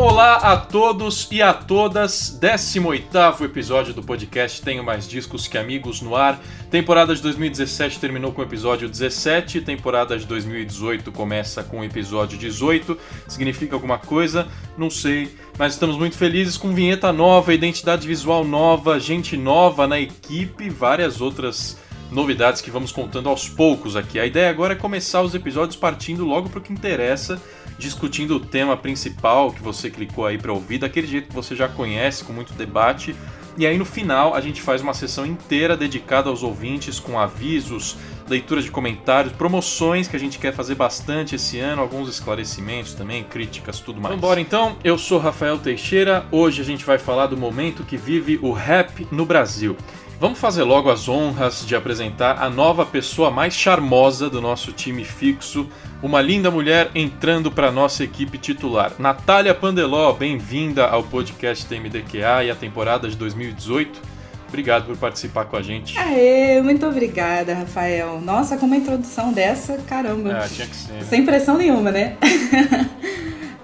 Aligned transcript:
Olá 0.00 0.36
a 0.36 0.56
todos 0.56 1.26
e 1.28 1.42
a 1.42 1.52
todas, 1.52 2.38
18º 2.40 3.44
episódio 3.44 3.92
do 3.92 4.00
podcast 4.00 4.62
Tenho 4.62 4.84
Mais 4.84 5.08
Discos 5.08 5.48
Que 5.48 5.58
Amigos 5.58 6.00
no 6.00 6.14
Ar. 6.14 6.40
Temporada 6.70 7.16
de 7.16 7.20
2017 7.20 7.98
terminou 7.98 8.30
com 8.30 8.40
o 8.40 8.44
episódio 8.44 8.88
17, 8.88 9.60
temporada 9.60 10.16
de 10.16 10.24
2018 10.24 11.10
começa 11.10 11.64
com 11.64 11.80
o 11.80 11.84
episódio 11.84 12.38
18. 12.38 12.96
Significa 13.26 13.74
alguma 13.74 13.98
coisa? 13.98 14.46
Não 14.78 14.88
sei, 14.88 15.34
mas 15.58 15.72
estamos 15.72 15.98
muito 15.98 16.16
felizes 16.16 16.56
com 16.56 16.72
vinheta 16.72 17.12
nova, 17.12 17.52
identidade 17.52 18.06
visual 18.06 18.44
nova, 18.44 19.00
gente 19.00 19.36
nova 19.36 19.88
na 19.88 19.98
equipe, 19.98 20.70
várias 20.70 21.20
outras 21.20 21.76
novidades 22.10 22.60
que 22.60 22.70
vamos 22.70 22.92
contando 22.92 23.28
aos 23.28 23.48
poucos 23.48 23.96
aqui. 23.96 24.18
A 24.18 24.26
ideia 24.26 24.50
agora 24.50 24.72
é 24.72 24.76
começar 24.76 25.22
os 25.22 25.34
episódios 25.34 25.76
partindo 25.76 26.24
logo 26.24 26.48
para 26.48 26.58
o 26.58 26.62
que 26.62 26.72
interessa, 26.72 27.40
discutindo 27.78 28.36
o 28.36 28.40
tema 28.40 28.76
principal 28.76 29.52
que 29.52 29.62
você 29.62 29.90
clicou 29.90 30.26
aí 30.26 30.38
para 30.38 30.52
ouvir, 30.52 30.78
daquele 30.78 31.06
jeito 31.06 31.28
que 31.28 31.34
você 31.34 31.54
já 31.54 31.68
conhece, 31.68 32.24
com 32.24 32.32
muito 32.32 32.52
debate. 32.54 33.14
E 33.56 33.66
aí 33.66 33.76
no 33.76 33.84
final 33.84 34.34
a 34.34 34.40
gente 34.40 34.62
faz 34.62 34.80
uma 34.80 34.94
sessão 34.94 35.26
inteira 35.26 35.76
dedicada 35.76 36.30
aos 36.30 36.42
ouvintes 36.42 37.00
com 37.00 37.18
avisos, 37.18 37.96
leituras 38.28 38.64
de 38.64 38.70
comentários, 38.70 39.32
promoções 39.32 40.06
que 40.06 40.14
a 40.14 40.18
gente 40.18 40.38
quer 40.38 40.52
fazer 40.52 40.76
bastante 40.76 41.34
esse 41.34 41.58
ano, 41.58 41.82
alguns 41.82 42.08
esclarecimentos 42.08 42.94
também, 42.94 43.24
críticas, 43.24 43.80
tudo 43.80 44.00
mais. 44.00 44.14
Vambora 44.14 44.40
então, 44.40 44.76
eu 44.84 44.96
sou 44.96 45.18
Rafael 45.18 45.58
Teixeira, 45.58 46.24
hoje 46.30 46.62
a 46.62 46.64
gente 46.64 46.84
vai 46.84 46.98
falar 46.98 47.26
do 47.26 47.36
momento 47.36 47.82
que 47.82 47.96
vive 47.96 48.38
o 48.40 48.52
rap 48.52 49.06
no 49.10 49.26
Brasil. 49.26 49.76
Vamos 50.20 50.40
fazer 50.40 50.64
logo 50.64 50.90
as 50.90 51.08
honras 51.08 51.64
de 51.64 51.76
apresentar 51.76 52.42
a 52.42 52.50
nova 52.50 52.84
pessoa 52.84 53.30
mais 53.30 53.54
charmosa 53.54 54.28
do 54.28 54.40
nosso 54.40 54.72
time 54.72 55.04
fixo, 55.04 55.68
uma 56.02 56.20
linda 56.20 56.50
mulher 56.50 56.90
entrando 56.92 57.52
para 57.52 57.70
nossa 57.70 58.02
equipe 58.02 58.36
titular. 58.36 58.92
Natália 58.98 59.54
Pandeló, 59.54 60.12
bem-vinda 60.12 60.86
ao 60.86 61.04
podcast 61.04 61.64
TMDQA 61.66 62.42
e 62.42 62.50
a 62.50 62.56
temporada 62.56 63.08
de 63.08 63.14
2018. 63.16 64.02
Obrigado 64.48 64.86
por 64.86 64.96
participar 64.96 65.44
com 65.44 65.56
a 65.56 65.62
gente. 65.62 65.96
Aê, 65.96 66.60
muito 66.62 66.84
obrigada, 66.84 67.54
Rafael. 67.54 68.20
Nossa, 68.20 68.56
com 68.56 68.66
uma 68.66 68.76
introdução 68.76 69.32
dessa, 69.32 69.78
caramba. 69.86 70.32
Ah, 70.32 70.48
tinha 70.48 70.66
que 70.66 70.74
ser. 70.74 70.94
Né? 70.94 71.04
Sem 71.04 71.24
pressão 71.24 71.56
nenhuma, 71.56 71.92
né? 71.92 72.16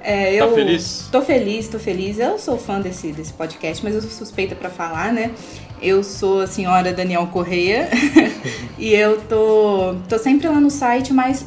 É, 0.07 0.35
eu 0.35 0.51
tá 0.51 0.55
feliz? 0.55 1.09
Tô 1.11 1.23
feliz, 1.23 1.67
tô 1.67 1.79
feliz. 1.79 2.19
Eu 2.19 2.39
sou 2.39 2.59
fã 2.59 2.79
desse, 2.79 3.11
desse 3.11 3.33
podcast, 3.33 3.83
mas 3.83 3.95
eu 3.95 4.03
sou 4.03 4.11
suspeita 4.11 4.55
para 4.55 4.69
falar, 4.69 5.11
né? 5.15 5.31
Eu 5.81 6.03
sou 6.03 6.43
a 6.43 6.47
senhora 6.47 6.93
Daniel 6.93 7.27
Correia 7.27 7.89
e 8.79 8.95
eu 8.95 9.21
tô, 9.23 9.97
tô 10.09 10.19
sempre 10.19 10.49
lá 10.49 10.61
no 10.61 10.71
site, 10.71 11.13
mas 11.13 11.47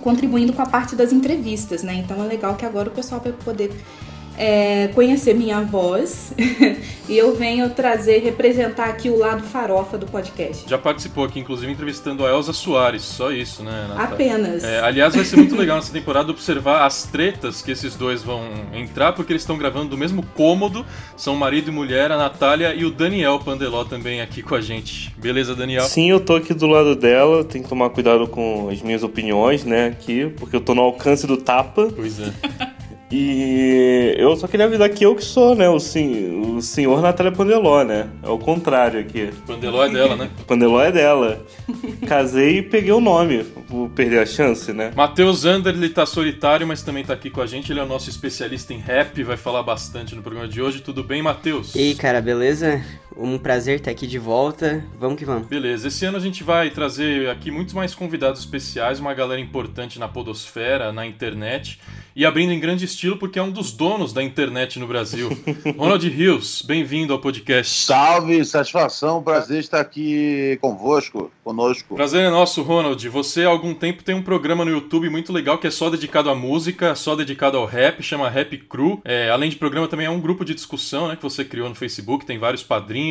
contribuindo 0.00 0.52
com 0.52 0.62
a 0.62 0.66
parte 0.66 0.96
das 0.96 1.12
entrevistas, 1.12 1.82
né? 1.82 1.94
Então 1.94 2.22
é 2.24 2.26
legal 2.26 2.54
que 2.56 2.64
agora 2.64 2.88
o 2.88 2.92
pessoal 2.92 3.20
vai 3.20 3.32
poder 3.32 3.72
é, 4.40 4.88
conhecer 4.94 5.34
minha 5.34 5.60
voz 5.60 6.32
e 7.06 7.18
eu 7.18 7.36
venho 7.36 7.68
trazer, 7.68 8.20
representar 8.20 8.86
aqui 8.86 9.10
o 9.10 9.18
lado 9.18 9.42
farofa 9.42 9.98
do 9.98 10.06
podcast. 10.06 10.66
Já 10.66 10.78
participou 10.78 11.24
aqui, 11.24 11.38
inclusive, 11.38 11.70
entrevistando 11.70 12.24
a 12.24 12.30
Elza 12.30 12.54
Soares, 12.54 13.02
só 13.02 13.30
isso, 13.30 13.62
né? 13.62 13.86
Natália? 13.86 14.14
Apenas. 14.14 14.64
É, 14.64 14.80
aliás, 14.80 15.14
vai 15.14 15.26
ser 15.26 15.36
muito 15.36 15.54
legal 15.54 15.76
nessa 15.76 15.92
temporada 15.92 16.30
observar 16.30 16.86
as 16.86 17.02
tretas 17.02 17.60
que 17.60 17.70
esses 17.70 17.94
dois 17.96 18.22
vão 18.22 18.40
entrar, 18.72 19.12
porque 19.12 19.30
eles 19.30 19.42
estão 19.42 19.58
gravando 19.58 19.90
do 19.90 19.98
mesmo 19.98 20.24
cômodo, 20.34 20.86
são 21.18 21.36
marido 21.36 21.68
e 21.68 21.74
mulher, 21.74 22.10
a 22.10 22.16
Natália 22.16 22.74
e 22.74 22.86
o 22.86 22.90
Daniel 22.90 23.40
Pandeló 23.40 23.84
também 23.84 24.22
aqui 24.22 24.42
com 24.42 24.54
a 24.54 24.60
gente. 24.62 25.14
Beleza, 25.18 25.54
Daniel? 25.54 25.82
Sim, 25.82 26.10
eu 26.10 26.18
tô 26.20 26.36
aqui 26.36 26.54
do 26.54 26.66
lado 26.66 26.96
dela, 26.96 27.44
tenho 27.44 27.62
que 27.62 27.68
tomar 27.68 27.90
cuidado 27.90 28.26
com 28.26 28.70
as 28.72 28.80
minhas 28.80 29.02
opiniões, 29.02 29.64
né, 29.66 29.88
aqui, 29.88 30.32
porque 30.38 30.56
eu 30.56 30.62
tô 30.62 30.74
no 30.74 30.80
alcance 30.80 31.26
do 31.26 31.36
tapa. 31.36 31.92
Pois 31.94 32.18
é. 32.18 32.32
E 33.10 34.14
eu 34.18 34.36
só 34.36 34.46
queria 34.46 34.66
avisar 34.66 34.88
que 34.88 35.04
eu 35.04 35.16
que 35.16 35.24
sou, 35.24 35.56
né? 35.56 35.68
O, 35.68 35.80
sim, 35.80 36.40
o 36.56 36.62
senhor 36.62 37.02
Natália 37.02 37.32
Pandeló, 37.32 37.82
né? 37.82 38.08
É 38.22 38.28
o 38.28 38.38
contrário 38.38 39.00
aqui. 39.00 39.30
Pandeló 39.46 39.84
é 39.84 39.88
dela, 39.88 40.16
né? 40.16 40.30
Pandeló 40.46 40.80
é 40.80 40.92
dela. 40.92 41.44
Casei 42.06 42.58
e 42.58 42.62
peguei 42.62 42.92
o 42.92 43.00
nome. 43.00 43.44
Vou 43.68 43.88
perder 43.88 44.20
a 44.20 44.26
chance, 44.26 44.72
né? 44.72 44.92
Matheus 44.94 45.40
Zander, 45.40 45.74
ele 45.74 45.88
tá 45.88 46.06
solitário, 46.06 46.66
mas 46.66 46.82
também 46.82 47.04
tá 47.04 47.14
aqui 47.14 47.30
com 47.30 47.40
a 47.40 47.46
gente. 47.46 47.72
Ele 47.72 47.80
é 47.80 47.82
o 47.82 47.86
nosso 47.86 48.08
especialista 48.08 48.72
em 48.72 48.78
rap, 48.78 49.22
vai 49.24 49.36
falar 49.36 49.64
bastante 49.64 50.14
no 50.14 50.22
programa 50.22 50.46
de 50.46 50.62
hoje. 50.62 50.80
Tudo 50.80 51.02
bem, 51.02 51.20
Matheus? 51.20 51.74
E 51.74 51.80
aí, 51.80 51.94
cara, 51.96 52.20
beleza? 52.20 52.80
Um 53.22 53.36
prazer 53.36 53.80
estar 53.80 53.90
aqui 53.90 54.06
de 54.06 54.18
volta. 54.18 54.82
Vamos 54.98 55.18
que 55.18 55.26
vamos. 55.26 55.46
Beleza. 55.46 55.88
Esse 55.88 56.06
ano 56.06 56.16
a 56.16 56.20
gente 56.20 56.42
vai 56.42 56.70
trazer 56.70 57.28
aqui 57.28 57.50
muitos 57.50 57.74
mais 57.74 57.94
convidados 57.94 58.40
especiais, 58.40 58.98
uma 58.98 59.12
galera 59.12 59.38
importante 59.38 59.98
na 59.98 60.08
podosfera, 60.08 60.90
na 60.90 61.06
internet 61.06 61.78
e 62.14 62.24
abrindo 62.26 62.52
em 62.52 62.58
grande 62.58 62.84
estilo 62.84 63.16
porque 63.16 63.38
é 63.38 63.42
um 63.42 63.50
dos 63.50 63.72
donos 63.72 64.12
da 64.12 64.22
internet 64.22 64.78
no 64.78 64.86
Brasil. 64.86 65.28
Ronald 65.76 66.08
Rios, 66.08 66.62
bem-vindo 66.62 67.12
ao 67.12 67.18
podcast. 67.18 67.86
Salve, 67.86 68.44
satisfação, 68.44 69.22
prazer 69.22 69.60
estar 69.60 69.80
aqui 69.80 70.58
convosco, 70.60 71.30
conosco. 71.44 71.94
Prazer 71.94 72.22
é 72.22 72.30
nosso, 72.30 72.62
Ronald. 72.62 73.06
Você 73.08 73.44
há 73.44 73.48
algum 73.48 73.74
tempo 73.74 74.02
tem 74.02 74.14
um 74.14 74.22
programa 74.22 74.64
no 74.64 74.70
YouTube 74.70 75.08
muito 75.08 75.32
legal 75.32 75.58
que 75.58 75.66
é 75.66 75.70
só 75.70 75.90
dedicado 75.90 76.30
à 76.30 76.34
música, 76.34 76.94
só 76.94 77.14
dedicado 77.14 77.56
ao 77.56 77.66
rap, 77.66 78.02
chama 78.02 78.28
Rap 78.28 78.56
Crew. 78.68 79.00
É, 79.04 79.30
além 79.30 79.50
de 79.50 79.56
programa, 79.56 79.88
também 79.88 80.06
é 80.06 80.10
um 80.10 80.20
grupo 80.20 80.44
de 80.44 80.54
discussão 80.54 81.08
né, 81.08 81.16
que 81.16 81.22
você 81.22 81.44
criou 81.44 81.68
no 81.68 81.74
Facebook, 81.74 82.24
tem 82.24 82.38
vários 82.38 82.62
padrinhos. 82.62 83.09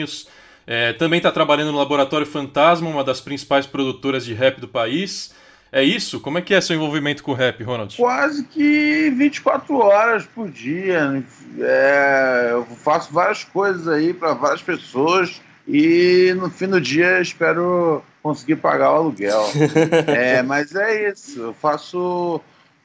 É, 0.67 0.93
também 0.93 1.17
está 1.17 1.31
trabalhando 1.31 1.71
no 1.71 1.77
Laboratório 1.77 2.27
Fantasma, 2.27 2.89
uma 2.89 3.03
das 3.03 3.19
principais 3.19 3.65
produtoras 3.65 4.23
de 4.23 4.33
rap 4.33 4.61
do 4.61 4.67
país. 4.67 5.33
É 5.71 5.83
isso? 5.83 6.19
Como 6.19 6.37
é 6.37 6.41
que 6.41 6.53
é 6.53 6.61
seu 6.61 6.75
envolvimento 6.75 7.23
com 7.23 7.31
o 7.31 7.35
rap, 7.35 7.63
Ronald? 7.63 7.95
Quase 7.95 8.43
que 8.45 9.09
24 9.11 9.77
horas 9.77 10.25
por 10.25 10.49
dia. 10.49 11.23
É, 11.59 12.49
eu 12.51 12.65
faço 12.65 13.13
várias 13.13 13.43
coisas 13.43 13.87
aí 13.87 14.13
para 14.13 14.33
várias 14.33 14.61
pessoas 14.61 15.41
e 15.67 16.33
no 16.37 16.49
fim 16.49 16.67
do 16.67 16.81
dia 16.81 17.21
espero 17.21 18.03
conseguir 18.23 18.55
pagar 18.55 18.91
o 18.93 18.95
aluguel. 18.95 19.45
é, 20.07 20.41
mas 20.41 20.73
é 20.73 21.11
isso. 21.11 21.39
Eu 21.39 21.53
faço 21.53 22.41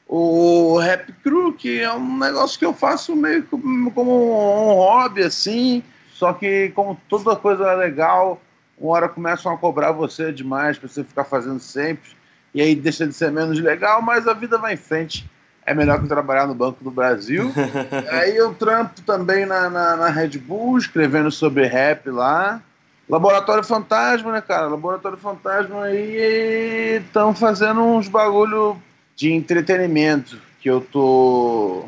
o 0.07 0.77
Rap 0.77 1.11
Crew, 1.23 1.53
que 1.53 1.79
é 1.79 1.91
um 1.91 2.19
negócio 2.19 2.59
que 2.59 2.65
eu 2.65 2.73
faço 2.73 3.15
meio 3.15 3.43
como 3.43 4.71
um 4.71 4.73
hobby, 4.75 5.23
assim. 5.23 5.83
Só 6.15 6.31
que, 6.31 6.71
como 6.73 6.97
toda 7.09 7.35
coisa 7.35 7.65
é 7.65 7.75
legal, 7.75 8.41
uma 8.79 8.93
hora 8.93 9.09
começam 9.09 9.53
a 9.53 9.57
cobrar 9.57 9.91
você 9.91 10.31
demais 10.31 10.77
para 10.77 10.87
você 10.87 11.03
ficar 11.03 11.25
fazendo 11.25 11.59
sempre 11.59 12.09
e 12.53 12.61
aí 12.61 12.73
deixa 12.73 13.05
de 13.05 13.11
ser 13.11 13.33
menos 13.33 13.59
legal, 13.59 14.01
mas 14.01 14.25
a 14.29 14.33
vida 14.33 14.57
vai 14.57 14.75
em 14.75 14.77
frente. 14.77 15.29
É 15.65 15.73
melhor 15.73 16.01
que 16.01 16.07
trabalhar 16.07 16.47
no 16.47 16.55
Banco 16.55 16.81
do 16.81 16.89
Brasil. 16.89 17.51
aí 18.09 18.37
eu 18.37 18.53
trampo 18.53 19.01
também 19.01 19.45
na, 19.45 19.69
na, 19.69 19.97
na, 19.97 20.07
Red 20.07 20.37
Bull, 20.37 20.77
escrevendo 20.77 21.29
sobre 21.29 21.67
rap 21.67 22.09
lá. 22.09 22.61
Laboratório 23.09 23.61
Fantasma, 23.61 24.31
né, 24.31 24.41
cara? 24.41 24.67
Laboratório 24.67 25.17
Fantasma 25.17 25.83
aí 25.83 27.01
estão 27.05 27.35
fazendo 27.35 27.81
uns 27.81 28.07
bagulho 28.07 28.81
de 29.17 29.33
entretenimento 29.33 30.39
que 30.61 30.69
eu 30.69 30.79
tô 30.79 31.83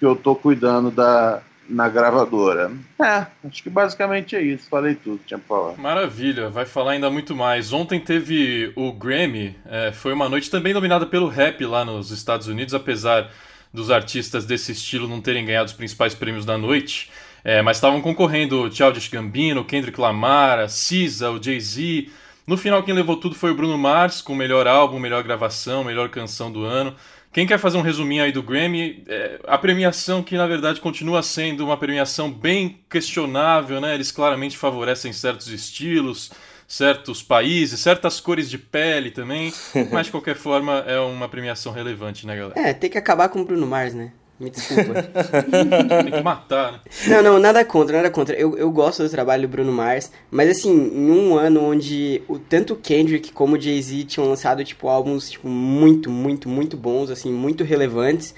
que 0.00 0.06
eu 0.06 0.16
tô 0.16 0.34
cuidando 0.34 0.90
da, 0.90 1.40
na 1.68 1.88
gravadora. 1.88 2.72
É, 3.00 3.26
acho 3.46 3.62
que 3.62 3.68
basicamente 3.68 4.34
é 4.34 4.42
isso. 4.42 4.68
Falei 4.68 4.94
tudo, 4.94 5.20
tinha 5.26 5.38
pra 5.38 5.48
falar. 5.48 5.76
Maravilha, 5.76 6.48
vai 6.48 6.64
falar 6.64 6.92
ainda 6.92 7.10
muito 7.10 7.34
mais. 7.36 7.72
Ontem 7.72 8.00
teve 8.00 8.72
o 8.74 8.92
Grammy, 8.92 9.56
é, 9.66 9.92
foi 9.92 10.12
uma 10.12 10.28
noite 10.28 10.50
também 10.50 10.72
dominada 10.72 11.06
pelo 11.06 11.28
rap 11.28 11.64
lá 11.64 11.84
nos 11.84 12.10
Estados 12.10 12.46
Unidos, 12.48 12.74
apesar 12.74 13.30
dos 13.72 13.90
artistas 13.90 14.46
desse 14.46 14.72
estilo 14.72 15.06
não 15.06 15.20
terem 15.20 15.44
ganhado 15.44 15.66
os 15.66 15.74
principais 15.74 16.14
prêmios 16.14 16.44
da 16.44 16.56
noite. 16.56 17.10
É, 17.44 17.62
mas 17.62 17.76
estavam 17.76 18.00
concorrendo 18.00 18.62
o 18.62 18.72
Childish 18.72 19.08
Gambino, 19.08 19.64
Kendrick 19.64 20.00
Lamar, 20.00 20.58
a 20.58 20.68
SZA, 20.68 21.30
o 21.30 21.42
Jay-Z. 21.42 22.08
No 22.46 22.56
final, 22.56 22.82
quem 22.82 22.94
levou 22.94 23.16
tudo 23.16 23.34
foi 23.34 23.50
o 23.50 23.54
Bruno 23.54 23.76
Mars, 23.76 24.22
com 24.22 24.32
o 24.32 24.36
melhor 24.36 24.66
álbum, 24.66 24.98
melhor 24.98 25.22
gravação, 25.22 25.84
melhor 25.84 26.08
canção 26.08 26.50
do 26.50 26.64
ano. 26.64 26.94
Quem 27.32 27.46
quer 27.46 27.58
fazer 27.58 27.76
um 27.76 27.82
resuminho 27.82 28.24
aí 28.24 28.32
do 28.32 28.42
Grammy, 28.42 29.04
é, 29.06 29.38
a 29.46 29.58
premiação 29.58 30.22
que 30.22 30.36
na 30.36 30.46
verdade 30.46 30.80
continua 30.80 31.22
sendo 31.22 31.64
uma 31.64 31.76
premiação 31.76 32.30
bem 32.30 32.80
questionável, 32.88 33.80
né? 33.80 33.94
Eles 33.94 34.10
claramente 34.10 34.56
favorecem 34.56 35.12
certos 35.12 35.48
estilos, 35.48 36.30
certos 36.66 37.22
países, 37.22 37.80
certas 37.80 38.20
cores 38.20 38.48
de 38.48 38.58
pele 38.58 39.10
também, 39.10 39.52
mas 39.92 40.06
de 40.06 40.12
qualquer 40.12 40.36
forma 40.36 40.84
é 40.86 40.98
uma 41.00 41.28
premiação 41.28 41.72
relevante, 41.72 42.26
né, 42.26 42.36
galera? 42.36 42.60
É, 42.60 42.72
tem 42.72 42.90
que 42.90 42.98
acabar 42.98 43.28
com 43.28 43.40
o 43.40 43.44
Bruno 43.44 43.66
Mars, 43.66 43.94
né? 43.94 44.12
Me 44.38 44.50
desculpa. 44.50 45.02
Tem 46.04 46.12
que 46.12 46.22
matar, 46.22 46.72
né? 46.72 46.80
Não, 47.08 47.22
não, 47.22 47.38
nada 47.40 47.64
contra, 47.64 47.96
nada 47.96 48.10
contra. 48.10 48.36
Eu, 48.36 48.56
eu 48.56 48.70
gosto 48.70 49.02
do 49.02 49.08
trabalho 49.10 49.42
do 49.42 49.48
Bruno 49.48 49.72
Mars, 49.72 50.12
mas 50.30 50.48
assim, 50.48 50.70
em 50.70 51.10
um 51.10 51.36
ano 51.36 51.60
onde 51.64 52.22
o, 52.28 52.38
tanto 52.38 52.76
Kendrick 52.76 53.32
como 53.32 53.56
o 53.56 53.60
Jay-Z 53.60 54.04
tinham 54.04 54.28
lançado, 54.28 54.64
tipo, 54.64 54.88
álbuns, 54.88 55.30
tipo, 55.30 55.48
muito, 55.48 56.08
muito, 56.08 56.48
muito 56.48 56.76
bons, 56.76 57.10
assim, 57.10 57.32
muito 57.32 57.64
relevantes, 57.64 58.32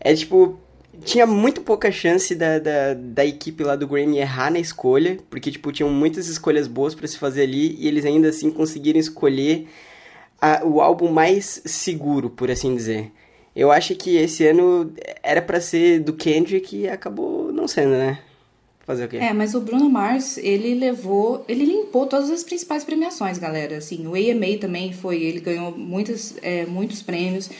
é, 0.00 0.12
tipo, 0.14 0.58
tinha 1.04 1.26
muito 1.26 1.60
pouca 1.60 1.92
chance 1.92 2.34
da, 2.34 2.58
da, 2.58 2.94
da 2.94 3.24
equipe 3.24 3.62
lá 3.62 3.76
do 3.76 3.86
Grammy 3.86 4.18
errar 4.18 4.50
na 4.50 4.58
escolha, 4.58 5.18
porque, 5.30 5.52
tipo, 5.52 5.70
tinham 5.70 5.90
muitas 5.90 6.26
escolhas 6.26 6.66
boas 6.66 6.92
para 6.92 7.06
se 7.06 7.18
fazer 7.18 7.42
ali, 7.42 7.76
e 7.78 7.86
eles 7.86 8.04
ainda 8.04 8.30
assim 8.30 8.50
conseguiram 8.50 8.98
escolher 8.98 9.68
a, 10.40 10.64
o 10.64 10.80
álbum 10.80 11.08
mais 11.10 11.62
seguro, 11.64 12.30
por 12.30 12.50
assim 12.50 12.74
dizer. 12.74 13.12
Eu 13.56 13.72
acho 13.72 13.94
que 13.94 14.16
esse 14.16 14.46
ano 14.46 14.92
era 15.22 15.40
para 15.40 15.62
ser 15.62 16.00
do 16.00 16.12
Kendrick 16.12 16.76
e 16.76 16.86
acabou 16.86 17.50
não 17.50 17.66
sendo, 17.66 17.92
né? 17.92 18.18
Fazer 18.84 19.06
o 19.06 19.08
quê? 19.08 19.16
É, 19.16 19.32
mas 19.32 19.54
o 19.54 19.60
Bruno 19.60 19.88
Mars, 19.88 20.36
ele 20.36 20.74
levou, 20.74 21.42
ele 21.48 21.64
limpou 21.64 22.06
todas 22.06 22.30
as 22.30 22.44
principais 22.44 22.84
premiações, 22.84 23.38
galera. 23.38 23.78
Assim, 23.78 24.06
o 24.06 24.14
AMA 24.14 24.58
também 24.60 24.92
foi, 24.92 25.22
ele 25.22 25.40
ganhou 25.40 25.72
muitos, 25.76 26.34
é, 26.42 26.66
muitos 26.66 27.02
prêmios. 27.02 27.50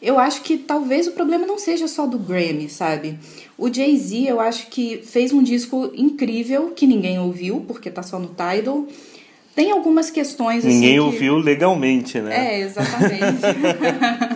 Eu 0.00 0.18
acho 0.18 0.42
que 0.42 0.58
talvez 0.58 1.06
o 1.06 1.12
problema 1.12 1.46
não 1.46 1.58
seja 1.58 1.88
só 1.88 2.06
do 2.06 2.18
Grammy, 2.18 2.68
sabe? 2.68 3.18
O 3.56 3.72
Jay-Z, 3.72 4.26
eu 4.28 4.38
acho 4.38 4.66
que 4.66 4.98
fez 4.98 5.32
um 5.32 5.42
disco 5.42 5.90
incrível 5.94 6.70
que 6.76 6.86
ninguém 6.86 7.18
ouviu, 7.18 7.64
porque 7.66 7.90
tá 7.90 8.02
só 8.02 8.18
no 8.18 8.28
Tidal. 8.28 8.86
Tem 9.54 9.72
algumas 9.72 10.10
questões 10.10 10.66
assim. 10.66 10.74
Ninguém 10.74 10.94
que... 10.94 11.00
ouviu 11.00 11.38
legalmente, 11.38 12.20
né? 12.20 12.56
É, 12.56 12.60
exatamente. 12.60 14.35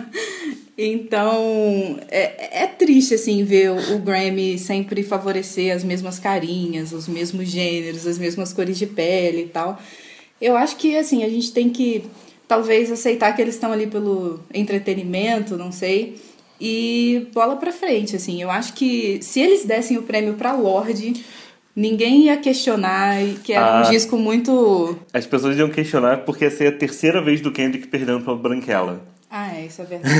então, 0.85 1.99
é, 2.09 2.63
é 2.63 2.67
triste, 2.67 3.13
assim, 3.13 3.43
ver 3.43 3.71
o, 3.71 3.99
Grammy 3.99 4.57
sempre 4.57 5.03
favorecer 5.03 5.75
as 5.75 5.83
mesmas 5.83 6.19
carinhas, 6.19 6.91
os 6.91 7.07
mesmos 7.07 7.49
gêneros, 7.49 8.07
as 8.07 8.17
mesmas 8.17 8.53
cores 8.53 8.77
de 8.77 8.87
pele 8.87 9.43
e 9.43 9.47
tal. 9.47 9.79
Eu 10.41 10.55
acho 10.55 10.77
que, 10.77 10.97
assim, 10.97 11.23
a 11.23 11.29
gente 11.29 11.51
tem 11.51 11.69
que 11.69 12.03
talvez 12.47 12.91
aceitar 12.91 13.33
que 13.35 13.41
eles 13.41 13.55
estão 13.55 13.71
ali 13.71 13.87
pelo 13.87 14.39
entretenimento, 14.53 15.57
não 15.57 15.71
sei. 15.71 16.15
E 16.59 17.27
bola 17.33 17.55
pra 17.55 17.71
frente, 17.71 18.15
assim. 18.15 18.41
Eu 18.41 18.49
acho 18.49 18.73
que 18.73 19.19
se 19.21 19.39
eles 19.39 19.65
dessem 19.65 19.97
o 19.97 20.03
prêmio 20.03 20.35
pra 20.35 20.53
Lorde 20.53 21.23
Ninguém 21.75 22.25
ia 22.25 22.35
questionar 22.37 23.15
que 23.43 23.53
era 23.53 23.77
ah, 23.77 23.79
um 23.79 23.89
disco 23.89 24.17
muito. 24.17 24.97
As 25.13 25.25
pessoas 25.25 25.57
iam 25.57 25.69
questionar 25.69 26.17
porque 26.25 26.43
ia 26.43 26.51
ser 26.51 26.67
a 26.67 26.71
terceira 26.77 27.21
vez 27.21 27.39
do 27.39 27.51
Kendrick 27.51 27.87
perdendo 27.87 28.21
pra 28.21 28.35
Branquela. 28.35 29.01
Ah, 29.33 29.55
é, 29.55 29.65
isso 29.65 29.81
é 29.81 29.85
verdade. 29.85 30.13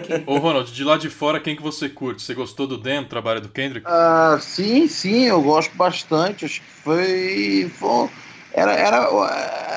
okay. 0.00 0.24
Ô, 0.26 0.38
Ronald, 0.38 0.72
de 0.72 0.82
lá 0.82 0.96
de 0.96 1.10
fora, 1.10 1.38
quem 1.38 1.54
que 1.54 1.62
você 1.62 1.90
curte? 1.90 2.22
Você 2.22 2.32
gostou 2.32 2.66
do 2.66 2.78
Dan, 2.78 3.04
trabalho 3.04 3.42
do 3.42 3.50
Kendrick? 3.50 3.86
Ah, 3.86 4.38
sim, 4.40 4.88
sim, 4.88 5.24
eu 5.24 5.42
gosto 5.42 5.76
bastante. 5.76 6.46
Acho 6.46 6.62
que 6.62 6.70
foi. 6.70 7.70
foi 7.74 8.08
era, 8.52 8.72
era, 8.72 9.08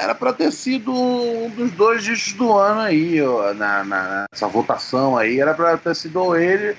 era 0.02 0.16
pra 0.16 0.32
ter 0.32 0.50
sido 0.52 0.94
um 0.94 1.50
dos 1.50 1.72
dois 1.72 2.04
discos 2.04 2.34
do 2.34 2.54
ano 2.54 2.80
aí, 2.80 3.22
ó, 3.22 3.54
na, 3.54 3.84
na, 3.84 4.26
nessa 4.32 4.48
votação 4.48 5.18
aí. 5.18 5.42
Era 5.42 5.54
pra 5.54 5.78
ter 5.78 5.94
sido 5.94 6.34
ele 6.34 6.76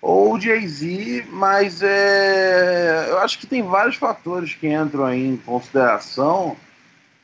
ou 0.00 0.34
o 0.34 0.40
Jay-Z, 0.40 1.26
mas 1.30 1.80
é, 1.80 3.06
eu 3.08 3.18
acho 3.18 3.38
que 3.38 3.46
tem 3.46 3.62
vários 3.62 3.94
fatores 3.94 4.54
que 4.54 4.66
entram 4.66 5.04
aí 5.04 5.24
em 5.24 5.36
consideração 5.36 6.56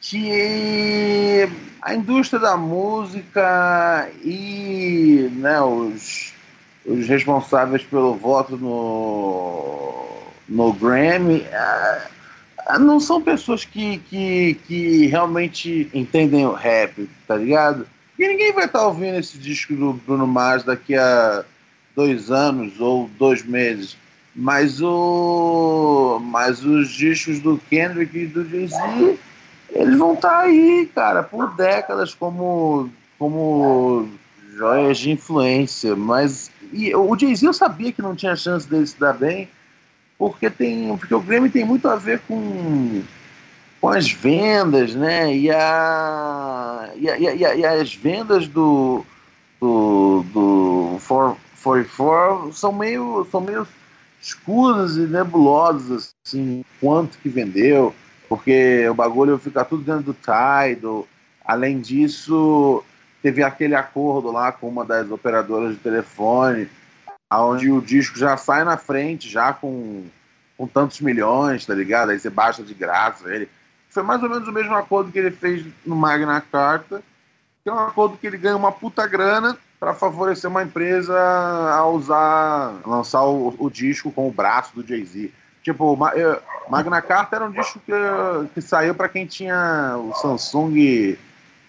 que 0.00 1.48
a 1.82 1.94
indústria 1.94 2.40
da 2.40 2.56
música 2.56 4.10
e 4.24 5.30
né, 5.32 5.60
os, 5.60 6.32
os 6.84 7.06
responsáveis 7.08 7.82
pelo 7.82 8.14
voto 8.14 8.56
no, 8.56 10.22
no 10.48 10.72
Grammy 10.72 11.46
não 12.78 13.00
são 13.00 13.22
pessoas 13.22 13.64
que, 13.64 13.98
que, 14.10 14.54
que 14.66 15.06
realmente 15.06 15.88
entendem 15.94 16.44
o 16.44 16.52
rap, 16.52 17.08
tá 17.26 17.36
ligado? 17.36 17.86
E 18.18 18.26
ninguém 18.26 18.52
vai 18.52 18.66
estar 18.66 18.80
tá 18.80 18.86
ouvindo 18.86 19.16
esse 19.16 19.38
disco 19.38 19.74
do 19.74 19.92
Bruno 19.92 20.26
Mars 20.26 20.64
daqui 20.64 20.96
a 20.96 21.44
dois 21.94 22.30
anos 22.30 22.80
ou 22.80 23.08
dois 23.18 23.44
meses. 23.44 23.96
Mas, 24.34 24.80
o, 24.80 26.20
mas 26.22 26.64
os 26.64 26.90
discos 26.90 27.40
do 27.40 27.58
Kendrick 27.70 28.16
e 28.16 28.26
do 28.26 28.48
Jay-Z, 28.48 29.18
eles 29.70 29.98
vão 29.98 30.14
estar 30.14 30.30
tá 30.30 30.38
aí, 30.40 30.90
cara, 30.94 31.22
por 31.22 31.54
décadas 31.54 32.14
como, 32.14 32.90
como 33.18 34.08
joias 34.54 34.98
de 34.98 35.10
influência. 35.10 35.94
Mas 35.94 36.50
e, 36.72 36.94
o 36.94 37.16
Jay-Z 37.16 37.46
eu 37.46 37.52
sabia 37.52 37.92
que 37.92 38.02
não 38.02 38.14
tinha 38.14 38.36
chance 38.36 38.68
dele 38.68 38.86
se 38.86 38.98
dar 38.98 39.12
bem, 39.12 39.48
porque, 40.18 40.50
tem, 40.50 40.96
porque 40.96 41.14
o 41.14 41.20
Grammy 41.20 41.50
tem 41.50 41.64
muito 41.64 41.88
a 41.88 41.96
ver 41.96 42.20
com, 42.26 43.02
com 43.80 43.88
as 43.88 44.10
vendas, 44.10 44.94
né? 44.94 45.34
E, 45.34 45.50
a, 45.50 46.90
e, 46.96 47.08
a, 47.08 47.18
e, 47.18 47.44
a, 47.44 47.54
e 47.54 47.64
as 47.64 47.94
vendas 47.94 48.48
do, 48.48 49.04
do, 49.60 50.24
do 50.32 50.96
For, 50.98 51.36
44 51.62 52.52
são 52.52 52.72
meio, 52.72 53.26
são 53.30 53.40
meio 53.40 53.66
escuras 54.20 54.96
e 54.96 55.00
nebulosas, 55.00 56.14
assim, 56.26 56.64
quanto 56.80 57.18
que 57.18 57.28
vendeu, 57.28 57.94
porque 58.28 58.86
o 58.88 58.94
bagulho 58.94 59.38
fica 59.38 59.64
tudo 59.64 59.82
dentro 59.82 60.02
do 60.02 60.14
Tidal. 60.14 61.06
Além 61.44 61.80
disso, 61.80 62.84
teve 63.22 63.42
aquele 63.42 63.74
acordo 63.74 64.30
lá 64.30 64.52
com 64.52 64.68
uma 64.68 64.84
das 64.84 65.10
operadoras 65.10 65.72
de 65.72 65.80
telefone, 65.80 66.68
onde 67.32 67.70
o 67.70 67.80
disco 67.80 68.18
já 68.18 68.36
sai 68.36 68.64
na 68.64 68.76
frente, 68.76 69.28
já 69.28 69.52
com, 69.52 70.04
com 70.56 70.66
tantos 70.66 71.00
milhões, 71.00 71.64
tá 71.64 71.74
ligado? 71.74 72.10
Aí 72.10 72.18
você 72.18 72.28
baixa 72.28 72.62
de 72.62 72.74
graça 72.74 73.34
ele. 73.34 73.48
Foi 73.88 74.02
mais 74.02 74.22
ou 74.22 74.28
menos 74.28 74.46
o 74.46 74.52
mesmo 74.52 74.74
acordo 74.74 75.10
que 75.10 75.18
ele 75.18 75.30
fez 75.30 75.64
no 75.84 75.96
Magna 75.96 76.40
Carta, 76.40 77.02
que 77.64 77.70
é 77.70 77.72
um 77.72 77.78
acordo 77.78 78.18
que 78.18 78.26
ele 78.26 78.36
ganha 78.36 78.56
uma 78.56 78.70
puta 78.70 79.06
grana 79.06 79.56
para 79.80 79.94
favorecer 79.94 80.50
uma 80.50 80.62
empresa 80.62 81.16
a 81.18 81.86
usar, 81.86 82.74
lançar 82.84 83.24
o, 83.24 83.54
o 83.58 83.70
disco 83.70 84.10
com 84.12 84.28
o 84.28 84.32
braço 84.32 84.74
do 84.74 84.86
Jay-Z. 84.86 85.32
Tipo, 85.68 85.94
Magna 86.70 87.02
Carta 87.02 87.36
era 87.36 87.44
um 87.44 87.50
disco 87.50 87.78
que, 87.84 87.92
que 88.54 88.62
saiu 88.62 88.94
para 88.94 89.06
quem 89.06 89.26
tinha 89.26 89.96
o 89.98 90.14
Samsung, 90.14 91.14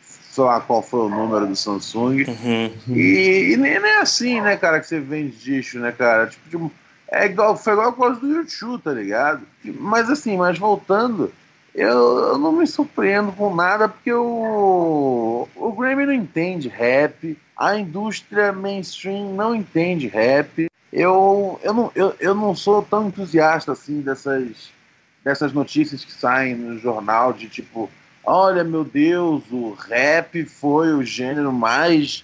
sei 0.02 0.44
lá 0.46 0.62
qual 0.62 0.82
foi 0.82 1.02
o 1.02 1.10
número 1.10 1.46
do 1.46 1.56
Samsung. 1.56 2.24
Uhum. 2.24 2.96
E, 2.96 3.52
e, 3.52 3.58
nem 3.58 3.74
é 3.74 4.00
assim, 4.00 4.40
né, 4.40 4.56
cara, 4.56 4.80
que 4.80 4.88
você 4.88 5.02
vende 5.02 5.36
disco, 5.36 5.80
né, 5.80 5.92
cara? 5.92 6.28
Tipo, 6.28 6.50
tipo 6.50 6.72
é 7.12 7.26
igual, 7.26 7.58
foi 7.58 7.74
igual 7.74 7.90
a 7.90 7.94
coisa 7.94 8.22
do 8.22 8.28
YouTube, 8.30 8.82
tá 8.82 8.94
ligado? 8.94 9.42
Mas 9.66 10.10
assim, 10.10 10.38
mas 10.38 10.58
voltando, 10.58 11.30
eu, 11.76 11.90
eu, 11.90 12.38
não 12.38 12.54
me 12.54 12.66
surpreendo 12.66 13.34
com 13.34 13.54
nada 13.54 13.90
porque 13.90 14.14
o, 14.14 15.46
o 15.58 15.72
Grammy 15.74 16.06
não 16.06 16.14
entende 16.14 16.70
rap, 16.70 17.38
a 17.58 17.76
indústria 17.76 18.54
mainstream 18.54 19.34
não 19.34 19.54
entende 19.54 20.08
rap. 20.08 20.69
Eu, 20.92 21.60
eu, 21.64 21.74
não, 21.74 21.92
eu, 21.96 22.16
eu 22.20 22.36
não 22.36 22.56
sou 22.56 22.82
tão 22.82 23.08
entusiasta 23.08 23.72
assim 23.72 24.02
dessas, 24.02 24.72
dessas 25.24 25.54
notícias 25.54 26.04
que 26.04 26.12
saem 26.12 26.56
no 26.56 26.80
jornal 26.80 27.32
de 27.32 27.48
tipo, 27.48 27.90
olha 28.24 28.64
meu 28.64 28.84
Deus, 28.84 29.44
o 29.52 29.74
rap 29.74 30.46
foi 30.46 30.94
o 30.94 31.04
gênero 31.04 31.54
mais 31.54 32.24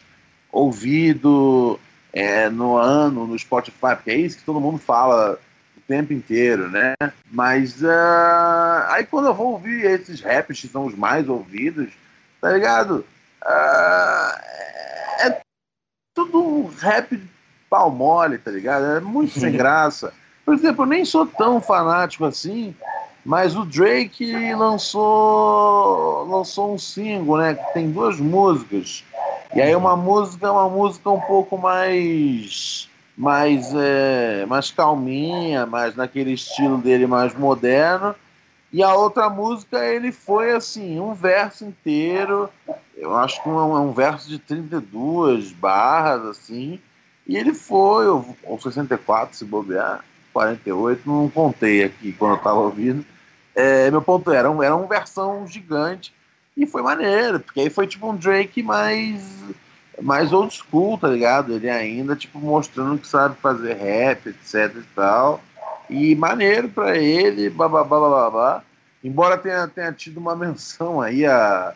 ouvido 0.52 1.80
é, 2.12 2.50
no 2.50 2.78
ano 2.78 3.28
no 3.28 3.38
Spotify, 3.38 3.96
porque 3.96 4.12
é 4.12 4.18
isso 4.18 4.38
que 4.38 4.46
todo 4.46 4.60
mundo 4.60 4.80
fala 4.80 5.40
tempo 5.88 6.14
inteiro, 6.14 6.70
né? 6.70 6.96
Mas 7.32 7.82
uh, 7.82 8.86
aí 8.90 9.06
quando 9.06 9.28
eu 9.28 9.34
vou 9.34 9.54
ouvir 9.54 9.86
esses 9.86 10.22
raps 10.22 10.62
que 10.62 10.68
são 10.68 10.86
os 10.86 10.96
mais 10.96 11.28
ouvidos, 11.30 11.92
tá 12.42 12.52
ligado? 12.52 13.06
Uh, 13.44 14.40
é 15.20 15.42
tudo 16.14 16.44
um 16.44 16.68
rap 16.68 17.22
pau 17.76 17.92
mole, 17.92 18.38
tá 18.38 18.50
ligado? 18.50 18.86
É 18.86 19.00
muito 19.02 19.38
sem 19.38 19.52
graça. 19.58 20.14
Por 20.46 20.54
exemplo, 20.54 20.84
eu 20.84 20.88
nem 20.88 21.04
sou 21.04 21.26
tão 21.26 21.60
fanático 21.60 22.24
assim, 22.24 22.74
mas 23.26 23.56
o 23.56 23.66
Drake 23.66 24.54
lançou 24.54 26.26
lançou 26.30 26.74
um 26.74 26.78
single, 26.78 27.38
né? 27.38 27.56
Que 27.56 27.74
tem 27.74 27.92
duas 27.92 28.20
músicas. 28.20 29.04
E 29.54 29.62
aí 29.62 29.76
uma 29.76 29.98
música 29.98 30.48
é 30.48 30.50
uma 30.50 30.70
música 30.70 31.10
um 31.10 31.20
pouco 31.20 31.58
mais 31.58 32.90
mais, 33.18 33.74
é, 33.74 34.46
mais 34.46 34.72
calminha, 34.72 35.66
mais 35.66 35.96
naquele 35.96 36.34
estilo 36.34 36.78
dele 36.78 37.08
mais 37.08 37.34
moderno. 37.34 38.16
E 38.72 38.84
a 38.84 38.94
outra 38.94 39.30
música 39.30 39.86
ele 39.86 40.12
foi 40.12 40.52
assim, 40.52 41.00
um 41.00 41.14
verso 41.14 41.64
inteiro, 41.64 42.50
eu 42.98 43.16
acho 43.16 43.42
que 43.42 43.48
um, 43.48 43.74
um 43.74 43.94
verso 43.94 44.28
de 44.28 44.38
32 44.38 45.54
barras, 45.54 46.26
assim, 46.26 46.80
e 47.28 47.38
ele 47.38 47.54
foi, 47.54 48.08
ou, 48.08 48.38
ou 48.44 48.60
64 48.60 49.36
se 49.36 49.46
bobear, 49.46 50.04
48, 50.34 51.02
não 51.06 51.30
contei 51.30 51.84
aqui 51.84 52.12
quando 52.12 52.34
eu 52.34 52.38
estava 52.38 52.60
ouvindo. 52.60 53.06
É, 53.56 53.90
meu 53.90 54.02
ponto 54.02 54.32
era, 54.32 54.50
era 54.50 54.76
uma 54.76 54.88
versão 54.88 55.48
gigante 55.48 56.14
e 56.58 56.66
foi 56.66 56.82
maneiro, 56.82 57.40
porque 57.40 57.62
aí 57.62 57.70
foi 57.70 57.88
tipo 57.88 58.10
um 58.10 58.16
Drake 58.16 58.62
mais 58.62 59.24
mais 60.02 60.34
old 60.34 60.54
school, 60.54 60.98
tá 60.98 61.08
ligado? 61.08 61.54
Ele 61.54 61.70
ainda, 61.70 62.16
tipo, 62.16 62.38
mostrando 62.38 62.98
que 62.98 63.08
sabe 63.08 63.38
fazer 63.42 63.76
rap, 63.76 64.28
etc 64.28 64.76
e 64.76 64.84
tal. 64.94 65.42
E 65.90 66.16
maneiro 66.16 66.68
pra 66.70 66.98
ele, 66.98 67.50
bababá, 67.50 68.00
bababá. 68.00 68.64
Embora 69.04 69.38
tenha, 69.38 69.68
tenha 69.68 69.94
tido 69.94 70.18
uma 70.18 70.36
menção 70.36 71.02
aí 71.02 71.26
a, 71.26 71.74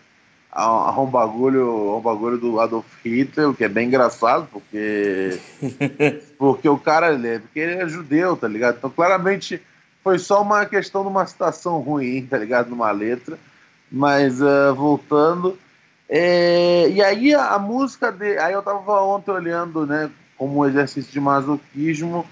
a, 0.51 0.63
a, 0.63 1.01
um, 1.01 1.05
bagulho, 1.05 1.91
a 1.91 1.97
um 1.97 2.01
bagulho 2.01 2.37
do 2.37 2.59
Adolf 2.59 2.85
Hitler, 3.03 3.49
o 3.49 3.53
que 3.53 3.63
é 3.63 3.69
bem 3.69 3.87
engraçado, 3.87 4.47
porque, 4.51 5.39
porque 6.37 6.67
o 6.67 6.77
cara 6.77 7.13
ele 7.13 7.27
é, 7.27 7.39
porque 7.39 7.59
ele 7.59 7.73
é 7.73 7.87
judeu, 7.87 8.35
tá 8.35 8.47
ligado? 8.47 8.77
Então 8.77 8.89
claramente 8.89 9.61
foi 10.03 10.17
só 10.17 10.41
uma 10.41 10.65
questão 10.65 11.03
de 11.03 11.09
uma 11.09 11.25
citação 11.25 11.79
ruim, 11.79 12.25
tá 12.25 12.37
ligado? 12.37 12.69
Numa 12.69 12.91
letra. 12.91 13.37
Mas 13.91 14.41
uh, 14.41 14.73
voltando, 14.75 15.57
É, 16.07 16.89
e 16.89 17.03
aí 17.03 17.35
a, 17.35 17.49
a 17.49 17.59
música 17.59 18.11
de, 18.11 18.37
aí 18.39 18.53
eu 18.53 18.63
tava 18.63 19.01
ontem 19.03 19.29
olhando, 19.29 19.85
né, 19.85 20.09
como 20.35 20.59
um 20.59 20.65
exercício 20.65 21.11
de 21.11 21.19
masoquismo, 21.19 22.25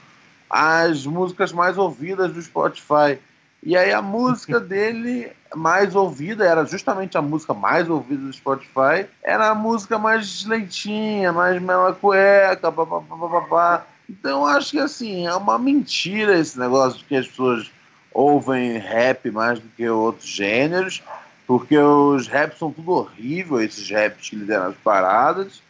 as 0.49 1.05
músicas 1.05 1.51
mais 1.51 1.77
ouvidas 1.77 2.31
do 2.31 2.41
Spotify. 2.41 3.19
E 3.67 3.75
aí 3.75 3.91
a 3.91 4.01
música 4.01 4.61
dele 4.61 5.29
mais 5.53 5.93
ouvida, 5.93 6.45
era 6.45 6.65
justamente 6.65 7.17
a 7.17 7.21
música 7.21 7.53
mais 7.53 7.89
ouvida 7.89 8.21
do 8.21 8.31
Spotify, 8.31 9.05
era 9.21 9.49
a 9.49 9.53
música 9.53 9.97
mais 9.97 10.45
lentinha, 10.45 11.33
mais 11.33 11.61
mela 11.61 11.91
cueca, 11.93 12.71
papapá. 12.71 13.85
Então 14.09 14.45
acho 14.45 14.71
que 14.71 14.79
assim, 14.79 15.27
é 15.27 15.35
uma 15.35 15.59
mentira 15.59 16.39
esse 16.39 16.57
negócio 16.57 16.99
de 16.99 17.03
que 17.03 17.17
as 17.17 17.27
pessoas 17.27 17.69
ouvem 18.13 18.77
rap 18.77 19.29
mais 19.31 19.59
do 19.59 19.67
que 19.75 19.89
outros 19.89 20.29
gêneros, 20.29 21.03
porque 21.45 21.77
os 21.77 22.25
raps 22.25 22.59
são 22.59 22.71
tudo 22.71 22.93
horrível, 22.93 23.59
esses 23.61 23.91
raps 23.91 24.29
que 24.29 24.37
lideram 24.37 24.67
as 24.67 24.77
paradas. 24.77 25.61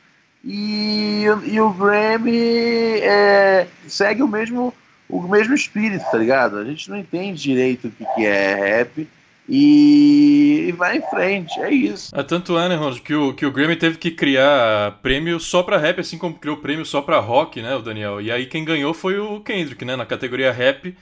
E, 0.45 1.23
e 1.45 1.59
o 1.59 1.71
Grammy 1.71 2.99
é, 3.01 3.67
segue 3.87 4.21
o 4.21 4.27
mesmo, 4.27 4.71
o 5.09 5.21
mesmo 5.27 5.53
espírito, 5.53 6.05
tá 6.11 6.17
ligado? 6.17 6.57
A 6.57 6.65
gente 6.65 6.89
não 6.89 6.97
entende 6.97 7.41
direito 7.41 7.87
o 7.87 7.91
que, 7.91 8.05
que 8.15 8.25
é 8.25 8.55
rap 8.55 9.07
e, 9.49 10.73
vai 10.77 10.97
em 10.97 11.09
frente, 11.09 11.57
é 11.61 11.71
isso. 11.71 12.13
É 12.13 12.21
tanto 12.21 12.57
é, 12.59 12.67
né, 12.67 12.75
Ronald, 12.75 13.01
que 13.01 13.15
o, 13.15 13.33
que 13.33 13.45
o 13.45 13.51
Grammy 13.51 13.77
teve 13.77 13.97
que 13.97 14.11
criar 14.11 14.99
prêmio 15.01 15.39
só 15.39 15.63
pra 15.63 15.77
rap, 15.77 16.01
assim 16.01 16.17
como 16.17 16.35
criou 16.35 16.57
prêmio 16.57 16.85
só 16.85 17.01
pra 17.01 17.19
rock, 17.19 17.61
né, 17.61 17.73
o 17.75 17.81
Daniel? 17.81 18.19
E 18.19 18.29
aí 18.29 18.45
quem 18.45 18.65
ganhou 18.65 18.93
foi 18.93 19.17
o 19.17 19.39
Kendrick, 19.39 19.85
né, 19.85 19.95
na 19.95 20.05
categoria 20.05 20.51
rap 20.51 20.93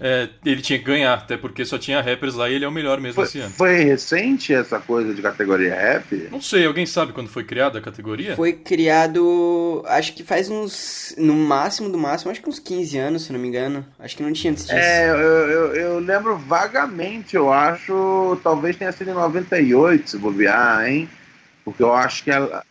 é, 0.00 0.28
ele 0.44 0.60
tinha 0.60 0.78
que 0.78 0.84
ganhar, 0.84 1.14
até 1.14 1.36
porque 1.36 1.64
só 1.64 1.78
tinha 1.78 2.00
rappers 2.00 2.34
lá 2.34 2.50
e 2.50 2.54
ele 2.54 2.64
é 2.64 2.68
o 2.68 2.72
melhor 2.72 3.00
mesmo 3.00 3.14
foi, 3.14 3.24
esse 3.24 3.38
ano. 3.38 3.50
Foi 3.50 3.84
recente 3.84 4.52
essa 4.52 4.80
coisa 4.80 5.14
de 5.14 5.22
categoria 5.22 5.74
rap? 5.74 6.28
Não 6.30 6.40
sei, 6.40 6.66
alguém 6.66 6.84
sabe 6.84 7.12
quando 7.12 7.28
foi 7.28 7.44
criada 7.44 7.78
a 7.78 7.82
categoria? 7.82 8.34
Foi 8.34 8.52
criado, 8.52 9.84
acho 9.86 10.12
que 10.14 10.24
faz 10.24 10.50
uns, 10.50 11.14
no 11.16 11.34
máximo 11.34 11.88
do 11.88 11.96
máximo, 11.98 12.32
acho 12.32 12.42
que 12.42 12.48
uns 12.48 12.58
15 12.58 12.98
anos, 12.98 13.22
se 13.22 13.32
não 13.32 13.38
me 13.38 13.46
engano. 13.46 13.86
Acho 13.98 14.16
que 14.16 14.22
não 14.22 14.32
tinha 14.32 14.50
antes 14.50 14.64
disso. 14.64 14.76
É, 14.76 15.08
eu, 15.08 15.14
eu, 15.14 15.74
eu 15.74 15.98
lembro 16.00 16.36
vagamente, 16.36 17.36
eu 17.36 17.52
acho, 17.52 18.40
talvez 18.42 18.76
tenha 18.76 18.90
sido 18.90 19.10
em 19.10 19.14
98, 19.14 20.10
se 20.10 20.18
bobear, 20.18 20.84
hein? 20.84 21.08
Porque 21.64 21.82
eu 21.82 21.92
acho 21.92 22.24
que 22.24 22.30
a, 22.32 22.64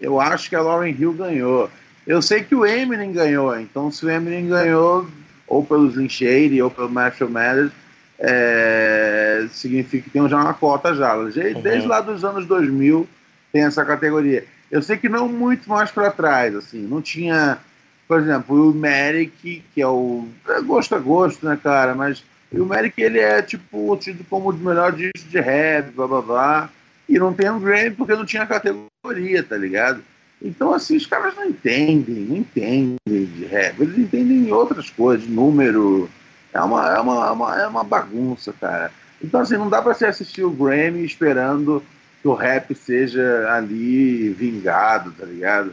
eu 0.00 0.20
acho 0.20 0.48
que 0.48 0.56
a 0.56 0.62
Lauren 0.62 0.96
Hill 0.98 1.12
ganhou. 1.12 1.70
Eu 2.06 2.22
sei 2.22 2.42
que 2.42 2.54
o 2.54 2.64
Eminem 2.64 3.12
ganhou, 3.12 3.58
então 3.60 3.90
se 3.90 4.06
o 4.06 4.10
Eminem 4.10 4.48
ganhou, 4.48 5.06
ou 5.48 5.64
pelo 5.64 5.88
Slim 5.88 6.08
Shady 6.08 6.60
ou 6.62 6.70
pelo 6.70 6.90
Marshall 6.90 7.30
Mathers, 7.30 7.72
é, 8.18 9.46
significa 9.50 10.04
que 10.04 10.10
tem 10.10 10.28
já 10.28 10.36
uma 10.36 10.54
cota 10.54 10.94
já. 10.94 11.16
Desde 11.16 11.82
uhum. 11.82 11.86
lá 11.88 12.00
dos 12.00 12.24
anos 12.24 12.46
2000 12.46 13.08
tem 13.52 13.64
essa 13.64 13.84
categoria. 13.84 14.44
Eu 14.70 14.82
sei 14.82 14.96
que 14.96 15.08
não 15.08 15.28
muito 15.28 15.68
mais 15.68 15.90
para 15.90 16.10
trás, 16.10 16.54
assim, 16.54 16.86
não 16.86 17.00
tinha, 17.00 17.58
por 18.06 18.20
exemplo, 18.20 18.70
o 18.70 18.74
Merrick, 18.74 19.62
que 19.72 19.80
é 19.80 19.86
o 19.86 20.26
é 20.48 20.60
gosto 20.60 20.94
a 20.94 20.98
gosto, 20.98 21.46
né, 21.46 21.58
cara, 21.62 21.94
mas 21.94 22.22
o 22.52 22.64
Merrick 22.64 23.00
ele 23.00 23.18
é 23.18 23.40
tipo 23.40 23.96
tido 23.96 24.24
como 24.28 24.50
o 24.50 24.52
melhor 24.52 24.92
disco 24.92 25.28
de 25.28 25.40
rap, 25.40 25.90
blá 25.92 26.06
blá 26.06 26.20
blá, 26.20 26.70
e 27.08 27.18
não 27.18 27.32
tem 27.32 27.48
um 27.48 27.58
Grammy 27.58 27.92
porque 27.92 28.14
não 28.14 28.26
tinha 28.26 28.46
categoria, 28.46 29.42
tá 29.42 29.56
ligado? 29.56 30.02
Então, 30.40 30.72
assim, 30.72 30.96
os 30.96 31.06
caras 31.06 31.34
não 31.34 31.46
entendem, 31.46 32.14
não 32.14 32.36
entendem 32.36 32.96
de 33.06 33.44
rap, 33.44 33.80
eles 33.80 33.98
entendem 33.98 34.52
outras 34.52 34.88
coisas, 34.88 35.28
número. 35.28 36.08
É 36.52 36.60
uma, 36.60 36.88
é 36.96 37.00
uma, 37.00 37.26
é 37.26 37.30
uma, 37.30 37.60
é 37.62 37.66
uma 37.66 37.84
bagunça, 37.84 38.52
cara. 38.58 38.92
Então, 39.22 39.40
assim, 39.40 39.56
não 39.56 39.68
dá 39.68 39.82
para 39.82 39.94
você 39.94 40.06
assistir 40.06 40.44
o 40.44 40.50
Grammy 40.50 41.04
esperando 41.04 41.82
que 42.22 42.28
o 42.28 42.34
rap 42.34 42.74
seja 42.74 43.52
ali 43.52 44.30
vingado, 44.30 45.12
tá 45.12 45.24
ligado? 45.24 45.72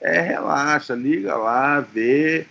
É, 0.00 0.20
relaxa, 0.20 0.94
liga 0.94 1.34
lá, 1.36 1.80
vê 1.80 2.46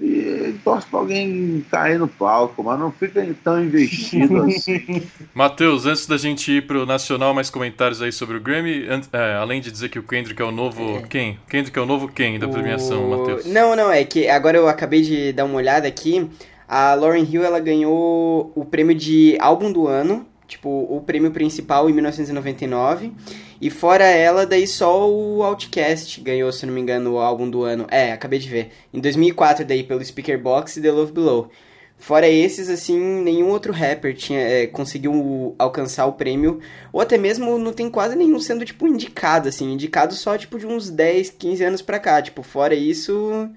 e 0.00 0.54
torce 0.64 0.86
para 0.86 0.98
alguém 0.98 1.64
cair 1.70 1.98
no 1.98 2.08
palco, 2.08 2.62
mas 2.64 2.80
não 2.80 2.90
fica 2.90 3.26
tão 3.44 3.62
investido 3.62 4.42
assim. 4.44 5.02
Matheus, 5.34 5.84
antes 5.84 6.06
da 6.06 6.16
gente 6.16 6.50
ir 6.50 6.66
pro 6.66 6.86
Nacional, 6.86 7.34
mais 7.34 7.50
comentários 7.50 8.00
aí 8.00 8.10
sobre 8.10 8.38
o 8.38 8.40
Grammy, 8.40 8.86
é, 9.12 9.34
além 9.34 9.60
de 9.60 9.70
dizer 9.70 9.90
que 9.90 9.98
o 9.98 10.02
Kendrick 10.02 10.40
é 10.40 10.44
o 10.44 10.50
novo 10.50 10.96
é. 10.96 11.02
quem? 11.02 11.38
Kendrick 11.48 11.78
é 11.78 11.82
o 11.82 11.86
novo 11.86 12.08
quem 12.08 12.38
da 12.38 12.48
premiação, 12.48 13.04
o... 13.04 13.18
Matheus? 13.18 13.44
Não, 13.44 13.76
não, 13.76 13.92
é 13.92 14.02
que 14.04 14.26
agora 14.26 14.56
eu 14.56 14.68
acabei 14.68 15.02
de 15.02 15.32
dar 15.34 15.44
uma 15.44 15.56
olhada 15.56 15.86
aqui, 15.86 16.26
a 16.66 16.94
Lauren 16.94 17.26
Hill, 17.30 17.44
ela 17.44 17.60
ganhou 17.60 18.52
o 18.54 18.64
prêmio 18.64 18.94
de 18.94 19.36
álbum 19.38 19.70
do 19.70 19.86
ano, 19.86 20.26
tipo, 20.50 20.68
o 20.68 21.00
prêmio 21.00 21.30
principal 21.30 21.88
em 21.88 21.92
1999, 21.92 23.12
e 23.60 23.70
fora 23.70 24.04
ela, 24.04 24.44
daí 24.44 24.66
só 24.66 25.08
o 25.08 25.42
Outcast 25.42 26.20
ganhou, 26.20 26.52
se 26.52 26.66
não 26.66 26.74
me 26.74 26.80
engano, 26.80 27.12
o 27.12 27.18
álbum 27.18 27.48
do 27.48 27.62
ano. 27.62 27.86
É, 27.90 28.12
acabei 28.12 28.38
de 28.38 28.48
ver. 28.48 28.72
Em 28.92 29.00
2004, 29.00 29.64
daí, 29.64 29.84
pelo 29.84 30.04
Speaker 30.04 30.40
Box 30.40 30.76
e 30.76 30.82
The 30.82 30.90
Love 30.90 31.12
Below. 31.12 31.50
Fora 31.98 32.26
esses, 32.28 32.68
assim, 32.68 32.98
nenhum 32.98 33.48
outro 33.48 33.72
rapper 33.72 34.14
tinha, 34.14 34.40
é, 34.40 34.66
conseguiu 34.66 35.54
alcançar 35.58 36.06
o 36.06 36.14
prêmio. 36.14 36.58
Ou 36.92 37.00
até 37.00 37.16
mesmo 37.16 37.58
não 37.58 37.72
tem 37.72 37.90
quase 37.90 38.16
nenhum 38.16 38.40
sendo, 38.40 38.64
tipo, 38.64 38.88
indicado, 38.88 39.48
assim. 39.48 39.72
Indicado 39.72 40.14
só, 40.14 40.36
tipo, 40.36 40.58
de 40.58 40.66
uns 40.66 40.90
10, 40.90 41.30
15 41.30 41.64
anos 41.64 41.82
pra 41.82 42.00
cá. 42.00 42.20
Tipo, 42.20 42.42
fora 42.42 42.74
isso... 42.74 43.48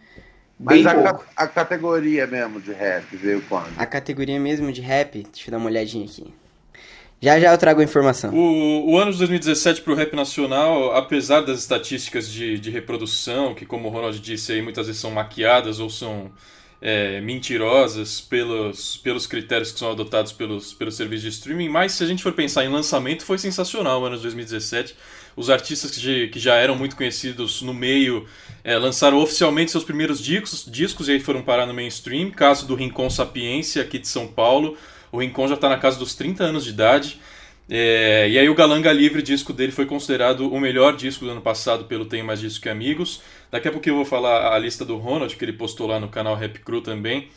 Mas 0.59 0.85
a, 0.85 0.93
ca 0.93 1.19
a, 1.35 1.47
categoria 1.47 2.27
mesmo 2.27 2.61
de 2.61 2.71
rap 2.71 3.03
veio 3.17 3.41
quando? 3.49 3.73
A 3.75 3.85
categoria 3.85 4.39
mesmo 4.39 4.71
de 4.71 4.81
rap, 4.81 5.23
deixa 5.23 5.49
eu 5.49 5.51
dar 5.51 5.57
uma 5.57 5.65
olhadinha 5.65 6.05
aqui. 6.05 6.31
Já 7.23 7.39
já 7.39 7.53
eu 7.53 7.57
trago 7.57 7.79
a 7.79 7.83
informação. 7.85 8.35
O, 8.35 8.91
o 8.91 8.97
ano 8.99 9.13
de 9.13 9.17
2017 9.19 9.81
para 9.81 9.93
o 9.93 9.95
rap 9.95 10.13
nacional, 10.13 10.93
apesar 10.93 11.39
das 11.39 11.57
estatísticas 11.59 12.29
de, 12.29 12.59
de 12.59 12.69
reprodução, 12.69 13.55
que 13.55 13.65
como 13.65 13.87
o 13.87 13.91
Ronald 13.91 14.19
disse 14.19 14.51
aí, 14.51 14.61
muitas 14.61 14.87
vezes 14.87 14.99
são 14.99 15.09
maquiadas 15.09 15.79
ou 15.79 15.89
são 15.89 16.29
é, 16.81 17.21
mentirosas 17.21 18.19
pelos, 18.19 18.97
pelos 18.97 19.25
critérios 19.25 19.71
que 19.71 19.79
são 19.79 19.89
adotados 19.89 20.33
pelos, 20.33 20.73
pelos 20.73 20.97
serviços 20.97 21.23
de 21.23 21.29
streaming, 21.29 21.69
mas 21.69 21.93
se 21.93 22.03
a 22.03 22.07
gente 22.07 22.21
for 22.21 22.33
pensar 22.33 22.65
em 22.65 22.67
lançamento, 22.67 23.23
foi 23.23 23.37
sensacional 23.37 24.01
o 24.01 24.05
ano 24.05 24.17
de 24.17 24.23
2017. 24.23 24.93
Os 25.33 25.49
artistas 25.49 25.91
que, 25.91 26.27
que 26.27 26.39
já 26.39 26.55
eram 26.55 26.75
muito 26.75 26.97
conhecidos 26.97 27.61
no 27.61 27.73
meio 27.73 28.27
é, 28.65 28.77
lançaram 28.77 29.17
oficialmente 29.19 29.71
seus 29.71 29.85
primeiros 29.85 30.21
discos, 30.21 30.65
discos 30.69 31.07
e 31.07 31.13
aí 31.13 31.21
foram 31.21 31.41
parar 31.41 31.65
no 31.65 31.73
mainstream. 31.73 32.31
Caso 32.31 32.67
do 32.67 32.75
Rincon 32.75 33.09
Sapiência, 33.09 33.81
aqui 33.81 33.97
de 33.97 34.09
São 34.09 34.27
Paulo, 34.27 34.77
o 35.13 35.19
Rincon 35.19 35.47
já 35.47 35.53
está 35.53 35.69
na 35.69 35.77
casa 35.77 35.99
dos 35.99 36.15
30 36.15 36.43
anos 36.43 36.63
de 36.63 36.71
idade. 36.71 37.19
É, 37.69 38.27
e 38.29 38.39
aí 38.39 38.49
o 38.49 38.55
Galanga 38.55 38.91
Livre, 38.91 39.21
disco 39.21 39.53
dele, 39.53 39.71
foi 39.71 39.85
considerado 39.85 40.51
o 40.51 40.59
melhor 40.59 40.95
disco 40.95 41.23
do 41.23 41.31
ano 41.31 41.41
passado 41.41 41.85
pelo 41.85 42.05
Tenho 42.05 42.25
Mais 42.25 42.41
Disco 42.41 42.63
Que 42.63 42.69
Amigos. 42.69 43.21
Daqui 43.51 43.67
a 43.67 43.71
pouco 43.71 43.87
eu 43.87 43.95
vou 43.95 44.05
falar 44.05 44.51
a 44.51 44.57
lista 44.57 44.83
do 44.83 44.97
Ronald, 44.97 45.35
que 45.37 45.45
ele 45.45 45.53
postou 45.53 45.85
lá 45.85 45.99
no 45.99 46.09
canal 46.09 46.35
Rap 46.35 46.57
Crew 46.59 46.81
também. 46.81 47.27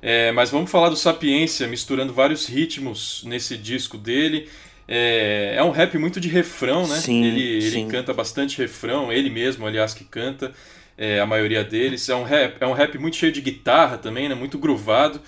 É, 0.00 0.32
mas 0.32 0.50
vamos 0.50 0.70
falar 0.70 0.88
do 0.88 0.96
Sapiência, 0.96 1.68
misturando 1.68 2.10
vários 2.10 2.46
ritmos 2.46 3.22
nesse 3.26 3.58
disco 3.58 3.98
dele. 3.98 4.48
É, 4.88 5.56
é 5.58 5.62
um 5.62 5.70
rap 5.70 5.98
muito 5.98 6.18
de 6.18 6.28
refrão, 6.28 6.88
né? 6.88 6.96
Sim, 6.96 7.22
ele, 7.22 7.60
sim. 7.60 7.82
ele 7.82 7.90
canta 7.90 8.14
bastante 8.14 8.56
refrão, 8.56 9.12
ele 9.12 9.28
mesmo, 9.28 9.66
aliás, 9.66 9.92
que 9.92 10.04
canta, 10.04 10.52
é, 10.96 11.20
a 11.20 11.26
maioria 11.26 11.62
deles. 11.62 12.08
É 12.08 12.14
um, 12.16 12.24
rap, 12.24 12.56
é 12.60 12.66
um 12.66 12.72
rap 12.72 12.96
muito 12.98 13.16
cheio 13.16 13.32
de 13.32 13.42
guitarra 13.42 13.98
também, 13.98 14.26
né? 14.26 14.34
Muito 14.34 14.58
groovado. 14.58 15.20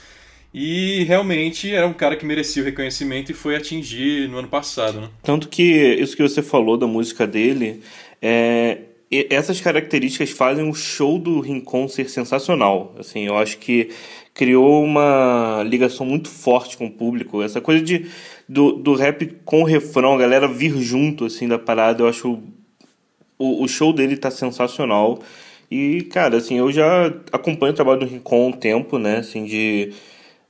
E 0.53 1.05
realmente 1.05 1.73
era 1.75 1.87
um 1.87 1.93
cara 1.93 2.17
que 2.17 2.25
merecia 2.25 2.63
o 2.63 2.65
reconhecimento 2.65 3.31
e 3.31 3.35
foi 3.35 3.55
atingir 3.55 4.29
no 4.29 4.39
ano 4.39 4.49
passado, 4.49 5.01
né? 5.01 5.09
Tanto 5.23 5.49
que 5.49 5.63
isso 5.63 6.17
que 6.17 6.23
você 6.23 6.43
falou 6.43 6.77
da 6.77 6.87
música 6.87 7.27
dele, 7.27 7.83
é, 8.21 8.79
essas 9.11 9.61
características 9.61 10.31
fazem 10.31 10.69
o 10.69 10.75
show 10.75 11.19
do 11.19 11.41
Rincon 11.41 11.87
ser 11.89 12.09
sensacional. 12.09 12.95
Assim, 12.99 13.27
eu 13.27 13.37
acho 13.37 13.59
que 13.59 13.91
criou 14.33 14.83
uma 14.83 15.63
ligação 15.67 16.07
muito 16.07 16.29
forte 16.29 16.77
com 16.77 16.87
o 16.87 16.91
público. 16.91 17.43
Essa 17.43 17.61
coisa 17.61 17.83
de 17.83 18.07
do, 18.49 18.73
do 18.73 18.95
rap 18.95 19.27
com 19.45 19.63
o 19.63 19.65
refrão, 19.65 20.15
a 20.15 20.19
galera 20.19 20.49
vir 20.49 20.77
junto 20.79 21.27
assim 21.27 21.47
da 21.47 21.59
parada, 21.59 22.03
eu 22.03 22.09
acho 22.09 22.39
o, 23.39 23.63
o 23.63 23.69
show 23.69 23.93
dele 23.93 24.17
tá 24.17 24.31
sensacional. 24.31 25.21
E, 25.71 26.03
cara, 26.05 26.39
assim, 26.39 26.57
eu 26.57 26.73
já 26.73 27.13
acompanho 27.31 27.73
o 27.73 27.77
trabalho 27.77 28.01
do 28.01 28.07
Rincon 28.07 28.45
há 28.45 28.49
um 28.49 28.53
tempo, 28.53 28.99
né? 28.99 29.19
Assim, 29.19 29.45
de 29.45 29.93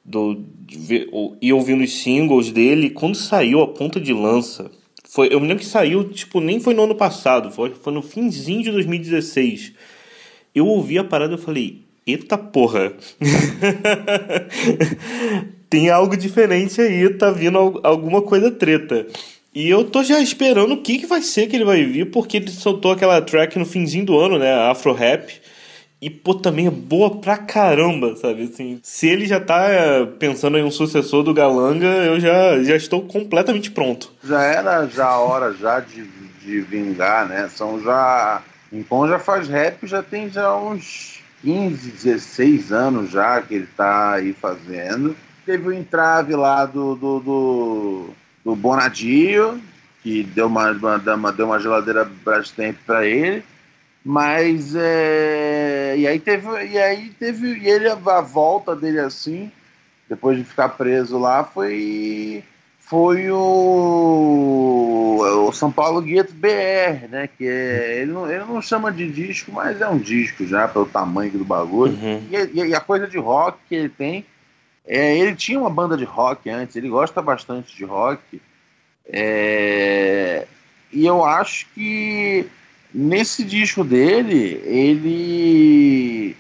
do 0.09 0.45
de, 0.61 1.09
e 1.41 1.53
ouvindo 1.53 1.83
os 1.83 2.03
singles 2.03 2.51
dele, 2.51 2.91
quando 2.91 3.15
saiu 3.15 3.63
a 3.63 3.69
ponta 3.69 4.01
de 4.01 4.13
lança, 4.13 4.71
foi, 5.09 5.33
eu 5.33 5.41
me 5.41 5.47
lembro 5.47 5.65
que 5.65 5.71
saiu, 5.71 6.11
tipo, 6.11 6.41
nem 6.41 6.61
foi 6.61 6.75
no 6.75 6.85
ano 6.85 6.95
passado, 6.95 7.51
foi, 7.51 7.75
foi 7.75 7.93
no 7.93 8.03
finzinho 8.03 8.63
de 8.63 8.71
2016. 8.71 9.73
Eu 10.55 10.67
ouvi 10.67 10.99
a 10.99 11.05
parada 11.05 11.35
e 11.35 11.39
falei, 11.39 11.83
eita 12.07 12.37
porra. 12.37 12.93
Tem 15.71 15.91
algo 15.91 16.17
diferente 16.17 16.81
aí, 16.81 17.09
tá 17.11 17.31
vindo 17.31 17.81
alguma 17.83 18.23
coisa 18.23 18.51
treta. 18.51 19.07
E 19.55 19.69
eu 19.69 19.85
tô 19.85 20.03
já 20.03 20.21
esperando 20.21 20.73
o 20.73 20.83
que, 20.83 20.99
que 20.99 21.07
vai 21.07 21.23
ser 21.23 21.47
que 21.47 21.57
ele 21.57 21.65
vai 21.65 21.85
vir, 21.85 22.11
porque 22.11 22.39
ele 22.39 22.51
soltou 22.51 22.93
aquela 22.93 23.21
track 23.21 23.59
no 23.59 23.67
finzinho 23.67 24.07
do 24.07 24.19
ano, 24.19 24.39
né? 24.39 24.53
Afro 24.53 24.93
Rap. 24.93 25.31
E, 26.01 26.09
pô, 26.09 26.33
também 26.35 26.69
é 26.69 26.71
boa 26.71 27.17
pra 27.17 27.37
caramba, 27.37 28.15
sabe? 28.15 28.45
Assim, 28.45 28.79
se 28.85 29.09
ele 29.09 29.27
já 29.27 29.41
tá 29.41 29.69
é, 29.69 30.07
pensando 30.07 30.57
em 30.57 30.63
um 30.63 30.71
sucessor 30.71 31.25
do 31.25 31.35
Galanga, 31.35 31.87
eu 31.87 32.21
já, 32.21 32.63
já 32.63 32.77
estou 32.77 33.03
completamente 33.03 33.71
pronto. 33.73 34.13
Já 34.23 34.43
era 34.43 34.87
já 34.87 35.07
a 35.07 35.19
hora 35.19 35.53
já 35.55 35.81
de, 35.81 36.05
de 36.41 36.61
vingar, 36.61 37.27
né? 37.27 37.49
São 37.49 37.83
já... 37.83 38.43
Então 38.73 39.09
já 39.09 39.19
faz 39.19 39.49
rap, 39.49 39.87
já 39.87 40.03
tem 40.03 40.31
já 40.31 40.55
uns 40.55 41.21
15, 41.43 41.91
16 41.91 42.73
anos 42.73 43.11
já 43.11 43.41
que 43.43 43.55
ele 43.55 43.69
tá 43.77 44.13
aí 44.13 44.33
fazendo. 44.33 45.17
Teve 45.45 45.69
o 45.69 45.73
entrave 45.73 46.37
lá 46.37 46.65
do, 46.65 46.95
do, 46.95 47.21
do, 47.21 48.11
do 48.45 48.55
Bonadio, 48.55 49.61
que 50.03 50.23
deu 50.23 50.47
uma, 50.47 50.71
uma, 50.71 51.33
deu 51.33 51.47
uma 51.47 51.59
geladeira 51.59 52.05
Brastemp 52.25 52.77
para 52.87 53.05
ele. 53.07 53.43
Mas 54.09 54.75
é, 54.75 55.95
e 55.99 56.07
aí 56.07 56.19
teve 56.19 56.49
e 56.65 56.79
aí 56.79 57.11
teve 57.11 57.59
e 57.59 57.69
ele 57.69 57.91
a 57.91 58.23
volta 58.23 58.75
dele 58.75 59.01
assim, 59.01 59.53
depois 60.09 60.39
de 60.39 60.45
ficar 60.45 60.71
preso 60.71 61.19
lá, 61.19 61.45
foi 61.45 62.43
foi 62.79 63.31
o, 63.31 65.19
o 65.47 65.53
São 65.53 65.71
Paulo 65.71 66.01
Gueto 66.01 66.33
BR, 66.33 67.07
né? 67.11 67.29
Que 67.37 67.47
é, 67.47 67.99
ele, 68.01 68.13
não, 68.13 68.33
ele 68.33 68.45
não 68.47 68.63
chama 68.63 68.91
de 68.91 69.13
disco, 69.13 69.53
mas 69.53 69.79
é 69.79 69.87
um 69.87 69.99
disco 69.99 70.47
já 70.47 70.67
pelo 70.67 70.87
tamanho 70.87 71.33
do 71.33 71.45
bagulho. 71.45 71.93
Uhum. 71.93 72.23
E, 72.31 72.65
e, 72.67 72.75
a 72.75 72.81
coisa 72.81 73.07
de 73.07 73.19
rock 73.19 73.59
que 73.69 73.75
ele 73.75 73.91
tem, 73.91 74.25
é, 74.87 75.19
ele 75.19 75.37
tinha 75.37 75.61
uma 75.61 75.69
banda 75.69 75.99
de 75.99 76.05
rock 76.05 76.49
antes, 76.49 76.77
ele 76.77 76.89
gosta 76.89 77.21
bastante 77.21 77.77
de 77.77 77.85
rock. 77.85 78.41
É, 79.05 80.47
e 80.91 81.05
eu 81.05 81.23
acho 81.23 81.67
que 81.75 82.49
nesse 82.99 83.45
disco 83.45 83.85
dele, 83.85 84.61
ele 84.65 86.37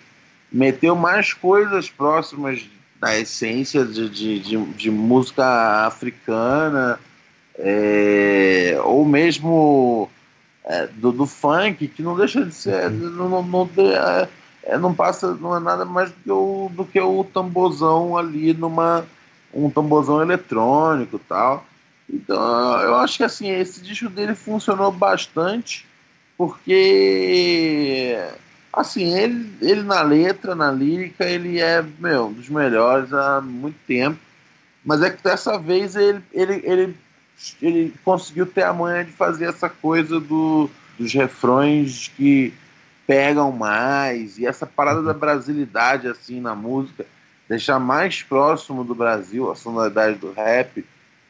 meteu 0.50 0.96
mais 0.96 1.32
coisas 1.32 1.88
próximas 1.88 2.68
da 3.00 3.16
essência 3.16 3.84
de, 3.84 4.08
de, 4.08 4.40
de, 4.40 4.64
de 4.64 4.90
música 4.90 5.86
africana, 5.86 6.98
é, 7.56 8.76
ou 8.82 9.04
mesmo 9.04 10.10
é, 10.64 10.88
do, 10.88 11.12
do, 11.12 11.26
funk, 11.26 11.86
que 11.86 12.02
não 12.02 12.16
deixa 12.16 12.44
de 12.44 12.52
ser. 12.52 12.90
Não, 12.90 13.28
não, 13.28 13.42
não, 13.44 13.70
é, 13.78 14.28
é, 14.64 14.78
não 14.78 14.92
passa, 14.92 15.34
não 15.34 15.56
é 15.56 15.60
nada 15.60 15.84
mais 15.84 16.10
do 16.10 16.16
que 16.24 16.30
o, 16.32 16.70
do 16.74 16.84
que 16.84 17.00
o 17.00 17.22
tambozão 17.22 18.16
ali 18.16 18.52
numa. 18.52 19.06
um 19.54 19.70
tambozão 19.70 20.20
eletrônico 20.20 21.20
tal. 21.20 21.64
Então 22.12 22.80
eu 22.80 22.96
acho 22.96 23.18
que 23.18 23.22
assim, 23.22 23.48
esse 23.48 23.80
disco 23.80 24.08
dele 24.08 24.34
funcionou 24.34 24.90
bastante 24.90 25.87
porque 26.38 28.16
assim, 28.72 29.18
ele, 29.18 29.52
ele 29.60 29.82
na 29.82 30.02
letra, 30.02 30.54
na 30.54 30.70
lírica, 30.70 31.24
ele 31.24 31.60
é, 31.60 31.84
meu, 31.98 32.26
um 32.26 32.32
dos 32.32 32.48
melhores 32.48 33.12
há 33.12 33.40
muito 33.40 33.76
tempo. 33.86 34.18
Mas 34.84 35.02
é 35.02 35.10
que 35.10 35.22
dessa 35.22 35.58
vez 35.58 35.96
ele, 35.96 36.22
ele, 36.32 36.62
ele, 36.64 36.96
ele 37.60 37.94
conseguiu 38.04 38.46
ter 38.46 38.62
a 38.62 38.72
manha 38.72 39.04
de 39.04 39.10
fazer 39.10 39.46
essa 39.46 39.68
coisa 39.68 40.20
do, 40.20 40.70
dos 40.96 41.12
refrões 41.12 42.08
que 42.16 42.54
pegam 43.04 43.50
mais 43.50 44.38
e 44.38 44.46
essa 44.46 44.64
parada 44.64 45.02
da 45.02 45.14
brasilidade 45.14 46.06
assim 46.06 46.40
na 46.40 46.54
música, 46.54 47.04
deixar 47.48 47.80
mais 47.80 48.22
próximo 48.22 48.84
do 48.84 48.94
Brasil 48.94 49.50
a 49.50 49.56
sonoridade 49.56 50.18
do 50.18 50.30
rap, 50.30 50.84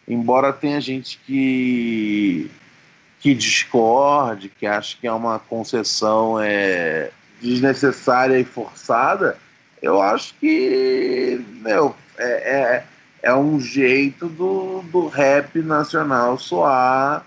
embora 0.07 0.53
tenha 0.53 0.81
gente 0.81 1.19
que 1.25 2.51
que 3.21 3.35
discorde, 3.35 4.49
que 4.49 4.67
acha 4.67 4.97
que 5.01 5.07
é 5.07 5.13
uma 5.13 5.39
concessão 5.39 6.41
é, 6.41 7.11
desnecessária 7.41 8.39
e 8.39 8.45
forçada, 8.45 9.37
eu 9.83 10.01
acho 10.01 10.35
que 10.35 11.45
meu, 11.61 11.95
é, 12.17 12.27
é, 12.27 12.85
é 13.23 13.35
um 13.35 13.61
jeito 13.61 14.29
do, 14.29 14.83
do 14.83 15.09
rap 15.09 15.61
nacional 15.61 16.39
soar 16.39 17.25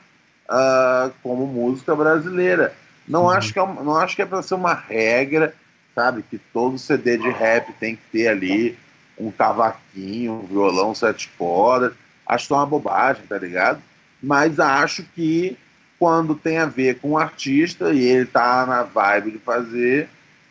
uh, 0.50 1.12
como 1.22 1.46
música 1.46 1.96
brasileira. 1.96 2.74
Não, 3.08 3.24
uhum. 3.24 3.30
acho 3.30 3.54
que 3.54 3.60
é, 3.60 3.66
não 3.66 3.96
acho 3.96 4.16
que 4.16 4.22
é 4.22 4.26
para 4.26 4.42
ser 4.42 4.56
uma 4.56 4.74
regra, 4.74 5.54
sabe? 5.96 6.24
Que 6.24 6.38
todo 6.38 6.78
CD 6.78 7.18
de 7.18 7.30
rap 7.30 7.72
tem 7.74 7.96
que 7.96 8.04
ter 8.12 8.28
ali 8.28 8.78
um 9.18 9.32
cavaquinho, 9.32 10.34
um 10.34 10.46
violão, 10.46 10.96
sete 10.96 11.30
cordas. 11.38 11.94
Acho 12.26 12.48
que 12.48 12.54
é 12.54 12.56
uma 12.56 12.66
bobagem, 12.66 13.24
tá 13.28 13.38
ligado? 13.38 13.82
Mas 14.22 14.60
acho 14.60 15.04
que 15.16 15.58
quando 16.02 16.34
tem 16.34 16.58
a 16.58 16.66
ver 16.66 16.98
com 16.98 17.12
o 17.12 17.18
artista 17.20 17.94
e 17.94 18.04
ele 18.04 18.26
tá 18.26 18.66
na 18.66 18.82
vibe 18.82 19.30
de 19.34 19.38
fazer, 19.38 20.10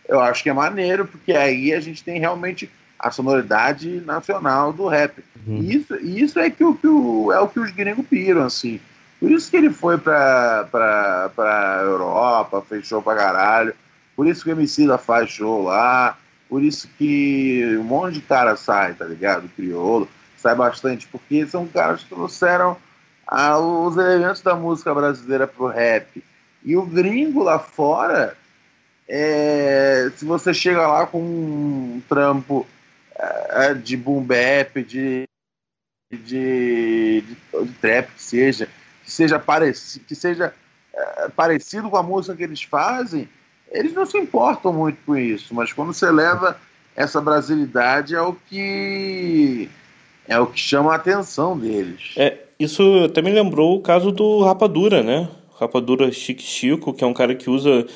eu 0.09 0.21
acho 0.21 0.45
que 0.45 0.49
é 0.49 0.53
maneiro, 0.53 1.05
porque 1.05 1.33
aí 1.33 1.75
a 1.75 1.81
gente 1.81 2.05
tem 2.05 2.21
realmente 2.21 2.71
a 2.97 3.11
sonoridade 3.11 4.01
nacional 4.07 4.73
do 4.73 4.87
rap. 4.87 5.25
Uhum. 5.45 5.57
E 5.57 5.75
isso, 5.75 5.97
isso 5.97 6.39
é, 6.39 6.51
que 6.51 6.63
o, 6.63 6.77
que 6.77 6.87
o, 6.87 7.33
é 7.33 7.41
o 7.41 7.49
que 7.49 7.59
os 7.59 7.73
gringos 7.73 8.07
piram, 8.07 8.45
assim. 8.45 8.79
Por 9.19 9.29
isso 9.33 9.51
que 9.51 9.57
ele 9.57 9.71
foi 9.71 9.99
pra, 9.99 10.69
pra, 10.71 11.33
pra 11.35 11.81
Europa, 11.83 12.63
fez 12.69 12.87
show 12.87 13.03
pra 13.03 13.17
caralho. 13.17 13.75
Por 14.15 14.29
isso 14.29 14.45
que 14.45 14.51
o 14.51 14.53
Emicida 14.53 14.99
faz 14.99 15.31
show 15.31 15.65
lá. 15.65 16.17
Por 16.49 16.63
isso 16.63 16.89
que 16.97 17.77
um 17.77 17.83
monte 17.83 18.15
de 18.15 18.21
cara 18.21 18.55
sai, 18.55 18.95
tá 18.95 19.05
ligado? 19.05 19.51
Criolo. 19.57 20.09
Sai 20.37 20.55
bastante, 20.55 21.09
porque 21.09 21.45
são 21.45 21.67
caras 21.67 22.05
que 22.05 22.11
trouxeram 22.11 22.77
a, 23.31 23.57
os 23.59 23.97
elementos 23.97 24.43
da 24.43 24.57
música 24.57 24.93
brasileira 24.93 25.47
pro 25.47 25.69
rap. 25.69 26.23
E 26.65 26.77
o 26.77 26.85
gringo 26.85 27.45
lá 27.45 27.61
fora, 27.61 28.37
é, 29.09 30.11
se 30.17 30.25
você 30.25 30.53
chega 30.53 30.85
lá 30.85 31.07
com 31.07 31.23
um 31.23 32.03
trampo 32.09 32.67
é, 33.15 33.73
de 33.73 33.97
boom 33.97 34.23
bap, 34.23 34.83
de, 34.83 35.29
de, 36.11 36.19
de, 36.19 37.21
de, 37.23 37.73
trap 37.81 38.11
que 38.13 38.23
seja, 38.23 38.69
que 39.05 39.11
seja, 39.11 39.39
pareci, 39.39 40.01
que 40.01 40.15
seja 40.17 40.53
é, 40.93 41.29
parecido 41.29 41.89
com 41.89 41.97
a 41.97 42.03
música 42.03 42.37
que 42.37 42.43
eles 42.43 42.63
fazem, 42.65 43.29
eles 43.71 43.95
não 43.95 44.05
se 44.05 44.19
importam 44.19 44.73
muito 44.73 44.99
com 45.07 45.17
isso. 45.17 45.55
Mas 45.55 45.73
quando 45.73 45.95
você 45.95 46.11
leva 46.11 46.61
essa 46.97 47.21
brasilidade 47.21 48.17
é 48.17 48.21
o 48.21 48.35
que 48.35 49.71
é 50.27 50.39
o 50.39 50.49
que 50.49 50.59
chama 50.59 50.93
a 50.93 50.97
atenção 50.97 51.57
deles. 51.57 52.15
É, 52.17 52.50
isso 52.61 53.05
até 53.05 53.23
me 53.23 53.31
lembrou 53.31 53.77
o 53.77 53.81
caso 53.81 54.13
do 54.13 54.43
Rapadura, 54.43 55.03
né? 55.03 55.29
Rapadura 55.59 56.13
Chique 56.13 56.43
Chico, 56.43 56.93
que 56.93 57.03
é 57.03 57.07
um 57.07 57.15
cara 57.15 57.35
que 57.35 57.49
usa 57.49 57.87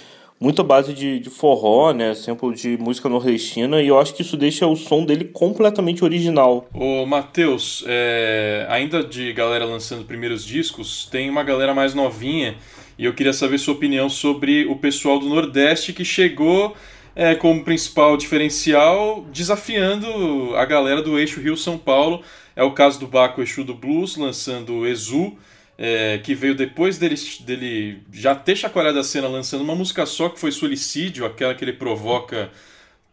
muita 0.41 0.63
base 0.63 0.93
de, 0.93 1.19
de 1.19 1.31
forró, 1.31 1.93
né? 1.93 2.15
Sample 2.15 2.55
de 2.55 2.77
música 2.77 3.09
nordestina, 3.09 3.81
e 3.81 3.89
eu 3.89 3.99
acho 3.99 4.15
que 4.15 4.23
isso 4.23 4.37
deixa 4.37 4.67
o 4.67 4.77
som 4.77 5.05
dele 5.05 5.25
completamente 5.25 6.05
original. 6.05 6.67
Ô, 6.75 7.07
Matheus, 7.07 7.85
é, 7.87 8.67
ainda 8.69 9.03
de 9.03 9.33
galera 9.33 9.65
lançando 9.65 10.05
primeiros 10.05 10.45
discos, 10.45 11.07
tem 11.11 11.31
uma 11.31 11.43
galera 11.43 11.73
mais 11.73 11.95
novinha, 11.95 12.57
e 12.99 13.05
eu 13.05 13.15
queria 13.15 13.33
saber 13.33 13.59
sua 13.59 13.75
opinião 13.75 14.09
sobre 14.09 14.67
o 14.67 14.77
pessoal 14.77 15.19
do 15.19 15.29
Nordeste 15.29 15.93
que 15.93 16.05
chegou 16.05 16.75
é, 17.17 17.35
como 17.35 17.65
principal 17.65 18.17
diferencial, 18.17 19.25
desafiando 19.33 20.55
a 20.57 20.65
galera 20.65 21.01
do 21.01 21.19
eixo 21.19 21.41
Rio-São 21.41 21.79
Paulo 21.79 22.23
é 22.57 22.63
o 22.63 22.73
caso 22.73 23.01
do 23.01 23.07
Baco 23.07 23.43
Exu 23.43 23.65
do 23.65 23.75
Blues, 23.75 24.17
lançando 24.17 24.75
o 24.75 24.87
Exu, 24.87 25.37
é, 25.77 26.19
que 26.19 26.35
veio 26.35 26.55
depois 26.55 26.99
dele, 26.99 27.17
dele 27.41 28.03
já 28.13 28.35
ter 28.35 28.57
chacoalhado 28.57 28.99
a 28.99 29.05
cena 29.05 29.27
lançando 29.27 29.63
uma 29.63 29.75
música 29.75 30.07
só, 30.07 30.29
que 30.29 30.39
foi 30.39 30.53
Solicídio, 30.53 31.27
aquela 31.27 31.55
que 31.55 31.65
ele 31.65 31.73
provoca 31.73 32.51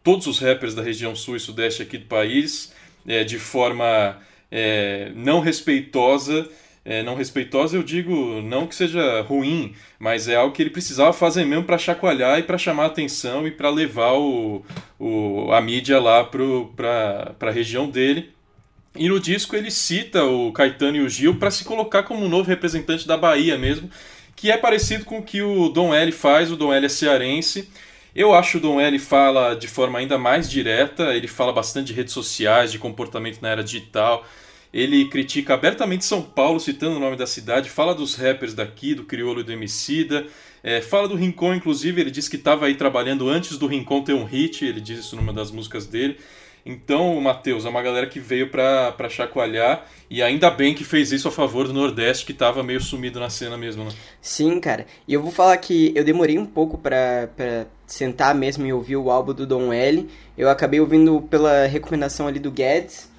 todos 0.02 0.26
os 0.26 0.38
rappers 0.38 0.74
da 0.74 0.82
região 0.82 1.14
sul 1.16 1.36
e 1.36 1.40
sudeste 1.40 1.82
aqui 1.82 1.98
do 1.98 2.06
país, 2.06 2.72
é, 3.06 3.24
de 3.24 3.38
forma 3.38 4.18
é, 4.50 5.10
não 5.14 5.40
respeitosa. 5.40 6.48
É, 6.84 7.00
não 7.02 7.14
respeitosa, 7.14 7.76
eu 7.76 7.82
digo 7.82 8.42
não 8.42 8.66
que 8.66 8.74
seja 8.74 9.20
ruim, 9.22 9.72
mas 10.00 10.26
é 10.26 10.34
algo 10.34 10.52
que 10.52 10.60
ele 10.60 10.70
precisava 10.70 11.12
fazer 11.12 11.44
mesmo 11.44 11.62
para 11.64 11.78
chacoalhar 11.78 12.40
e 12.40 12.42
para 12.42 12.58
chamar 12.58 12.86
atenção 12.86 13.46
e 13.46 13.52
para 13.52 13.70
levar 13.70 14.14
o, 14.14 14.64
o, 14.98 15.52
a 15.52 15.60
mídia 15.60 16.00
lá 16.00 16.24
para 16.24 17.36
a 17.40 17.50
região 17.52 17.88
dele. 17.88 18.32
E 18.96 19.08
no 19.08 19.20
disco 19.20 19.54
ele 19.54 19.70
cita 19.70 20.24
o 20.24 20.52
Caetano 20.52 20.96
e 20.96 21.00
o 21.02 21.08
Gil 21.08 21.36
para 21.36 21.50
se 21.52 21.64
colocar 21.64 22.02
como 22.02 22.24
um 22.24 22.28
novo 22.28 22.48
representante 22.48 23.06
da 23.06 23.16
Bahia 23.16 23.56
mesmo, 23.56 23.88
que 24.34 24.50
é 24.50 24.56
parecido 24.56 25.04
com 25.04 25.18
o 25.18 25.22
que 25.22 25.40
o 25.40 25.68
Dom 25.68 25.94
L 25.94 26.10
faz, 26.10 26.50
o 26.50 26.56
Dom 26.56 26.72
L 26.72 26.84
é 26.84 26.88
cearense. 26.88 27.70
Eu 28.14 28.34
acho 28.34 28.58
o 28.58 28.60
Dom 28.60 28.80
L 28.80 28.98
fala 28.98 29.54
de 29.54 29.68
forma 29.68 29.98
ainda 29.98 30.18
mais 30.18 30.50
direta, 30.50 31.14
ele 31.14 31.28
fala 31.28 31.52
bastante 31.52 31.86
de 31.86 31.92
redes 31.94 32.12
sociais, 32.12 32.72
de 32.72 32.78
comportamento 32.78 33.40
na 33.40 33.50
era 33.50 33.64
digital. 33.64 34.26
Ele 34.72 35.04
critica 35.06 35.54
abertamente 35.54 36.04
São 36.04 36.22
Paulo, 36.22 36.58
citando 36.58 36.96
o 36.96 37.00
nome 37.00 37.16
da 37.16 37.26
cidade, 37.26 37.68
fala 37.68 37.94
dos 37.94 38.14
rappers 38.14 38.54
daqui, 38.54 38.94
do 38.94 39.04
Criolo 39.04 39.40
e 39.40 39.44
do 39.44 39.52
Emicida, 39.52 40.26
é, 40.62 40.80
fala 40.80 41.08
do 41.08 41.16
Rincon, 41.16 41.54
inclusive, 41.54 42.00
ele 42.00 42.10
diz 42.10 42.28
que 42.28 42.36
estava 42.36 42.66
aí 42.66 42.74
trabalhando 42.74 43.28
antes 43.28 43.58
do 43.58 43.66
Rincon 43.66 44.02
ter 44.02 44.14
um 44.14 44.24
hit, 44.24 44.64
ele 44.64 44.80
diz 44.80 45.00
isso 45.00 45.16
numa 45.16 45.32
das 45.32 45.50
músicas 45.50 45.86
dele. 45.86 46.16
Então, 46.64 47.20
Matheus, 47.20 47.64
é 47.64 47.68
uma 47.68 47.82
galera 47.82 48.06
que 48.06 48.20
veio 48.20 48.48
pra 48.48 49.08
chacoalhar 49.10 49.84
e 50.08 50.22
ainda 50.22 50.48
bem 50.48 50.74
que 50.74 50.84
fez 50.84 51.10
isso 51.10 51.26
a 51.26 51.32
favor 51.32 51.66
do 51.66 51.72
Nordeste, 51.72 52.24
que 52.24 52.32
tava 52.32 52.62
meio 52.62 52.80
sumido 52.80 53.18
na 53.18 53.28
cena 53.28 53.58
mesmo, 53.58 53.84
né? 53.84 53.90
Sim, 54.20 54.60
cara. 54.60 54.86
E 55.08 55.12
eu 55.12 55.20
vou 55.20 55.32
falar 55.32 55.56
que 55.56 55.92
eu 55.96 56.04
demorei 56.04 56.38
um 56.38 56.46
pouco 56.46 56.78
pra 56.78 57.28
sentar 57.84 58.32
mesmo 58.32 58.64
e 58.64 58.72
ouvir 58.72 58.96
o 58.96 59.10
álbum 59.10 59.34
do 59.34 59.44
Don 59.44 59.72
L. 59.72 60.08
Eu 60.38 60.48
acabei 60.48 60.78
ouvindo 60.78 61.20
pela 61.22 61.66
recomendação 61.66 62.28
ali 62.28 62.38
do 62.38 62.52
Guedes. 62.52 63.10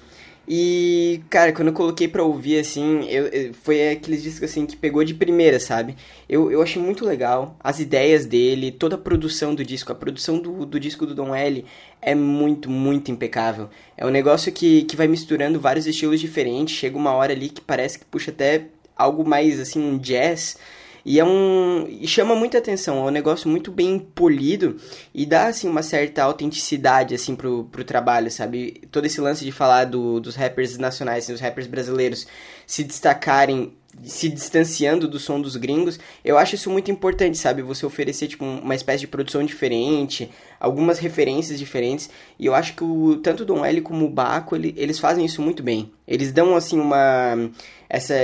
E, 0.46 1.22
cara, 1.30 1.52
quando 1.52 1.68
eu 1.68 1.74
coloquei 1.74 2.06
pra 2.06 2.22
ouvir, 2.22 2.58
assim, 2.58 3.06
eu, 3.08 3.26
eu, 3.28 3.54
foi 3.54 3.90
aqueles 3.90 4.22
discos, 4.22 4.50
assim, 4.50 4.66
que 4.66 4.76
pegou 4.76 5.02
de 5.02 5.14
primeira, 5.14 5.58
sabe? 5.58 5.96
Eu, 6.28 6.50
eu 6.52 6.60
achei 6.60 6.80
muito 6.80 7.04
legal 7.04 7.56
as 7.60 7.80
ideias 7.80 8.26
dele, 8.26 8.70
toda 8.70 8.96
a 8.96 8.98
produção 8.98 9.54
do 9.54 9.64
disco. 9.64 9.90
A 9.90 9.94
produção 9.94 10.38
do, 10.38 10.66
do 10.66 10.78
disco 10.78 11.06
do 11.06 11.14
Don 11.14 11.34
L 11.34 11.64
é 12.02 12.14
muito, 12.14 12.70
muito 12.70 13.10
impecável. 13.10 13.70
É 13.96 14.04
um 14.06 14.10
negócio 14.10 14.52
que, 14.52 14.82
que 14.82 14.96
vai 14.96 15.08
misturando 15.08 15.58
vários 15.58 15.86
estilos 15.86 16.20
diferentes. 16.20 16.76
Chega 16.76 16.96
uma 16.96 17.12
hora 17.12 17.32
ali 17.32 17.48
que 17.48 17.62
parece 17.62 17.98
que 17.98 18.04
puxa 18.04 18.30
até 18.30 18.66
algo 18.94 19.26
mais, 19.26 19.58
assim, 19.58 19.80
um 19.82 19.96
jazz 19.96 20.58
e 21.04 21.18
é 21.18 21.24
um. 21.24 21.86
E 21.88 22.06
chama 22.08 22.34
muita 22.34 22.58
atenção, 22.58 22.98
é 22.98 23.08
um 23.08 23.10
negócio 23.10 23.48
muito 23.48 23.70
bem 23.70 23.98
polido 23.98 24.76
e 25.12 25.26
dá, 25.26 25.48
assim, 25.48 25.68
uma 25.68 25.82
certa 25.82 26.22
autenticidade, 26.22 27.14
assim, 27.14 27.36
pro, 27.36 27.64
pro 27.64 27.84
trabalho, 27.84 28.30
sabe? 28.30 28.82
Todo 28.90 29.04
esse 29.04 29.20
lance 29.20 29.44
de 29.44 29.52
falar 29.52 29.84
do, 29.84 30.18
dos 30.20 30.34
rappers 30.34 30.78
nacionais, 30.78 31.24
assim, 31.24 31.32
dos 31.32 31.42
rappers 31.42 31.66
brasileiros 31.66 32.26
se 32.66 32.82
destacarem 32.82 33.72
se 34.02 34.28
distanciando 34.28 35.06
do 35.06 35.18
som 35.18 35.40
dos 35.40 35.56
gringos, 35.56 36.00
eu 36.24 36.36
acho 36.36 36.56
isso 36.56 36.68
muito 36.70 36.90
importante, 36.90 37.38
sabe? 37.38 37.62
Você 37.62 37.86
oferecer, 37.86 38.26
tipo, 38.26 38.44
uma 38.44 38.74
espécie 38.74 39.00
de 39.00 39.06
produção 39.06 39.44
diferente, 39.44 40.30
algumas 40.58 40.98
referências 40.98 41.58
diferentes, 41.58 42.10
e 42.38 42.46
eu 42.46 42.54
acho 42.54 42.74
que 42.74 42.82
o, 42.82 43.16
tanto 43.16 43.44
o 43.44 43.46
Dom 43.46 43.64
L 43.64 43.80
como 43.82 44.04
o 44.04 44.10
Baco, 44.10 44.56
ele, 44.56 44.74
eles 44.76 44.98
fazem 44.98 45.24
isso 45.24 45.40
muito 45.40 45.62
bem. 45.62 45.92
Eles 46.08 46.32
dão, 46.32 46.56
assim, 46.56 46.80
uma... 46.80 47.50
essa 47.88 48.14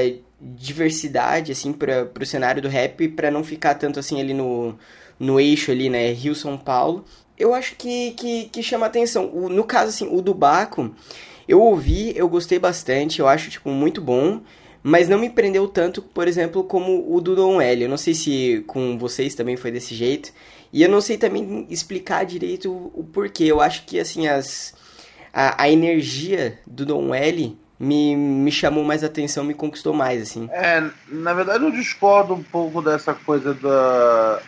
diversidade, 0.40 1.52
assim, 1.52 1.72
para 1.72 2.10
o 2.18 2.26
cenário 2.26 2.62
do 2.62 2.68
rap, 2.68 3.08
para 3.08 3.30
não 3.30 3.44
ficar 3.44 3.74
tanto, 3.74 4.00
assim, 4.00 4.20
ali 4.20 4.32
no, 4.32 4.74
no 5.18 5.38
eixo 5.38 5.70
ali, 5.70 5.90
né, 5.90 6.12
Rio-São 6.12 6.56
Paulo. 6.56 7.04
Eu 7.38 7.52
acho 7.52 7.76
que, 7.76 8.12
que, 8.12 8.44
que 8.46 8.62
chama 8.62 8.86
atenção. 8.86 9.30
O, 9.32 9.48
no 9.48 9.64
caso, 9.64 9.90
assim, 9.90 10.08
o 10.10 10.22
do 10.22 10.32
Baco, 10.32 10.94
eu 11.46 11.60
ouvi, 11.60 12.12
eu 12.16 12.28
gostei 12.28 12.58
bastante, 12.58 13.20
eu 13.20 13.28
acho, 13.28 13.50
tipo, 13.50 13.70
muito 13.70 14.00
bom, 14.00 14.40
mas 14.82 15.08
não 15.08 15.18
me 15.18 15.28
prendeu 15.28 15.68
tanto, 15.68 16.00
por 16.00 16.26
exemplo, 16.26 16.64
como 16.64 17.14
o 17.14 17.20
do 17.20 17.36
Don 17.36 17.60
L. 17.60 17.82
Eu 17.82 17.88
não 17.88 17.98
sei 17.98 18.14
se 18.14 18.64
com 18.66 18.96
vocês 18.96 19.34
também 19.34 19.56
foi 19.56 19.70
desse 19.70 19.94
jeito, 19.94 20.32
e 20.72 20.82
eu 20.82 20.88
não 20.88 21.00
sei 21.00 21.18
também 21.18 21.66
explicar 21.68 22.24
direito 22.24 22.70
o, 22.70 23.00
o 23.00 23.04
porquê. 23.04 23.44
Eu 23.44 23.60
acho 23.60 23.84
que, 23.84 23.98
assim, 23.98 24.26
as... 24.26 24.78
A, 25.32 25.62
a 25.62 25.70
energia 25.70 26.58
do 26.66 26.84
Don 26.84 27.14
L 27.14 27.56
me, 27.80 28.14
me 28.14 28.52
chamou 28.52 28.84
mais 28.84 29.02
atenção, 29.02 29.42
me 29.42 29.54
conquistou 29.54 29.94
mais, 29.94 30.20
assim. 30.20 30.50
É, 30.52 30.86
na 31.08 31.32
verdade 31.32 31.64
eu 31.64 31.70
discordo 31.70 32.34
um 32.34 32.42
pouco 32.42 32.82
dessa 32.82 33.14
coisa 33.14 33.54
da, 33.54 34.42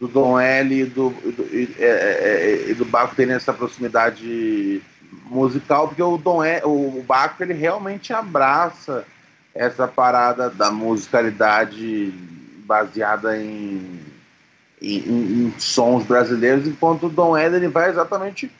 do 0.00 0.08
Dom 0.08 0.40
L 0.40 0.74
e 0.74 0.84
do, 0.86 1.10
do, 1.10 1.42
e, 1.54 1.76
é, 1.78 1.84
é, 1.84 2.64
é, 2.66 2.70
e 2.70 2.74
do 2.74 2.86
Baco 2.86 3.14
terem 3.14 3.34
essa 3.34 3.52
proximidade 3.52 4.80
musical, 5.26 5.88
porque 5.88 6.02
o 6.02 6.16
Dom 6.16 6.42
L, 6.42 6.62
o 6.64 7.04
Baco 7.06 7.42
ele 7.42 7.52
realmente 7.52 8.14
abraça 8.14 9.04
essa 9.54 9.86
parada 9.86 10.48
da 10.48 10.70
musicalidade 10.70 12.14
baseada 12.64 13.36
em, 13.36 14.00
em, 14.80 14.98
em 14.98 15.54
sons 15.58 16.06
brasileiros, 16.06 16.66
enquanto 16.66 17.06
o 17.06 17.10
Dom 17.10 17.36
L 17.36 17.54
ele 17.54 17.68
vai 17.68 17.90
exatamente 17.90 18.50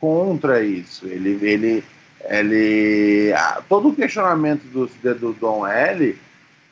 contra 0.00 0.62
isso. 0.62 1.06
Ele, 1.06 1.38
ele 1.42 1.84
ele 2.28 3.32
todo 3.68 3.88
o 3.88 3.94
questionamento 3.94 4.62
do, 4.64 4.86
do 5.14 5.32
Dom 5.34 5.66
L 5.66 6.18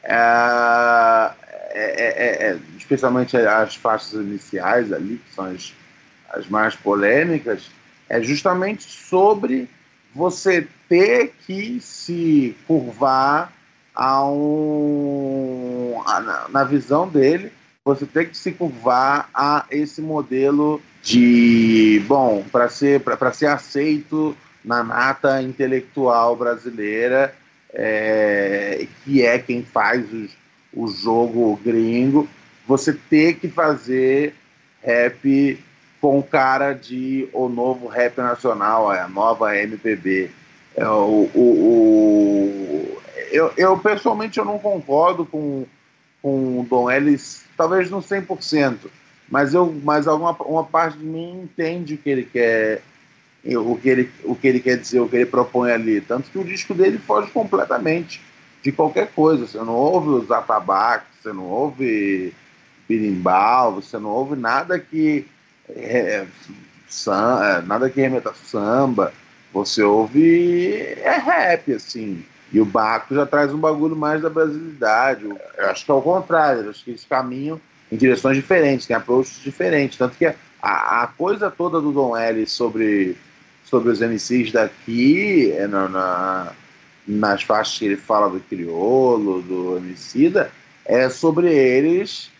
é, 0.02 1.32
é, 1.74 1.74
é, 1.74 2.48
é, 2.48 2.58
especialmente 2.76 3.36
as 3.36 3.74
faixas 3.74 4.12
iniciais 4.12 4.92
ali 4.92 5.18
que 5.18 5.34
são 5.34 5.46
as, 5.46 5.72
as 6.30 6.48
mais 6.48 6.74
polêmicas 6.74 7.70
é 8.08 8.20
justamente 8.22 8.82
sobre 8.84 9.68
você 10.14 10.66
ter 10.88 11.34
que 11.46 11.80
se 11.80 12.56
curvar 12.66 13.52
a 13.94 14.24
um 14.24 16.02
a, 16.06 16.20
na, 16.20 16.48
na 16.48 16.64
visão 16.64 17.08
dele 17.08 17.52
você 17.84 18.06
tem 18.06 18.26
que 18.26 18.36
se 18.36 18.52
curvar 18.52 19.28
a 19.34 19.64
esse 19.70 20.00
modelo 20.00 20.80
de 21.02 22.02
bom 22.06 22.44
para 22.50 22.68
ser 22.68 23.00
para 23.00 23.32
ser 23.32 23.46
aceito 23.46 24.36
na 24.64 24.82
nata 24.82 25.42
intelectual 25.42 26.36
brasileira, 26.36 27.34
é, 27.72 28.86
que 29.04 29.24
é 29.24 29.38
quem 29.38 29.62
faz 29.62 30.04
os, 30.12 30.30
o 30.72 30.88
jogo 30.88 31.58
gringo, 31.64 32.28
você 32.66 32.92
ter 32.92 33.34
que 33.34 33.48
fazer 33.48 34.34
rap 34.82 35.58
com 36.00 36.22
cara 36.22 36.72
de 36.72 37.28
o 37.32 37.48
novo 37.48 37.86
rap 37.86 38.18
nacional, 38.18 38.90
a 38.90 39.08
nova 39.08 39.56
MPB. 39.56 40.30
É, 40.76 40.86
o, 40.86 41.30
o, 41.34 41.40
o, 41.40 43.02
eu, 43.30 43.52
eu, 43.56 43.78
pessoalmente 43.78 44.38
eu 44.38 44.44
não 44.44 44.58
concordo 44.58 45.24
com, 45.24 45.64
com 46.20 46.60
o 46.60 46.66
Dom 46.68 46.90
Ellis, 46.90 47.44
talvez 47.56 47.90
no 47.90 47.98
100%, 47.98 48.78
mas, 49.30 49.54
eu, 49.54 49.72
mas 49.84 50.08
alguma, 50.08 50.32
uma 50.42 50.64
parte 50.64 50.98
de 50.98 51.04
mim 51.04 51.42
entende 51.42 51.94
o 51.94 51.98
que 51.98 52.10
ele 52.10 52.24
quer 52.24 52.82
o 53.44 53.76
que, 53.76 53.88
ele, 53.88 54.10
o 54.24 54.36
que 54.36 54.46
ele 54.46 54.60
quer 54.60 54.78
dizer, 54.78 55.00
o 55.00 55.08
que 55.08 55.16
ele 55.16 55.26
propõe 55.26 55.72
ali. 55.72 56.00
Tanto 56.00 56.30
que 56.30 56.38
o 56.38 56.44
disco 56.44 56.74
dele 56.74 56.98
foge 56.98 57.30
completamente 57.30 58.20
de 58.62 58.70
qualquer 58.70 59.10
coisa. 59.12 59.46
Você 59.46 59.58
não 59.58 59.74
ouve 59.74 60.08
os 60.10 60.30
atabaques, 60.30 61.08
você 61.20 61.32
não 61.32 61.44
ouve 61.44 62.32
birimbau, 62.88 63.74
você 63.74 63.98
não 63.98 64.10
ouve 64.10 64.36
nada 64.36 64.78
que 64.78 65.26
é, 65.68 66.24
é, 66.24 67.62
nada 67.66 67.90
que 67.90 68.00
remeta 68.00 68.32
samba. 68.32 69.12
Você 69.52 69.82
ouve 69.82 70.76
é 71.02 71.16
rap, 71.18 71.72
assim. 71.72 72.24
E 72.52 72.60
o 72.60 72.64
Baco 72.64 73.14
já 73.14 73.24
traz 73.26 73.52
um 73.52 73.58
bagulho 73.58 73.96
mais 73.96 74.22
da 74.22 74.30
brasilidade. 74.30 75.24
Eu 75.24 75.70
acho 75.70 75.84
que 75.84 75.90
é 75.90 75.94
o 75.94 76.02
contrário. 76.02 76.68
Acho 76.68 76.84
que 76.84 76.90
eles 76.90 77.04
caminham 77.04 77.60
em 77.90 77.96
direções 77.96 78.36
diferentes, 78.36 78.86
têm 78.86 78.96
approaches 78.96 79.42
diferentes. 79.42 79.98
Tanto 79.98 80.16
que 80.16 80.26
a, 80.26 80.34
a 80.62 81.06
coisa 81.06 81.50
toda 81.50 81.80
do 81.80 81.92
Don 81.92 82.16
L 82.16 82.46
sobre 82.46 83.16
sobre 83.72 83.90
os 83.90 84.00
MCs 84.00 84.52
daqui, 84.52 85.50
é 85.52 85.66
na, 85.66 85.88
na, 85.88 86.52
nas 87.08 87.42
faixas 87.42 87.78
que 87.78 87.86
ele 87.86 87.96
fala 87.96 88.28
do 88.28 88.38
criolo, 88.38 89.40
do 89.40 89.78
Emicida, 89.78 90.52
é 90.84 91.08
sobre 91.08 91.50
eles 91.50 92.30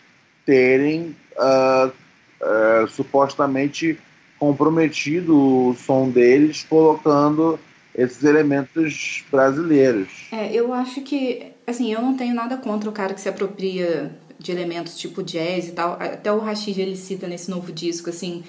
terem 0.45 1.15
uh, 1.35 1.87
uh, 1.87 2.87
supostamente 2.87 3.97
comprometido 4.37 5.35
o 5.35 5.75
som 5.75 6.07
deles 6.07 6.63
colocando 6.69 7.59
esses 7.95 8.23
elementos 8.23 9.23
brasileiros. 9.31 10.27
É, 10.31 10.53
eu 10.53 10.71
acho 10.71 11.01
que, 11.01 11.47
assim, 11.65 11.91
eu 11.91 11.99
não 11.99 12.15
tenho 12.15 12.35
nada 12.35 12.57
contra 12.57 12.87
o 12.87 12.93
cara 12.93 13.15
que 13.15 13.21
se 13.21 13.29
apropria 13.29 14.11
de 14.37 14.51
elementos 14.51 14.95
tipo 14.99 15.23
jazz 15.23 15.69
e 15.69 15.71
tal. 15.71 15.93
Até 15.93 16.31
o 16.31 16.37
Rashid 16.37 16.79
ele 16.79 16.95
cita 16.95 17.27
nesse 17.27 17.49
novo 17.49 17.71
disco, 17.71 18.11
assim, 18.11 18.43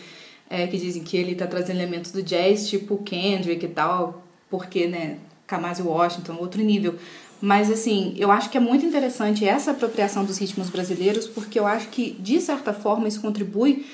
é, 0.54 0.68
que 0.68 0.78
dizem 0.78 1.02
que 1.02 1.16
ele 1.16 1.34
tá 1.34 1.48
trazendo 1.48 1.78
elementos 1.78 2.12
do 2.12 2.22
jazz, 2.22 2.68
tipo 2.68 2.98
Kendrick 2.98 3.64
e 3.64 3.68
tal, 3.68 4.22
porque, 4.48 4.86
né, 4.86 5.18
Kamasi 5.48 5.82
Washington, 5.82 6.36
outro 6.38 6.62
nível. 6.62 6.94
Mas, 7.40 7.70
assim, 7.70 8.14
eu 8.16 8.30
acho 8.30 8.48
que 8.48 8.56
é 8.56 8.60
muito 8.60 8.86
interessante 8.86 9.44
essa 9.44 9.72
apropriação 9.72 10.24
dos 10.24 10.38
ritmos 10.38 10.70
brasileiros, 10.70 11.26
porque 11.26 11.58
eu 11.58 11.66
acho 11.66 11.88
que, 11.88 12.12
de 12.20 12.40
certa 12.40 12.72
forma, 12.72 13.08
isso 13.08 13.20
contribui 13.20 13.84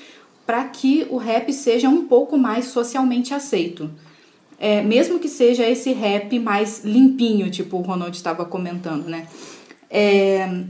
para 0.45 0.65
que 0.65 1.07
o 1.09 1.17
rap 1.17 1.51
seja 1.53 1.89
um 1.89 2.07
pouco 2.07 2.37
mais 2.37 2.67
socialmente 2.67 3.33
aceito. 3.33 3.91
É, 4.59 4.83
mesmo 4.83 5.19
que 5.19 5.29
seja 5.29 5.67
esse 5.67 5.95
rap 5.95 6.39
mais 6.39 6.85
limpinho, 6.85 7.51
tipo 7.51 7.79
o 7.79 7.81
Ronald 7.81 8.15
estava 8.15 8.45
comentando, 8.45 9.07
né? 9.09 9.27
É, 9.89 10.65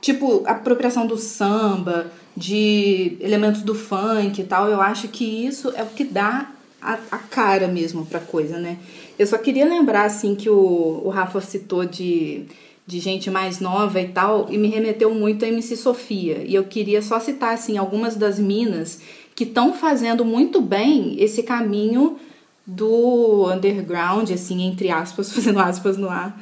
tipo, 0.00 0.44
apropriação 0.46 1.04
do 1.04 1.16
samba, 1.16 2.12
de 2.38 3.16
elementos 3.20 3.62
do 3.62 3.74
funk 3.74 4.40
e 4.40 4.44
tal, 4.44 4.68
eu 4.68 4.80
acho 4.80 5.08
que 5.08 5.24
isso 5.24 5.72
é 5.74 5.82
o 5.82 5.86
que 5.86 6.04
dá 6.04 6.50
a, 6.80 6.96
a 7.10 7.18
cara 7.18 7.66
mesmo 7.66 8.06
pra 8.06 8.20
coisa, 8.20 8.58
né? 8.58 8.78
Eu 9.18 9.26
só 9.26 9.36
queria 9.36 9.64
lembrar, 9.64 10.04
assim, 10.04 10.36
que 10.36 10.48
o, 10.48 11.02
o 11.04 11.08
Rafa 11.08 11.40
citou 11.40 11.84
de, 11.84 12.44
de 12.86 13.00
gente 13.00 13.28
mais 13.28 13.58
nova 13.58 14.00
e 14.00 14.08
tal, 14.08 14.46
e 14.50 14.56
me 14.56 14.68
remeteu 14.68 15.12
muito 15.12 15.44
a 15.44 15.48
MC 15.48 15.76
Sofia. 15.76 16.44
E 16.46 16.54
eu 16.54 16.62
queria 16.64 17.02
só 17.02 17.18
citar, 17.18 17.54
assim, 17.54 17.76
algumas 17.76 18.14
das 18.14 18.38
minas 18.38 19.00
que 19.34 19.42
estão 19.42 19.72
fazendo 19.72 20.24
muito 20.24 20.60
bem 20.60 21.16
esse 21.18 21.42
caminho 21.42 22.18
do 22.64 23.50
underground, 23.52 24.30
assim, 24.30 24.62
entre 24.62 24.90
aspas, 24.90 25.32
fazendo 25.34 25.58
aspas 25.58 25.96
no 25.96 26.08
ar, 26.08 26.40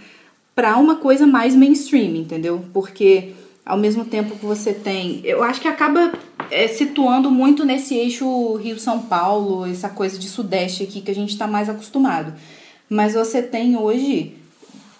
para 0.54 0.76
uma 0.76 0.96
coisa 0.96 1.26
mais 1.26 1.54
mainstream, 1.54 2.16
entendeu? 2.16 2.62
Porque 2.74 3.32
ao 3.66 3.76
mesmo 3.76 4.04
tempo 4.04 4.36
que 4.36 4.46
você 4.46 4.72
tem. 4.72 5.20
Eu 5.24 5.42
acho 5.42 5.60
que 5.60 5.66
acaba 5.66 6.12
é, 6.52 6.68
situando 6.68 7.32
muito 7.32 7.64
nesse 7.64 7.96
eixo 7.96 8.54
Rio-São 8.54 9.00
Paulo, 9.02 9.66
essa 9.66 9.88
coisa 9.88 10.16
de 10.16 10.28
sudeste 10.28 10.84
aqui 10.84 11.00
que 11.00 11.10
a 11.10 11.14
gente 11.14 11.30
está 11.30 11.48
mais 11.48 11.68
acostumado. 11.68 12.32
Mas 12.88 13.14
você 13.14 13.42
tem 13.42 13.76
hoje, 13.76 14.34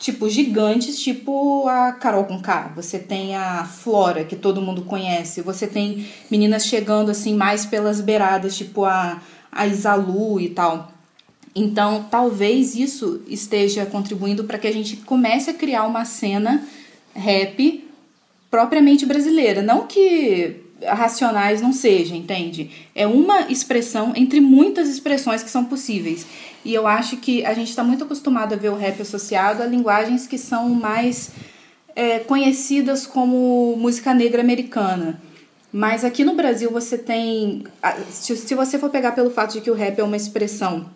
tipo, 0.01 0.29
gigantes, 0.29 0.99
tipo 0.99 1.69
a 1.69 1.93
Carol 1.93 2.25
com 2.25 2.43
K. 2.43 2.73
Você 2.75 2.99
tem 2.99 3.37
a 3.37 3.65
Flora, 3.65 4.25
que 4.25 4.35
todo 4.35 4.61
mundo 4.61 4.83
conhece. 4.83 5.41
Você 5.43 5.69
tem 5.69 6.05
meninas 6.29 6.67
chegando, 6.67 7.13
assim, 7.13 7.35
mais 7.35 7.65
pelas 7.65 8.01
beiradas, 8.01 8.57
tipo 8.57 8.85
a, 8.85 9.23
a 9.53 9.67
Isalu 9.69 10.41
e 10.41 10.49
tal. 10.49 10.91
Então, 11.55 12.05
talvez 12.11 12.75
isso 12.75 13.23
esteja 13.29 13.87
contribuindo 13.87 14.43
para 14.43 14.59
que 14.59 14.67
a 14.67 14.73
gente 14.73 14.97
comece 14.97 15.51
a 15.51 15.55
criar 15.55 15.85
uma 15.87 16.05
cena 16.05 16.67
rap 17.15 17.86
propriamente 18.51 19.07
brasileira. 19.07 19.63
Não 19.63 19.87
que 19.87 20.57
racionais 20.85 21.61
não 21.61 21.73
seja, 21.73 22.15
entende? 22.15 22.71
É 22.95 23.07
uma 23.07 23.51
expressão 23.51 24.13
entre 24.15 24.41
muitas 24.41 24.89
expressões 24.89 25.43
que 25.43 25.51
são 25.51 25.65
possíveis. 25.65 26.27
E 26.65 26.75
eu 26.75 26.87
acho 26.87 27.17
que 27.17 27.45
a 27.45 27.55
gente 27.55 27.71
está 27.71 27.83
muito 27.83 28.05
acostumado 28.05 28.53
a 28.53 28.57
ver 28.57 28.71
o 28.71 28.77
rap 28.77 29.01
associado 29.01 29.63
a 29.63 29.67
linguagens 29.67 30.27
que 30.27 30.37
são 30.37 30.69
mais 30.71 31.31
é, 31.95 32.19
conhecidas 32.19 33.07
como 33.07 33.75
música 33.79 34.13
negra 34.13 34.43
americana. 34.43 35.21
Mas 35.73 36.05
aqui 36.05 36.25
no 36.25 36.35
Brasil 36.35 36.71
você 36.71 36.97
tem. 36.97 37.65
Se 38.11 38.55
você 38.55 38.79
for 38.79 38.91
pegar 38.91 39.13
pelo 39.13 39.31
fato 39.31 39.55
de 39.55 39.61
que 39.61 39.71
o 39.71 39.75
rap 39.75 39.99
é 39.99 40.05
uma 40.05 40.17
expressão 40.17 40.91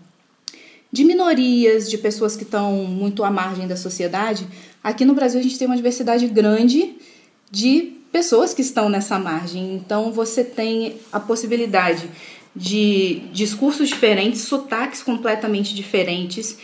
de 0.92 1.04
minorias, 1.04 1.88
de 1.88 1.96
pessoas 1.98 2.34
que 2.34 2.42
estão 2.42 2.72
muito 2.84 3.22
à 3.22 3.30
margem 3.30 3.68
da 3.68 3.76
sociedade, 3.76 4.46
aqui 4.82 5.04
no 5.04 5.14
Brasil 5.14 5.38
a 5.38 5.42
gente 5.42 5.58
tem 5.58 5.66
uma 5.66 5.76
diversidade 5.76 6.26
grande 6.26 6.96
de 7.50 7.92
pessoas 8.12 8.54
que 8.54 8.62
estão 8.62 8.88
nessa 8.88 9.18
margem. 9.18 9.74
Então 9.74 10.12
você 10.12 10.44
tem 10.44 10.96
a 11.12 11.18
possibilidade 11.18 12.08
de 12.54 13.22
discursos 13.32 13.88
diferentes, 13.88 14.42
sotaques 14.42 15.02
completamente 15.02 15.74
diferentes. 15.74 16.58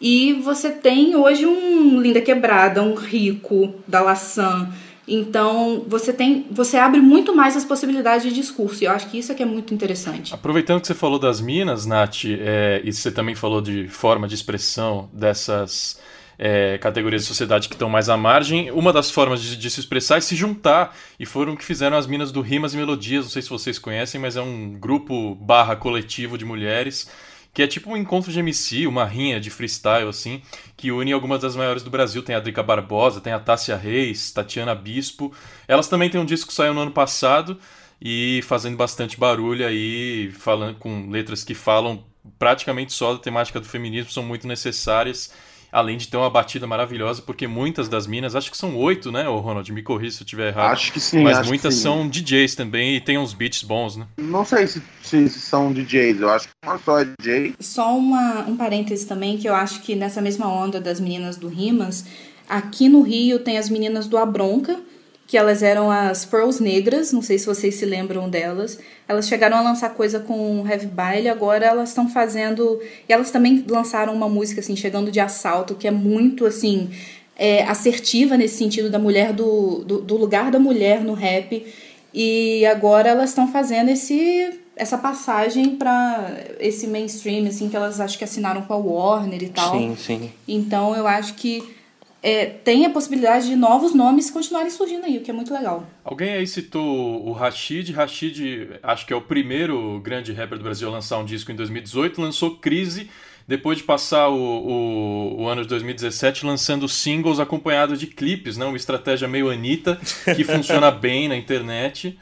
E 0.00 0.34
você 0.34 0.70
tem 0.70 1.16
hoje 1.16 1.46
um 1.46 2.00
Linda 2.00 2.20
Quebrada, 2.20 2.82
um 2.82 2.94
Rico, 2.94 3.74
da 3.86 4.02
Laçã. 4.02 4.68
Então, 5.08 5.84
você 5.86 6.12
tem, 6.12 6.46
você 6.50 6.76
abre 6.76 7.00
muito 7.00 7.34
mais 7.34 7.56
as 7.56 7.64
possibilidades 7.64 8.26
de 8.28 8.34
discurso. 8.34 8.82
E 8.82 8.86
eu 8.86 8.92
acho 8.92 9.08
que 9.08 9.18
isso 9.18 9.30
é 9.30 9.34
que 9.34 9.42
é 9.42 9.46
muito 9.46 9.72
interessante. 9.72 10.34
Aproveitando 10.34 10.80
que 10.80 10.86
você 10.86 10.94
falou 10.94 11.18
das 11.18 11.40
minas, 11.40 11.86
Nath, 11.86 12.24
é, 12.24 12.82
e 12.84 12.92
você 12.92 13.10
também 13.10 13.34
falou 13.34 13.60
de 13.60 13.88
forma 13.88 14.26
de 14.26 14.34
expressão 14.34 15.08
dessas 15.12 15.98
é, 16.38 16.76
categorias 16.78 17.22
de 17.22 17.28
sociedade 17.28 17.68
que 17.68 17.74
estão 17.74 17.88
mais 17.88 18.08
à 18.08 18.16
margem, 18.16 18.70
uma 18.70 18.92
das 18.92 19.10
formas 19.10 19.42
de, 19.42 19.56
de, 19.56 19.70
se 19.70 19.80
expressar 19.80 20.18
é 20.18 20.20
se 20.20 20.36
juntar. 20.36 20.96
E 21.18 21.24
foram 21.24 21.54
o 21.54 21.56
que 21.56 21.64
fizeram 21.64 21.96
as 21.96 22.06
Minas 22.06 22.30
do 22.30 22.40
Rimas 22.40 22.74
e 22.74 22.76
Melodias. 22.76 23.24
Não 23.24 23.30
sei 23.30 23.42
se 23.42 23.48
vocês 23.48 23.78
conhecem, 23.78 24.20
mas 24.20 24.36
é 24.36 24.42
um 24.42 24.72
grupo 24.72 25.34
barra 25.36 25.76
coletivo 25.76 26.36
de 26.36 26.44
mulheres. 26.44 27.10
Que 27.54 27.62
é 27.62 27.66
tipo 27.66 27.90
um 27.90 27.96
encontro 27.96 28.30
de 28.30 28.38
MC, 28.38 28.86
uma 28.86 29.06
rinha 29.06 29.40
de 29.40 29.48
freestyle, 29.48 30.08
assim, 30.08 30.42
que 30.76 30.92
une 30.92 31.10
algumas 31.12 31.40
das 31.40 31.56
maiores 31.56 31.82
do 31.82 31.88
Brasil. 31.88 32.22
Tem 32.22 32.36
a 32.36 32.40
Drica 32.40 32.62
Barbosa, 32.62 33.18
tem 33.18 33.32
a 33.32 33.40
Tássia 33.40 33.76
Reis, 33.76 34.30
Tatiana 34.30 34.74
Bispo. 34.74 35.32
Elas 35.66 35.88
também 35.88 36.10
têm 36.10 36.20
um 36.20 36.26
disco 36.26 36.48
que 36.48 36.54
saiu 36.54 36.74
no 36.74 36.82
ano 36.82 36.90
passado 36.90 37.58
e 37.98 38.42
fazendo 38.42 38.76
bastante 38.76 39.18
barulho 39.18 39.66
aí, 39.66 40.30
falando 40.32 40.78
com 40.78 41.08
letras 41.08 41.42
que 41.42 41.54
falam 41.54 42.04
praticamente 42.38 42.92
só 42.92 43.14
da 43.14 43.20
temática 43.20 43.58
do 43.58 43.66
feminismo, 43.66 44.10
são 44.10 44.22
muito 44.22 44.46
necessárias 44.46 45.32
além 45.76 45.98
de 45.98 46.08
ter 46.08 46.16
uma 46.16 46.30
batida 46.30 46.66
maravilhosa, 46.66 47.20
porque 47.20 47.46
muitas 47.46 47.86
das 47.86 48.06
minas, 48.06 48.34
acho 48.34 48.50
que 48.50 48.56
são 48.56 48.74
oito, 48.78 49.12
né, 49.12 49.28
o 49.28 49.36
Ronald? 49.36 49.70
Me 49.70 49.82
corrija 49.82 50.16
se 50.16 50.22
eu 50.22 50.24
estiver 50.24 50.48
errado. 50.48 50.72
Acho 50.72 50.90
que 50.90 50.98
sim. 50.98 51.22
Mas 51.22 51.46
muitas 51.46 51.74
são 51.74 52.08
DJs 52.08 52.54
também 52.54 52.96
e 52.96 53.00
tem 53.00 53.18
uns 53.18 53.34
beats 53.34 53.62
bons, 53.62 53.94
né? 53.94 54.06
Não 54.16 54.42
sei 54.42 54.66
se, 54.66 54.82
se, 55.02 55.28
se 55.28 55.38
são 55.38 55.70
DJs, 55.74 56.22
eu 56.22 56.30
acho 56.30 56.48
que 56.48 56.54
uma 56.64 56.78
só 56.78 57.00
é 57.00 57.06
DJ. 57.20 57.54
Só 57.60 57.94
uma, 57.94 58.46
um 58.48 58.56
parêntese 58.56 59.06
também, 59.06 59.36
que 59.36 59.46
eu 59.46 59.54
acho 59.54 59.82
que 59.82 59.94
nessa 59.94 60.22
mesma 60.22 60.48
onda 60.48 60.80
das 60.80 60.98
meninas 60.98 61.36
do 61.36 61.46
Rimas, 61.46 62.06
aqui 62.48 62.88
no 62.88 63.02
Rio 63.02 63.40
tem 63.40 63.58
as 63.58 63.68
meninas 63.68 64.08
do 64.08 64.16
Abronca, 64.16 64.80
que 65.26 65.36
elas 65.36 65.62
eram 65.62 65.90
as 65.90 66.24
Pearls 66.24 66.62
Negras, 66.62 67.12
não 67.12 67.20
sei 67.20 67.38
se 67.38 67.46
vocês 67.46 67.74
se 67.74 67.84
lembram 67.84 68.30
delas. 68.30 68.78
Elas 69.08 69.26
chegaram 69.26 69.56
a 69.56 69.60
lançar 69.60 69.90
coisa 69.90 70.20
com 70.20 70.64
Heavy 70.68 70.86
Baile, 70.86 71.28
agora 71.28 71.66
elas 71.66 71.88
estão 71.88 72.08
fazendo. 72.08 72.80
E 73.08 73.12
elas 73.12 73.32
também 73.32 73.64
lançaram 73.68 74.14
uma 74.14 74.28
música, 74.28 74.60
assim, 74.60 74.76
chegando 74.76 75.10
de 75.10 75.18
assalto, 75.18 75.74
que 75.74 75.88
é 75.88 75.90
muito, 75.90 76.46
assim, 76.46 76.90
é, 77.36 77.64
assertiva 77.64 78.36
nesse 78.36 78.56
sentido 78.56 78.88
da 78.88 79.00
mulher, 79.00 79.32
do, 79.32 79.82
do, 79.84 80.00
do 80.00 80.16
lugar 80.16 80.50
da 80.50 80.60
mulher 80.60 81.02
no 81.02 81.12
rap. 81.12 81.66
E 82.14 82.64
agora 82.64 83.08
elas 83.08 83.30
estão 83.30 83.50
fazendo 83.50 83.88
esse 83.88 84.60
essa 84.76 84.98
passagem 84.98 85.74
para 85.76 86.36
esse 86.60 86.86
mainstream, 86.86 87.46
assim, 87.46 87.68
que 87.68 87.74
elas 87.74 87.98
acho 87.98 88.18
que 88.18 88.24
assinaram 88.24 88.60
com 88.60 88.74
a 88.74 88.76
Warner 88.76 89.42
e 89.42 89.48
tal. 89.48 89.72
Sim, 89.72 89.96
sim. 89.96 90.30
Então 90.46 90.94
eu 90.94 91.06
acho 91.06 91.32
que 91.34 91.75
é, 92.22 92.46
tem 92.46 92.84
a 92.86 92.90
possibilidade 92.90 93.46
de 93.46 93.56
novos 93.56 93.94
nomes 93.94 94.30
continuarem 94.30 94.70
surgindo 94.70 95.04
aí, 95.04 95.18
o 95.18 95.20
que 95.20 95.30
é 95.30 95.34
muito 95.34 95.52
legal. 95.52 95.86
Alguém 96.04 96.34
aí 96.34 96.46
citou 96.46 97.26
o 97.26 97.32
Rashid. 97.32 97.92
Rashid, 97.92 98.70
acho 98.82 99.06
que 99.06 99.12
é 99.12 99.16
o 99.16 99.20
primeiro 99.20 100.00
grande 100.00 100.32
rapper 100.32 100.58
do 100.58 100.64
Brasil 100.64 100.88
a 100.88 100.92
lançar 100.92 101.18
um 101.18 101.24
disco 101.24 101.52
em 101.52 101.56
2018, 101.56 102.20
lançou 102.20 102.56
Crise, 102.56 103.10
depois 103.46 103.78
de 103.78 103.84
passar 103.84 104.28
o, 104.28 104.34
o, 104.34 105.42
o 105.42 105.48
ano 105.48 105.62
de 105.62 105.68
2017 105.68 106.44
lançando 106.44 106.88
singles 106.88 107.38
acompanhados 107.38 108.00
de 108.00 108.06
clipes, 108.06 108.56
né? 108.56 108.64
uma 108.64 108.76
estratégia 108.76 109.28
meio 109.28 109.50
Anitta, 109.50 110.00
que 110.34 110.42
funciona 110.44 110.90
bem 110.90 111.28
na 111.28 111.36
internet. 111.36 112.18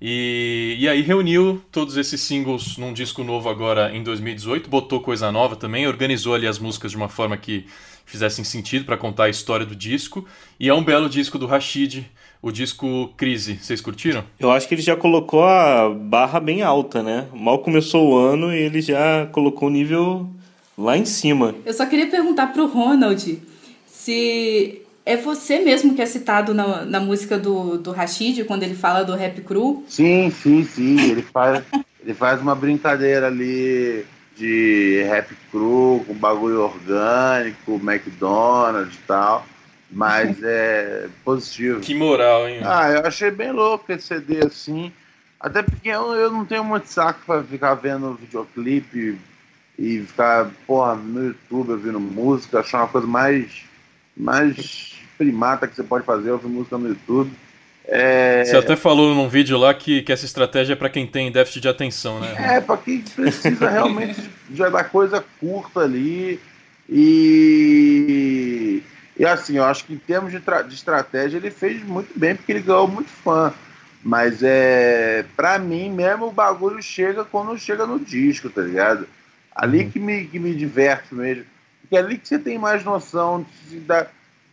E, 0.00 0.76
e 0.78 0.88
aí 0.88 1.02
reuniu 1.02 1.62
todos 1.70 1.96
esses 1.96 2.20
singles 2.22 2.78
num 2.78 2.92
disco 2.92 3.22
novo 3.22 3.50
agora 3.50 3.94
em 3.94 4.02
2018, 4.02 4.70
botou 4.70 5.00
coisa 5.00 5.30
nova 5.30 5.56
também, 5.56 5.86
organizou 5.86 6.34
ali 6.34 6.46
as 6.46 6.58
músicas 6.58 6.92
de 6.92 6.96
uma 6.96 7.08
forma 7.08 7.36
que 7.36 7.66
fizessem 8.10 8.44
sentido 8.44 8.84
para 8.84 8.96
contar 8.96 9.24
a 9.24 9.28
história 9.30 9.64
do 9.64 9.76
disco. 9.76 10.26
E 10.58 10.68
é 10.68 10.74
um 10.74 10.82
belo 10.82 11.08
disco 11.08 11.38
do 11.38 11.46
Rashid, 11.46 12.10
o 12.42 12.50
disco 12.50 13.12
Crise. 13.16 13.58
Vocês 13.62 13.80
curtiram? 13.80 14.24
Eu 14.38 14.50
acho 14.50 14.66
que 14.66 14.74
ele 14.74 14.82
já 14.82 14.96
colocou 14.96 15.44
a 15.44 15.88
barra 15.88 16.40
bem 16.40 16.62
alta, 16.62 17.02
né? 17.02 17.26
Mal 17.32 17.60
começou 17.60 18.10
o 18.10 18.18
ano 18.18 18.52
e 18.52 18.58
ele 18.58 18.82
já 18.82 19.28
colocou 19.30 19.68
o 19.68 19.70
nível 19.70 20.28
lá 20.76 20.96
em 20.96 21.04
cima. 21.04 21.54
Eu 21.64 21.72
só 21.72 21.86
queria 21.86 22.08
perguntar 22.08 22.48
pro 22.48 22.66
Ronald 22.66 23.40
se 23.86 24.82
é 25.06 25.16
você 25.16 25.60
mesmo 25.60 25.94
que 25.94 26.02
é 26.02 26.06
citado 26.06 26.52
na, 26.52 26.84
na 26.84 27.00
música 27.00 27.38
do, 27.38 27.78
do 27.78 27.92
Rashid, 27.92 28.44
quando 28.44 28.62
ele 28.64 28.74
fala 28.74 29.04
do 29.04 29.14
rap 29.14 29.40
cru? 29.42 29.84
Sim, 29.86 30.30
sim, 30.30 30.64
sim. 30.64 31.00
Ele 31.10 31.22
faz, 31.22 31.62
ele 32.02 32.14
faz 32.14 32.40
uma 32.40 32.54
brincadeira 32.54 33.28
ali 33.28 34.04
de 34.40 35.02
rap 35.06 35.36
cru, 35.50 36.02
com 36.06 36.14
bagulho 36.14 36.62
orgânico, 36.62 37.74
McDonald's 37.74 38.94
e 38.94 39.06
tal. 39.06 39.46
Mas 39.90 40.40
é 40.42 41.08
positivo. 41.22 41.80
Que 41.80 41.94
moral, 41.94 42.48
hein? 42.48 42.60
Ah, 42.64 42.90
eu 42.90 43.06
achei 43.06 43.30
bem 43.30 43.52
louco 43.52 43.92
esse 43.92 44.06
CD 44.06 44.38
assim. 44.44 44.90
Até 45.38 45.62
porque 45.62 45.88
eu, 45.88 46.14
eu 46.14 46.30
não 46.30 46.44
tenho 46.44 46.64
muito 46.64 46.86
saco 46.86 47.20
pra 47.26 47.42
ficar 47.42 47.74
vendo 47.74 48.14
videoclipe 48.14 49.18
e 49.78 50.00
ficar, 50.00 50.50
porra, 50.66 50.94
no 50.94 51.26
YouTube 51.28 51.72
ouvindo 51.72 52.00
música, 52.00 52.60
achar 52.60 52.78
uma 52.78 52.88
coisa 52.88 53.06
mais, 53.06 53.62
mais 54.16 54.98
primata 55.16 55.66
que 55.66 55.76
você 55.76 55.82
pode 55.82 56.04
fazer, 56.04 56.30
ouvir 56.30 56.48
música 56.48 56.78
no 56.78 56.88
YouTube. 56.88 57.30
É... 57.84 58.44
Você 58.44 58.56
até 58.56 58.76
falou 58.76 59.14
num 59.14 59.28
vídeo 59.28 59.58
lá 59.58 59.74
que, 59.74 60.02
que 60.02 60.12
essa 60.12 60.24
estratégia 60.24 60.74
é 60.74 60.76
para 60.76 60.88
quem 60.88 61.06
tem 61.06 61.32
déficit 61.32 61.62
de 61.62 61.68
atenção, 61.68 62.20
né? 62.20 62.56
É, 62.56 62.60
para 62.60 62.76
quem 62.76 63.00
precisa 63.02 63.68
realmente 63.70 64.30
já 64.52 64.68
da 64.68 64.84
coisa 64.84 65.24
curta 65.40 65.80
ali. 65.80 66.40
E, 66.88 68.82
e 69.16 69.24
assim, 69.24 69.56
eu 69.56 69.64
acho 69.64 69.84
que 69.84 69.94
em 69.94 69.98
termos 69.98 70.32
de, 70.32 70.40
de 70.40 70.74
estratégia 70.74 71.38
ele 71.38 71.50
fez 71.50 71.82
muito 71.82 72.16
bem, 72.18 72.36
porque 72.36 72.52
ele 72.52 72.62
ganhou 72.62 72.86
muito 72.86 73.10
fã. 73.10 73.52
Mas 74.02 74.42
é 74.42 75.24
para 75.36 75.58
mim 75.58 75.90
mesmo 75.90 76.26
o 76.26 76.32
bagulho 76.32 76.82
chega 76.82 77.24
quando 77.24 77.58
chega 77.58 77.86
no 77.86 77.98
disco, 77.98 78.48
tá 78.48 78.62
ligado? 78.62 79.06
Ali 79.54 79.84
uhum. 79.84 79.90
que, 79.90 79.98
me, 79.98 80.24
que 80.26 80.38
me 80.38 80.54
diverte 80.54 81.14
mesmo. 81.14 81.44
Porque 81.82 81.96
é 81.96 81.98
ali 81.98 82.16
que 82.18 82.28
você 82.28 82.38
tem 82.38 82.56
mais 82.56 82.84
noção 82.84 83.44
da, 83.86 84.06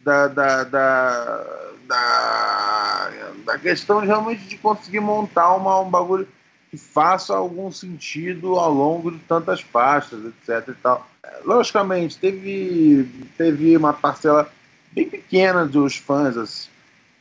da, 0.03 0.27
da, 0.27 0.63
da 0.63 1.66
da, 1.87 3.11
da 3.45 3.57
questão 3.57 3.99
realmente 3.99 4.45
de 4.45 4.57
conseguir 4.57 4.99
montar 4.99 5.55
uma, 5.55 5.79
um 5.79 5.89
bagulho 5.89 6.27
que 6.69 6.77
faça 6.77 7.35
algum 7.35 7.71
sentido 7.71 8.55
ao 8.55 8.73
longo 8.73 9.11
de 9.11 9.19
tantas 9.19 9.63
pastas, 9.63 10.19
etc. 10.25 10.69
E 10.69 10.73
tal. 10.73 11.07
Logicamente, 11.45 12.17
teve, 12.17 13.09
teve 13.37 13.77
uma 13.77 13.93
parcela 13.93 14.51
bem 14.91 15.07
pequena 15.07 15.65
dos 15.65 15.95
fãs 15.95 16.35
assim, 16.37 16.69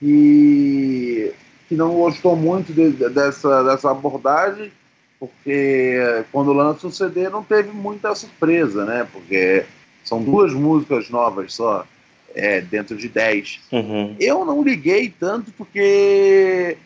que, 0.01 1.33
que 1.69 1.75
não 1.75 1.95
gostou 1.95 2.35
muito 2.35 2.73
de, 2.73 2.91
dessa, 3.11 3.63
dessa 3.63 3.91
abordagem, 3.91 4.73
porque 5.19 6.25
quando 6.33 6.53
lança 6.53 6.87
o 6.87 6.93
CD 6.93 7.29
não 7.29 7.43
teve 7.43 7.71
muita 7.71 8.15
surpresa, 8.15 8.85
né? 8.85 9.07
Porque 9.13 9.65
são 10.05 10.23
duas 10.23 10.53
músicas 10.53 11.09
novas 11.09 11.55
só 11.55 11.87
é, 12.37 12.61
dentro 12.61 12.97
de 12.97 13.09
10. 13.09 13.61
Uhum. 13.73 14.15
Eu 14.21 14.45
não 14.45 14.63
liguei 14.63 15.09
tanto 15.09 15.51
porque 15.53 16.77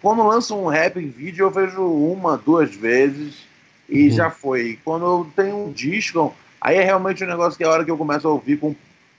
quando 0.00 0.26
lança 0.26 0.54
um 0.54 0.66
rap 0.66 0.98
em 0.98 1.10
vídeo, 1.10 1.44
eu 1.44 1.50
vejo 1.50 1.82
uma, 1.82 2.38
duas 2.38 2.74
vezes 2.74 3.44
e 3.88 4.04
uhum. 4.04 4.10
já 4.10 4.30
foi. 4.30 4.78
Quando 4.84 5.04
eu 5.04 5.32
tenho 5.34 5.66
um 5.66 5.72
disco, 5.72 6.34
aí 6.60 6.76
é 6.76 6.84
realmente 6.84 7.24
um 7.24 7.26
negócio 7.26 7.58
que 7.58 7.64
é 7.64 7.66
a 7.66 7.70
hora 7.70 7.84
que 7.84 7.90
eu 7.90 7.98
começo 7.98 8.26
a 8.26 8.30
ouvir 8.30 8.58
com 8.58 8.74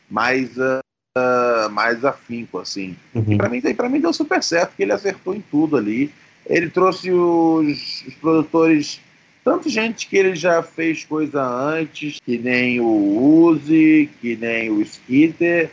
mais, 0.09 0.55
uh, 0.57 1.69
mais 1.69 2.03
afinco, 2.05 2.57
assim. 2.57 2.95
Uhum. 3.13 3.33
E 3.33 3.37
pra 3.37 3.49
mim, 3.49 3.61
pra 3.61 3.89
mim 3.89 3.99
deu 3.99 4.13
super 4.13 4.41
certo, 4.41 4.69
porque 4.69 4.83
ele 4.83 4.93
acertou 4.93 5.35
em 5.35 5.41
tudo 5.51 5.75
ali. 5.75 6.11
Ele 6.47 6.69
trouxe 6.69 7.11
os, 7.11 8.03
os 8.07 8.13
produtores 8.15 9.01
tanto 9.45 9.69
gente 9.69 10.07
que 10.07 10.17
ele 10.17 10.35
já 10.35 10.63
fez 10.63 11.05
coisa 11.05 11.39
antes, 11.43 12.19
que 12.19 12.35
nem 12.35 12.81
o 12.81 13.45
Uzi, 13.45 14.09
que 14.19 14.35
nem 14.35 14.71
o 14.71 14.81
Skitter, 14.81 15.69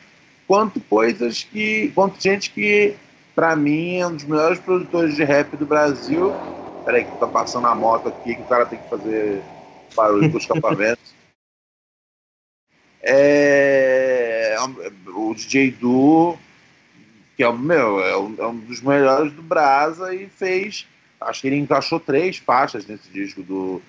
quanto 0.46 0.78
coisas 0.78 1.42
que. 1.42 1.90
quanto 1.94 2.22
gente 2.22 2.50
que, 2.50 2.94
para 3.34 3.56
mim, 3.56 3.96
é 3.96 4.06
um 4.06 4.14
dos 4.14 4.24
melhores 4.24 4.58
produtores 4.58 5.16
de 5.16 5.24
rap 5.24 5.56
do 5.56 5.64
Brasil. 5.64 6.34
Peraí, 6.84 7.04
que 7.04 7.16
tá 7.16 7.26
passando 7.26 7.66
a 7.66 7.74
moto 7.74 8.08
aqui, 8.08 8.34
que 8.34 8.42
o 8.42 8.44
cara 8.44 8.66
tem 8.66 8.78
que 8.78 8.88
fazer 8.90 9.42
barulho 9.96 10.30
com 10.30 10.36
os 10.36 10.42
escapamentos. 10.42 11.14
É, 13.00 14.54
o 15.06 15.34
DJ 15.34 15.70
Du, 15.70 16.36
que 17.36 17.42
é 17.42 17.50
meu, 17.50 18.00
é 18.00 18.18
um, 18.18 18.34
é 18.38 18.46
um 18.46 18.56
dos 18.56 18.82
melhores 18.82 19.32
do 19.32 19.42
Brasa 19.42 20.14
e 20.14 20.28
fez 20.28 20.86
acho 21.26 21.42
que 21.42 21.46
ele 21.48 21.56
encaixou 21.56 22.00
três 22.00 22.36
faixas 22.36 22.86
nesse 22.86 23.08
disco 23.10 23.42
do, 23.42 23.80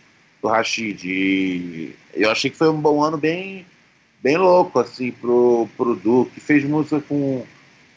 do 0.41 0.48
Rashid. 0.48 1.04
E 1.06 1.96
eu 2.13 2.30
achei 2.32 2.50
que 2.50 2.58
foi 2.58 2.69
um 2.69 2.80
bom 2.80 3.02
ano 3.02 3.17
bem, 3.17 3.65
bem 4.22 4.38
louco, 4.38 4.80
assim, 4.80 5.12
pro, 5.12 5.67
pro 5.78 5.96
Du, 5.96 6.30
que 6.34 6.39
fez 6.39 6.63
música 6.63 7.02
com, 7.02 7.46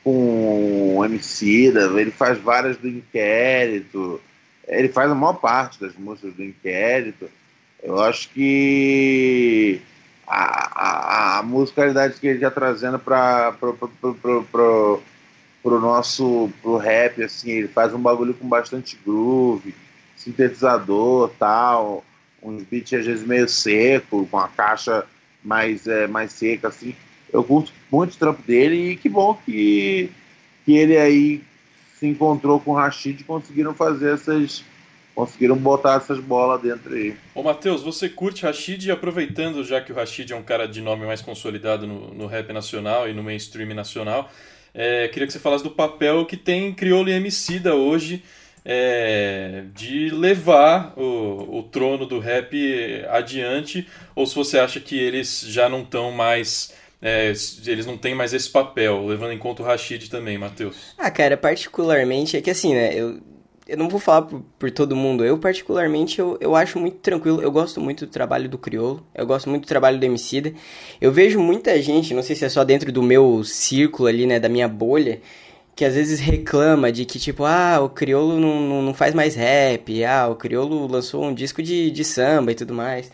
com 0.03 1.05
MC, 1.05 1.73
ele 1.99 2.11
faz 2.11 2.39
várias 2.39 2.77
do 2.77 2.89
Inquérito, 2.89 4.21
ele 4.69 4.89
faz 4.89 5.11
a 5.11 5.15
maior 5.15 5.35
parte 5.35 5.81
das 5.81 5.95
músicas 5.95 6.35
do 6.35 6.45
Inquérito. 6.45 7.29
Eu 7.83 8.01
acho 8.01 8.29
que 8.31 9.81
a, 10.27 11.37
a, 11.37 11.39
a 11.39 11.43
musicalidade 11.43 12.19
que 12.19 12.27
ele 12.27 12.37
está 12.37 12.51
trazendo 12.51 12.99
para 12.99 13.55
pro 15.67 15.81
nosso 15.81 16.49
pro 16.63 16.77
rap, 16.77 17.21
assim, 17.25 17.51
ele 17.51 17.67
faz 17.67 17.93
um 17.93 17.99
bagulho 17.99 18.33
com 18.33 18.49
bastante 18.49 18.97
groove, 19.05 19.75
sintetizador 20.15 21.33
tal, 21.41 22.05
uns 22.41 22.63
beats 22.63 22.93
às 22.93 23.05
vezes 23.05 23.27
meio 23.27 23.49
seco, 23.49 24.29
com 24.31 24.39
a 24.39 24.47
caixa 24.47 25.05
mais, 25.43 25.89
é, 25.89 26.07
mais 26.07 26.31
seca, 26.31 26.69
assim. 26.69 26.95
Eu 27.33 27.43
curto 27.43 27.73
muito 27.91 28.15
o 28.15 28.17
trampo 28.17 28.41
dele 28.43 28.93
e 28.93 28.97
que 28.97 29.09
bom 29.09 29.37
que, 29.45 30.09
que 30.65 30.77
ele 30.77 30.97
aí 30.97 31.43
se 31.99 32.07
encontrou 32.07 32.61
com 32.61 32.71
o 32.71 32.75
Rashid 32.75 33.21
e 33.21 33.25
conseguiram 33.25 33.75
fazer 33.75 34.15
essas. 34.15 34.63
Conseguiram 35.17 35.57
botar 35.57 35.95
essas 35.95 36.21
bolas 36.21 36.61
dentro 36.61 36.95
aí. 36.95 37.17
Ô 37.35 37.43
Matheus, 37.43 37.83
você 37.83 38.07
curte 38.07 38.43
Rashid 38.43 38.87
e 38.87 38.91
aproveitando, 38.91 39.65
já 39.65 39.81
que 39.81 39.91
o 39.91 39.95
Rashid 39.95 40.31
é 40.31 40.37
um 40.37 40.43
cara 40.43 40.69
de 40.69 40.83
nome 40.83 41.07
mais 41.07 41.23
consolidado 41.23 41.87
no, 41.87 42.13
no 42.13 42.27
rap 42.27 42.53
nacional 42.53 43.09
e 43.09 43.15
no 43.15 43.23
mainstream 43.23 43.75
nacional, 43.75 44.31
é, 44.77 45.09
queria 45.09 45.27
que 45.27 45.33
você 45.33 45.39
falasse 45.39 45.65
do 45.65 45.71
papel 45.71 46.27
que 46.27 46.37
tem 46.37 46.73
Criolo 46.75 47.09
e 47.09 47.13
Emicida 47.13 47.75
hoje 47.75 48.23
é, 48.63 49.63
de 49.73 50.11
levar 50.11 50.93
o, 50.99 51.59
o 51.59 51.63
trono 51.63 52.05
do 52.05 52.19
rap 52.19 53.05
adiante, 53.09 53.89
ou 54.15 54.27
se 54.27 54.35
você 54.35 54.59
acha 54.59 54.79
que 54.79 54.99
eles 54.99 55.41
já 55.49 55.69
não 55.69 55.81
estão 55.83 56.13
mais. 56.13 56.75
É, 57.01 57.33
eles 57.67 57.87
não 57.87 57.97
têm 57.97 58.15
mais 58.15 58.35
esse 58.35 58.51
papel, 58.51 59.07
levando 59.07 59.33
em 59.33 59.39
conta 59.39 59.63
o 59.63 59.65
Rashid 59.65 60.11
também, 60.11 60.37
Matheus. 60.37 60.95
Ah, 60.99 61.11
cara, 61.11 61.37
particularmente 61.37 62.37
é 62.37 62.43
que 62.43 62.51
assim, 62.51 62.75
né? 62.75 62.93
Eu, 62.95 63.21
eu 63.67 63.77
não 63.77 63.89
vou 63.89 63.99
falar 63.99 64.23
por, 64.23 64.43
por, 64.59 64.71
todo 64.71 64.95
mundo. 64.95 65.25
Eu, 65.25 65.39
particularmente, 65.39 66.21
eu, 66.21 66.39
eu 66.41 66.55
acho 66.55 66.79
muito 66.79 66.99
tranquilo. 66.99 67.43
Eu 67.43 67.51
gosto 67.51 67.81
muito 67.81 68.07
do 68.07 68.13
trabalho 68.13 68.49
do 68.49 68.57
Criolo. 68.57 69.05
Eu 69.15 69.27
gosto 69.27 69.51
muito 69.51 69.65
do 69.65 69.69
trabalho 69.69 69.99
do 69.99 70.05
Emicida. 70.05 70.53
Eu 71.01 71.11
vejo 71.11 71.41
muita 71.41 71.81
gente, 71.83 72.15
não 72.15 72.23
sei 72.23 72.37
se 72.37 72.45
é 72.45 72.49
só 72.49 72.63
dentro 72.63 72.93
do 72.93 73.03
meu 73.03 73.43
círculo 73.45 74.09
ali, 74.09 74.27
né, 74.27 74.39
da 74.39 74.49
minha 74.49 74.69
bolha, 74.69 75.21
que 75.75 75.85
às 75.85 75.95
vezes 75.95 76.21
reclama 76.21 76.93
de 76.93 77.05
que, 77.05 77.19
tipo, 77.19 77.45
ah, 77.45 77.81
o 77.81 77.89
Criolo 77.89 78.39
não, 78.39 78.61
não, 78.61 78.83
não 78.83 78.95
faz 78.95 79.15
mais 79.15 79.35
rap. 79.35 80.05
Ah, 80.05 80.29
o 80.29 80.37
Criolo 80.37 80.87
lançou 80.87 81.25
um 81.25 81.35
disco 81.35 81.63
de, 81.63 81.91
de 81.91 82.05
samba 82.05 82.53
e 82.53 82.55
tudo 82.55 82.73
mais. 82.73 83.11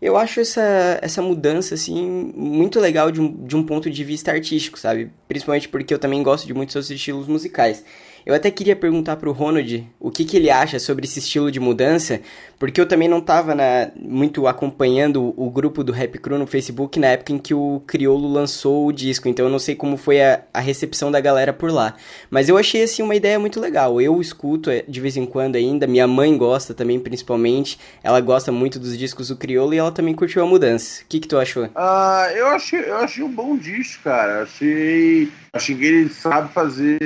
Eu 0.00 0.16
acho 0.16 0.40
essa, 0.40 0.98
essa 1.02 1.20
mudança, 1.20 1.74
assim, 1.74 2.32
muito 2.34 2.80
legal 2.80 3.10
de 3.10 3.20
um, 3.20 3.46
de 3.46 3.54
um 3.54 3.62
ponto 3.62 3.90
de 3.90 4.02
vista 4.02 4.32
artístico, 4.32 4.78
sabe? 4.78 5.10
Principalmente 5.28 5.68
porque 5.68 5.92
eu 5.92 5.98
também 5.98 6.22
gosto 6.22 6.46
de 6.46 6.54
muitos 6.54 6.74
outros 6.74 6.90
estilos 6.90 7.28
musicais. 7.28 7.84
Eu 8.24 8.34
até 8.34 8.50
queria 8.50 8.76
perguntar 8.76 9.16
pro 9.16 9.32
Ronald 9.32 9.86
o 9.98 10.10
que, 10.10 10.24
que 10.24 10.36
ele 10.36 10.50
acha 10.50 10.78
sobre 10.78 11.06
esse 11.06 11.18
estilo 11.18 11.50
de 11.50 11.58
mudança, 11.58 12.20
porque 12.58 12.80
eu 12.80 12.86
também 12.86 13.08
não 13.08 13.18
estava 13.18 13.54
muito 13.96 14.46
acompanhando 14.46 15.32
o 15.36 15.50
grupo 15.50 15.82
do 15.82 15.92
Rap 15.92 16.18
Crew 16.18 16.38
no 16.38 16.46
Facebook 16.46 16.98
na 16.98 17.08
época 17.08 17.32
em 17.32 17.38
que 17.38 17.54
o 17.54 17.82
Criolo 17.86 18.30
lançou 18.30 18.86
o 18.86 18.92
disco, 18.92 19.28
então 19.28 19.46
eu 19.46 19.50
não 19.50 19.58
sei 19.58 19.74
como 19.74 19.96
foi 19.96 20.22
a, 20.22 20.42
a 20.52 20.60
recepção 20.60 21.10
da 21.10 21.20
galera 21.20 21.52
por 21.52 21.70
lá. 21.70 21.94
Mas 22.30 22.48
eu 22.48 22.56
achei 22.56 22.82
assim 22.82 23.02
uma 23.02 23.14
ideia 23.14 23.38
muito 23.38 23.58
legal. 23.58 24.00
Eu 24.00 24.20
escuto 24.20 24.70
é, 24.70 24.84
de 24.86 25.00
vez 25.00 25.16
em 25.16 25.26
quando 25.26 25.56
ainda, 25.56 25.86
minha 25.86 26.06
mãe 26.06 26.36
gosta 26.36 26.74
também, 26.74 27.00
principalmente. 27.00 27.78
Ela 28.02 28.20
gosta 28.20 28.52
muito 28.52 28.78
dos 28.78 28.96
discos 28.96 29.28
do 29.28 29.36
Criolo 29.36 29.74
e 29.74 29.78
ela 29.78 29.92
também 29.92 30.14
curtiu 30.14 30.42
a 30.42 30.46
mudança. 30.46 31.02
O 31.02 31.06
que, 31.08 31.20
que 31.20 31.28
tu 31.28 31.38
achou? 31.38 31.64
Uh, 31.64 32.30
eu, 32.36 32.46
achei, 32.48 32.80
eu 32.80 32.96
achei 32.96 33.24
um 33.24 33.32
bom 33.32 33.56
disco, 33.56 34.04
cara. 34.04 34.42
Achei, 34.42 35.30
achei 35.52 35.76
que 35.76 35.84
ele 35.84 36.08
sabe 36.10 36.52
fazer 36.52 36.98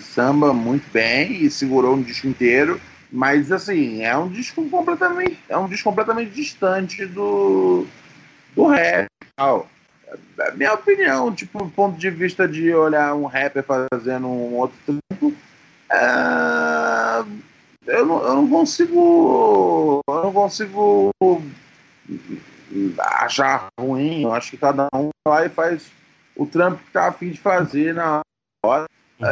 samba 0.00 0.52
muito 0.52 0.90
bem 0.92 1.44
e 1.44 1.50
segurou 1.50 1.94
um 1.94 2.02
disco 2.02 2.26
inteiro. 2.26 2.80
Mas 3.10 3.50
assim, 3.50 4.02
é 4.02 4.16
um 4.16 4.28
disco 4.28 4.68
completamente, 4.68 5.38
é 5.48 5.56
um 5.56 5.66
disco 5.66 5.88
completamente 5.88 6.30
distante 6.30 7.06
do, 7.06 7.86
do 8.54 8.66
rap. 8.66 9.08
É 10.38 10.52
minha 10.52 10.74
opinião, 10.74 11.34
tipo, 11.34 11.58
do 11.58 11.70
ponto 11.70 11.98
de 11.98 12.10
vista 12.10 12.46
de 12.46 12.72
olhar 12.74 13.14
um 13.14 13.26
rapper 13.26 13.64
fazendo 13.64 14.26
um 14.26 14.54
outro 14.54 14.76
trampo, 14.84 15.34
é, 15.90 17.24
eu, 17.86 18.06
não, 18.06 18.22
eu 18.22 18.34
não 18.36 18.48
consigo. 18.48 20.00
Eu 20.06 20.22
não 20.24 20.32
consigo 20.32 21.10
achar 22.98 23.68
ruim. 23.78 24.24
Eu 24.24 24.32
acho 24.32 24.50
que 24.50 24.56
cada 24.56 24.88
um 24.94 25.10
vai 25.26 25.46
e 25.46 25.50
faz 25.50 25.90
o 26.38 26.46
trampo 26.46 26.82
que 26.82 26.92
tá 26.92 27.08
afim 27.08 27.30
de 27.30 27.38
fazer 27.38 27.92
na 27.92 28.20
hora. 28.64 28.86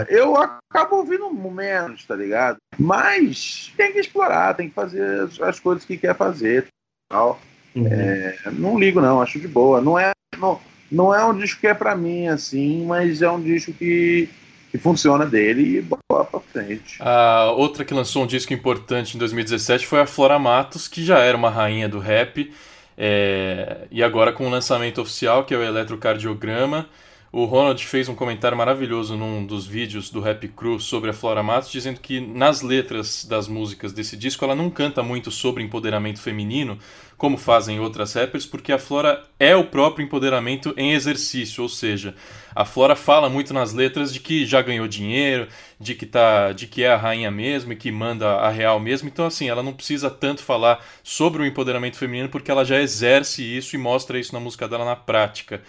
Eu 0.09 0.37
acabo 0.37 0.97
ouvindo 0.97 1.31
menos, 1.31 2.05
tá 2.05 2.16
ligado? 2.16 2.57
Mas 2.77 3.73
tem 3.77 3.92
que 3.92 4.01
explorar, 4.01 4.55
tem 4.55 4.69
que 4.69 4.75
fazer 4.75 5.29
as 5.40 5.61
coisas 5.61 5.85
que 5.85 5.97
quer 5.97 6.16
fazer. 6.16 6.66
Tal. 7.09 7.40
Uhum. 7.75 7.87
É, 7.87 8.37
não 8.53 8.77
ligo, 8.77 9.01
não, 9.01 9.23
acho 9.23 9.38
de 9.38 9.47
boa. 9.47 9.81
Não 9.81 9.97
é, 9.97 10.11
não, 10.37 10.61
não 10.90 11.14
é 11.14 11.25
um 11.25 11.38
disco 11.38 11.61
que 11.61 11.69
é 11.69 11.75
para 11.75 11.95
mim, 11.95 12.27
assim, 12.27 12.85
mas 12.85 13.23
é 13.23 13.31
um 13.31 13.40
disco 13.40 13.73
que, 13.73 14.29
que 14.73 14.79
funciona 14.79 15.25
dele 15.25 15.79
e 15.79 15.83
boa 15.83 16.25
pra 16.25 16.40
frente. 16.40 16.97
A 17.01 17.53
outra 17.53 17.85
que 17.85 17.95
lançou 17.95 18.25
um 18.25 18.27
disco 18.27 18.53
importante 18.53 19.14
em 19.14 19.19
2017 19.19 19.87
foi 19.87 20.01
a 20.01 20.07
Flora 20.07 20.38
Matos, 20.38 20.88
que 20.88 21.05
já 21.05 21.21
era 21.21 21.37
uma 21.37 21.51
rainha 21.51 21.88
do 21.88 22.01
rap. 22.01 22.53
É, 22.97 23.87
e 23.91 24.03
agora 24.03 24.33
com 24.33 24.47
o 24.47 24.51
lançamento 24.51 25.01
oficial, 25.01 25.45
que 25.45 25.55
é 25.55 25.57
o 25.59 25.63
Eletrocardiograma. 25.63 26.89
O 27.38 27.44
Ronald 27.44 27.85
fez 27.85 28.09
um 28.09 28.14
comentário 28.14 28.57
maravilhoso 28.57 29.14
num 29.14 29.44
dos 29.44 29.66
vídeos 29.66 30.09
do 30.09 30.22
Rap 30.22 30.49
Crew 30.49 30.81
sobre 30.81 31.11
a 31.11 31.12
Flora 31.12 31.42
Matos, 31.42 31.70
dizendo 31.70 32.01
que 32.01 32.18
nas 32.18 32.62
letras 32.62 33.27
das 33.27 33.46
músicas 33.46 33.92
desse 33.92 34.16
disco 34.16 34.42
ela 34.42 34.55
não 34.55 34.70
canta 34.70 35.03
muito 35.03 35.31
sobre 35.31 35.62
empoderamento 35.62 36.18
feminino, 36.18 36.79
como 37.18 37.37
fazem 37.37 37.79
outras 37.79 38.14
rappers, 38.14 38.46
porque 38.46 38.72
a 38.72 38.79
Flora 38.79 39.22
é 39.38 39.55
o 39.55 39.64
próprio 39.64 40.03
empoderamento 40.03 40.72
em 40.79 40.94
exercício, 40.94 41.62
ou 41.62 41.68
seja, 41.68 42.14
a 42.55 42.64
Flora 42.64 42.96
fala 42.96 43.29
muito 43.29 43.53
nas 43.53 43.75
letras 43.75 44.14
de 44.14 44.20
que 44.20 44.46
já 44.46 44.62
ganhou 44.62 44.88
dinheiro, 44.88 45.46
de 45.79 45.94
que 45.94 46.07
tá, 46.07 46.53
de 46.53 46.66
que 46.66 46.85
é 46.85 46.88
a 46.90 46.96
rainha 46.96 47.31
mesmo 47.31 47.70
e 47.70 47.77
que 47.77 47.92
manda 47.92 48.27
a 48.37 48.49
real 48.49 48.81
mesmo. 48.81 49.11
Então 49.11 49.27
assim, 49.27 49.46
ela 49.46 49.62
não 49.62 49.75
precisa 49.75 50.09
tanto 50.09 50.42
falar 50.42 50.83
sobre 51.03 51.42
o 51.42 51.44
empoderamento 51.44 51.99
feminino 51.99 52.31
porque 52.31 52.51
ela 52.51 52.64
já 52.64 52.81
exerce 52.81 53.42
isso 53.42 53.77
e 53.77 53.79
mostra 53.79 54.18
isso 54.18 54.33
na 54.33 54.40
música 54.40 54.66
dela 54.66 54.87
na 54.87 54.96
prática. 54.96 55.62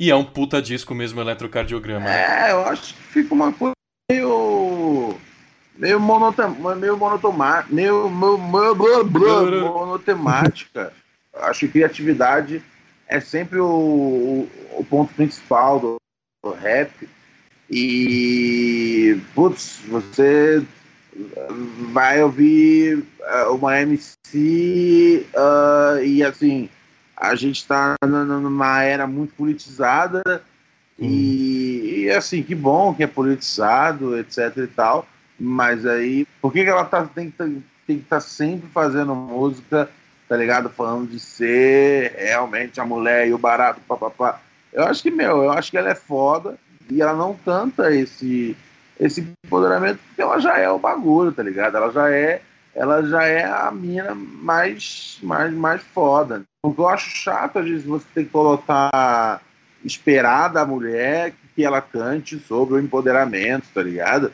E 0.00 0.10
é 0.10 0.16
um 0.16 0.24
puta 0.24 0.62
disco 0.62 0.94
mesmo, 0.94 1.20
eletrocardiograma. 1.20 2.06
Né? 2.06 2.48
É, 2.48 2.52
eu 2.52 2.64
acho 2.64 2.94
que 2.94 3.02
fica 3.02 3.34
uma 3.34 3.52
coisa 3.52 3.74
meio. 4.10 5.14
meio, 5.76 6.00
monotema, 6.00 6.74
meio 6.74 6.96
monotoma, 6.96 7.66
meio, 7.68 8.08
meio, 8.08 8.38
meio, 8.38 9.04
meio 9.04 9.74
monotemática. 9.74 10.90
acho 11.34 11.60
que 11.60 11.68
criatividade 11.68 12.62
é 13.06 13.20
sempre 13.20 13.60
o, 13.60 14.48
o, 14.72 14.86
ponto 14.88 15.12
principal 15.12 15.78
do, 15.78 15.96
do, 16.42 16.54
rap. 16.54 17.06
E, 17.70 19.20
putz, 19.34 19.82
você 19.86 20.64
vai 21.92 22.22
ouvir 22.22 23.04
eh, 23.20 23.44
uma 23.48 23.78
MC 23.82 25.26
uh, 25.34 26.02
e 26.02 26.24
assim 26.24 26.70
a 27.20 27.34
gente 27.34 27.58
está 27.58 27.96
numa 28.02 28.82
era 28.82 29.06
muito 29.06 29.34
politizada 29.34 30.22
hum. 30.98 31.04
e, 31.04 32.04
e, 32.04 32.10
assim, 32.10 32.42
que 32.42 32.54
bom 32.54 32.94
que 32.94 33.02
é 33.02 33.06
politizado, 33.06 34.18
etc 34.18 34.56
e 34.56 34.66
tal, 34.66 35.06
Mas 35.38 35.84
aí, 35.84 36.26
por 36.40 36.50
que, 36.52 36.64
que 36.64 36.70
ela 36.70 36.84
tá, 36.84 37.04
tem, 37.04 37.30
tem, 37.30 37.62
tem 37.86 37.98
que 37.98 38.04
estar 38.04 38.16
tá 38.16 38.20
sempre 38.20 38.68
fazendo 38.70 39.14
música, 39.14 39.90
tá 40.26 40.36
ligado? 40.36 40.70
Falando 40.70 41.10
de 41.10 41.20
ser 41.20 42.14
realmente 42.16 42.80
a 42.80 42.84
mulher 42.86 43.28
e 43.28 43.34
o 43.34 43.38
barato, 43.38 43.80
papapá. 43.86 44.40
Eu 44.72 44.84
acho 44.84 45.02
que, 45.02 45.10
meu, 45.10 45.42
eu 45.42 45.52
acho 45.52 45.70
que 45.70 45.76
ela 45.76 45.90
é 45.90 45.94
foda 45.94 46.56
e 46.88 47.02
ela 47.02 47.14
não 47.14 47.34
canta 47.44 47.94
esse, 47.94 48.56
esse 48.98 49.26
empoderamento 49.44 49.98
porque 50.06 50.22
ela 50.22 50.38
já 50.38 50.58
é 50.58 50.70
o 50.70 50.78
bagulho, 50.78 51.32
tá 51.32 51.42
ligado? 51.42 51.76
Ela 51.76 51.92
já 51.92 52.10
é 52.10 52.40
ela 52.72 53.02
já 53.02 53.24
é 53.24 53.44
a 53.44 53.70
mina 53.72 54.14
mais, 54.14 55.18
mais, 55.22 55.52
mais 55.52 55.82
foda. 55.82 56.44
O 56.62 56.74
que 56.74 56.80
eu 56.80 56.88
acho 56.88 57.10
chato, 57.10 57.58
às 57.58 57.64
vezes, 57.64 57.84
você 57.84 58.06
tem 58.14 58.24
que 58.24 58.30
colocar, 58.30 59.40
esperar 59.84 60.48
da 60.48 60.66
mulher 60.66 61.32
que 61.54 61.64
ela 61.64 61.80
cante 61.80 62.38
sobre 62.38 62.74
o 62.74 62.80
empoderamento, 62.80 63.66
tá 63.72 63.82
ligado? 63.82 64.32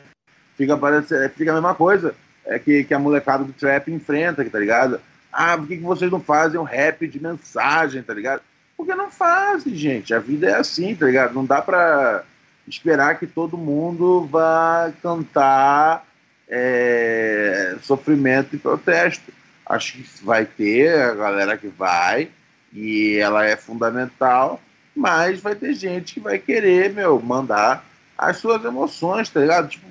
Fica, 0.55 0.77
parece, 0.77 1.29
fica 1.29 1.51
a 1.51 1.55
mesma 1.55 1.73
coisa 1.73 2.15
é 2.47 2.57
que, 2.57 2.83
que 2.85 2.93
a 2.93 2.99
molecada 2.99 3.43
do 3.43 3.53
trap 3.53 3.91
enfrenta, 3.91 4.43
tá 4.45 4.59
ligado? 4.59 4.99
Ah, 5.31 5.57
por 5.57 5.67
que, 5.67 5.77
que 5.77 5.83
vocês 5.83 6.09
não 6.09 6.19
fazem 6.19 6.59
um 6.59 6.63
rap 6.63 7.05
de 7.07 7.21
mensagem, 7.21 8.01
tá 8.01 8.13
ligado? 8.13 8.41
Porque 8.75 8.95
não 8.95 9.11
fazem, 9.11 9.75
gente. 9.75 10.13
A 10.13 10.19
vida 10.19 10.49
é 10.49 10.55
assim, 10.55 10.95
tá 10.95 11.05
ligado? 11.05 11.33
Não 11.33 11.45
dá 11.45 11.61
pra 11.61 12.23
esperar 12.67 13.19
que 13.19 13.27
todo 13.27 13.57
mundo 13.57 14.25
vá 14.31 14.91
cantar 15.01 16.05
é, 16.47 17.75
sofrimento 17.81 18.55
e 18.55 18.59
protesto. 18.59 19.31
Acho 19.69 19.93
que 19.93 20.23
vai 20.23 20.45
ter 20.45 20.97
a 20.99 21.13
galera 21.13 21.57
que 21.57 21.67
vai, 21.67 22.29
e 22.71 23.17
ela 23.17 23.45
é 23.45 23.55
fundamental, 23.55 24.61
mas 24.95 25.41
vai 25.41 25.55
ter 25.55 25.73
gente 25.73 26.15
que 26.15 26.19
vai 26.19 26.39
querer, 26.39 26.93
meu, 26.93 27.19
mandar 27.21 27.85
as 28.17 28.37
suas 28.37 28.63
emoções, 28.63 29.29
tá 29.29 29.39
ligado? 29.39 29.69
Tipo, 29.69 29.85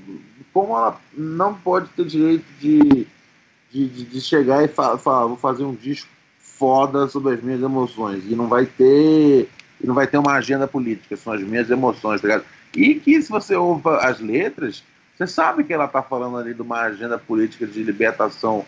como 0.53 0.77
ela 0.77 1.01
não 1.13 1.55
pode 1.55 1.89
ter 1.91 2.07
direito 2.07 2.45
de, 2.59 3.07
de, 3.71 3.89
de 3.89 4.21
chegar 4.21 4.65
e 4.65 4.69
falar, 4.69 4.99
falar, 4.99 5.27
vou 5.27 5.37
fazer 5.37 5.65
um 5.65 5.75
disco 5.75 6.09
foda 6.39 7.07
sobre 7.09 7.35
as 7.35 7.43
minhas 7.43 7.63
emoções, 7.63 8.25
e 8.27 8.35
não 8.35 8.49
vai 8.49 8.65
ter 8.65 9.49
e 9.79 9.87
não 9.87 9.95
vai 9.95 10.07
ter 10.07 10.17
uma 10.17 10.33
agenda 10.33 10.67
política, 10.67 11.17
são 11.17 11.35
as 11.35 11.43
minhas 11.43 11.69
emoções, 11.69 12.21
tá 12.21 12.29
ligado? 12.29 12.45
E 12.75 12.95
que 12.95 13.21
se 13.21 13.29
você 13.29 13.55
ouve 13.55 13.83
as 14.01 14.21
letras, 14.21 14.83
você 15.15 15.27
sabe 15.27 15.65
que 15.65 15.73
ela 15.73 15.87
tá 15.87 16.03
falando 16.03 16.39
ali 16.39 16.55
de 16.55 16.63
uma 16.63 16.81
agenda 16.81 17.19
política 17.19 17.67
de 17.67 17.83
libertação 17.83 18.65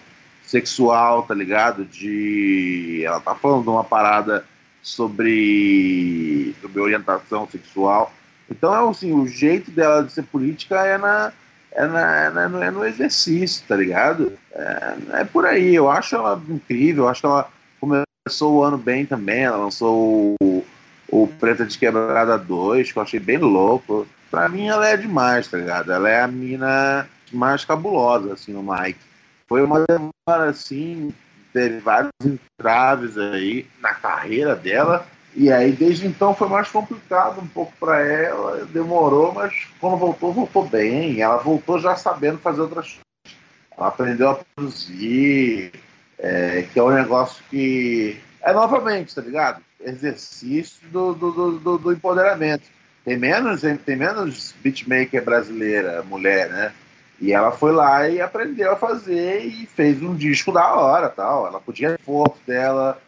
sexual, 0.48 1.22
tá 1.22 1.34
ligado? 1.34 1.84
De. 1.84 3.02
Ela 3.04 3.20
tá 3.20 3.34
falando 3.34 3.70
uma 3.70 3.84
parada 3.84 4.44
sobre, 4.82 6.54
sobre 6.60 6.80
orientação 6.80 7.46
sexual. 7.48 8.12
Então, 8.50 8.88
assim, 8.88 9.12
o 9.12 9.26
jeito 9.26 9.70
dela 9.70 10.02
de 10.02 10.10
ser 10.10 10.22
política 10.24 10.84
é 10.84 10.96
na. 10.96 11.32
É, 11.70 11.86
na, 11.86 12.24
é, 12.24 12.30
na, 12.30 12.64
é 12.64 12.70
no 12.70 12.84
exercício, 12.84 13.62
tá 13.68 13.76
ligado? 13.76 14.32
É, 14.52 15.20
é 15.20 15.24
por 15.24 15.44
aí. 15.44 15.74
Eu 15.74 15.90
acho 15.90 16.16
ela 16.16 16.42
incrível. 16.48 17.04
Eu 17.04 17.08
acho 17.10 17.20
que 17.20 17.26
ela 17.26 17.48
começou 17.78 18.54
o 18.54 18.64
ano 18.64 18.78
bem 18.78 19.04
também. 19.04 19.44
Ela 19.44 19.58
lançou 19.58 20.34
o, 20.42 20.64
o 21.08 21.28
Preta 21.38 21.66
de 21.66 21.78
Quebrada 21.78 22.38
2, 22.38 22.90
que 22.90 22.98
eu 22.98 23.02
achei 23.02 23.20
bem 23.20 23.36
louco. 23.36 24.06
Pra 24.30 24.48
mim 24.48 24.66
ela 24.66 24.88
é 24.88 24.96
demais, 24.96 25.46
tá 25.46 25.58
ligado? 25.58 25.92
Ela 25.92 26.08
é 26.08 26.22
a 26.22 26.26
mina 26.26 27.06
mais 27.32 27.64
cabulosa, 27.66 28.32
assim, 28.32 28.52
no 28.52 28.62
Mike. 28.62 29.07
Foi 29.48 29.62
uma 29.62 29.84
demora, 29.86 30.50
assim, 30.50 31.12
teve 31.52 31.80
vários 31.80 32.12
entraves 32.24 33.16
aí 33.16 33.66
na 33.80 33.94
carreira 33.94 34.54
dela. 34.54 35.06
E 35.34 35.50
aí, 35.52 35.72
desde 35.72 36.06
então, 36.06 36.34
foi 36.34 36.48
mais 36.48 36.68
complicado 36.68 37.40
um 37.40 37.46
pouco 37.46 37.72
para 37.78 38.00
ela. 38.00 38.64
Demorou, 38.66 39.32
mas 39.32 39.66
quando 39.80 39.96
voltou, 39.96 40.32
voltou 40.32 40.66
bem. 40.66 41.20
Ela 41.20 41.38
voltou 41.38 41.78
já 41.78 41.96
sabendo 41.96 42.38
fazer 42.38 42.60
outras 42.60 42.86
coisas. 42.86 43.38
Ela 43.76 43.88
aprendeu 43.88 44.30
a 44.30 44.34
produzir, 44.34 45.72
é, 46.18 46.66
que 46.72 46.78
é 46.78 46.82
um 46.82 46.90
negócio 46.90 47.42
que 47.48 48.20
é 48.42 48.52
novamente, 48.52 49.14
tá 49.14 49.22
ligado? 49.22 49.62
Exercício 49.80 50.86
do, 50.88 51.14
do, 51.14 51.58
do, 51.58 51.78
do 51.78 51.92
empoderamento 51.92 52.64
tem 53.08 53.16
menos, 53.16 53.62
tem 53.86 53.96
menos 53.96 54.54
beatmaker 54.62 55.24
brasileira, 55.24 56.02
mulher, 56.02 56.50
né? 56.50 56.72
E 57.20 57.32
ela 57.32 57.50
foi 57.50 57.72
lá 57.72 58.08
e 58.08 58.20
aprendeu 58.20 58.72
a 58.72 58.76
fazer 58.76 59.44
e 59.44 59.66
fez 59.66 60.00
um 60.02 60.14
disco 60.14 60.52
da 60.52 60.74
hora, 60.74 61.08
tal. 61.08 61.46
Ela 61.46 61.60
podia 61.60 61.96
esforço 61.96 62.38
dela 62.46 63.00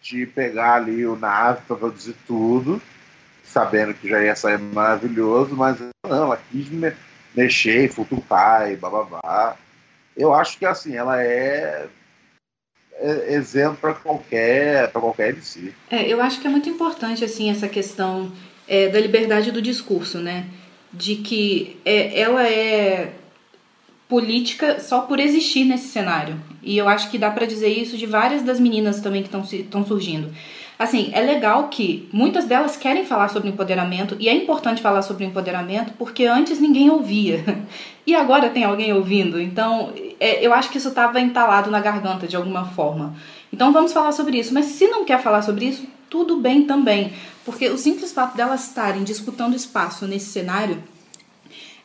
de 0.00 0.26
pegar 0.26 0.74
ali 0.74 1.04
o 1.04 1.16
nave 1.16 1.60
para 1.66 1.76
produzir 1.76 2.14
tudo, 2.26 2.80
sabendo 3.44 3.92
que 3.92 4.08
já 4.08 4.22
ia 4.22 4.34
sair 4.34 4.58
maravilhoso, 4.58 5.54
mas 5.54 5.78
não, 5.80 6.24
ela 6.24 6.40
quis 6.50 6.68
me 6.70 6.92
mexer, 7.34 7.92
futucar 7.92 8.70
e 8.70 8.76
bababá. 8.76 9.56
Eu 10.16 10.32
acho 10.32 10.58
que 10.58 10.64
assim, 10.64 10.96
ela 10.96 11.22
é, 11.22 11.86
é 12.94 13.34
exemplo 13.34 13.76
para 13.76 13.94
qualquer 13.94 14.90
para 14.90 15.00
qualquer 15.00 15.30
MC. 15.30 15.74
É, 15.90 16.08
eu 16.08 16.22
acho 16.22 16.40
que 16.40 16.46
é 16.46 16.50
muito 16.50 16.68
importante 16.70 17.24
assim 17.24 17.50
essa 17.50 17.68
questão 17.68 18.32
é, 18.66 18.88
da 18.88 18.98
liberdade 18.98 19.52
do 19.52 19.60
discurso, 19.60 20.18
né? 20.18 20.46
De 20.92 21.16
que 21.16 21.78
é, 21.84 22.18
ela 22.18 22.48
é 22.48 23.12
política 24.08 24.80
só 24.80 25.02
por 25.02 25.20
existir 25.20 25.64
nesse 25.64 25.88
cenário. 25.88 26.40
E 26.62 26.76
eu 26.76 26.88
acho 26.88 27.10
que 27.10 27.18
dá 27.18 27.30
para 27.30 27.46
dizer 27.46 27.68
isso 27.68 27.96
de 27.96 28.06
várias 28.06 28.42
das 28.42 28.58
meninas 28.58 29.00
também 29.00 29.22
que 29.22 29.36
estão 29.54 29.84
surgindo. 29.84 30.30
Assim, 30.78 31.10
é 31.12 31.20
legal 31.20 31.68
que 31.68 32.08
muitas 32.12 32.44
delas 32.44 32.76
querem 32.76 33.04
falar 33.04 33.28
sobre 33.28 33.48
empoderamento 33.48 34.16
e 34.20 34.28
é 34.28 34.34
importante 34.34 34.80
falar 34.80 35.02
sobre 35.02 35.24
empoderamento 35.24 35.92
porque 35.98 36.24
antes 36.24 36.60
ninguém 36.60 36.88
ouvia 36.88 37.44
e 38.06 38.14
agora 38.14 38.48
tem 38.48 38.62
alguém 38.62 38.92
ouvindo. 38.92 39.40
Então, 39.40 39.92
é, 40.20 40.44
eu 40.44 40.54
acho 40.54 40.70
que 40.70 40.78
isso 40.78 40.88
estava 40.88 41.20
entalado 41.20 41.68
na 41.68 41.80
garganta 41.80 42.28
de 42.28 42.36
alguma 42.36 42.64
forma. 42.64 43.16
Então, 43.52 43.72
vamos 43.72 43.92
falar 43.92 44.12
sobre 44.12 44.38
isso. 44.38 44.54
Mas 44.54 44.66
se 44.66 44.86
não 44.86 45.04
quer 45.04 45.20
falar 45.20 45.42
sobre 45.42 45.64
isso, 45.64 45.84
tudo 46.08 46.36
bem 46.36 46.62
também. 46.62 47.12
Porque 47.44 47.68
o 47.68 47.76
simples 47.76 48.12
fato 48.12 48.36
delas 48.36 48.68
estarem 48.68 49.02
disputando 49.02 49.54
espaço 49.54 50.06
nesse 50.06 50.26
cenário 50.26 50.80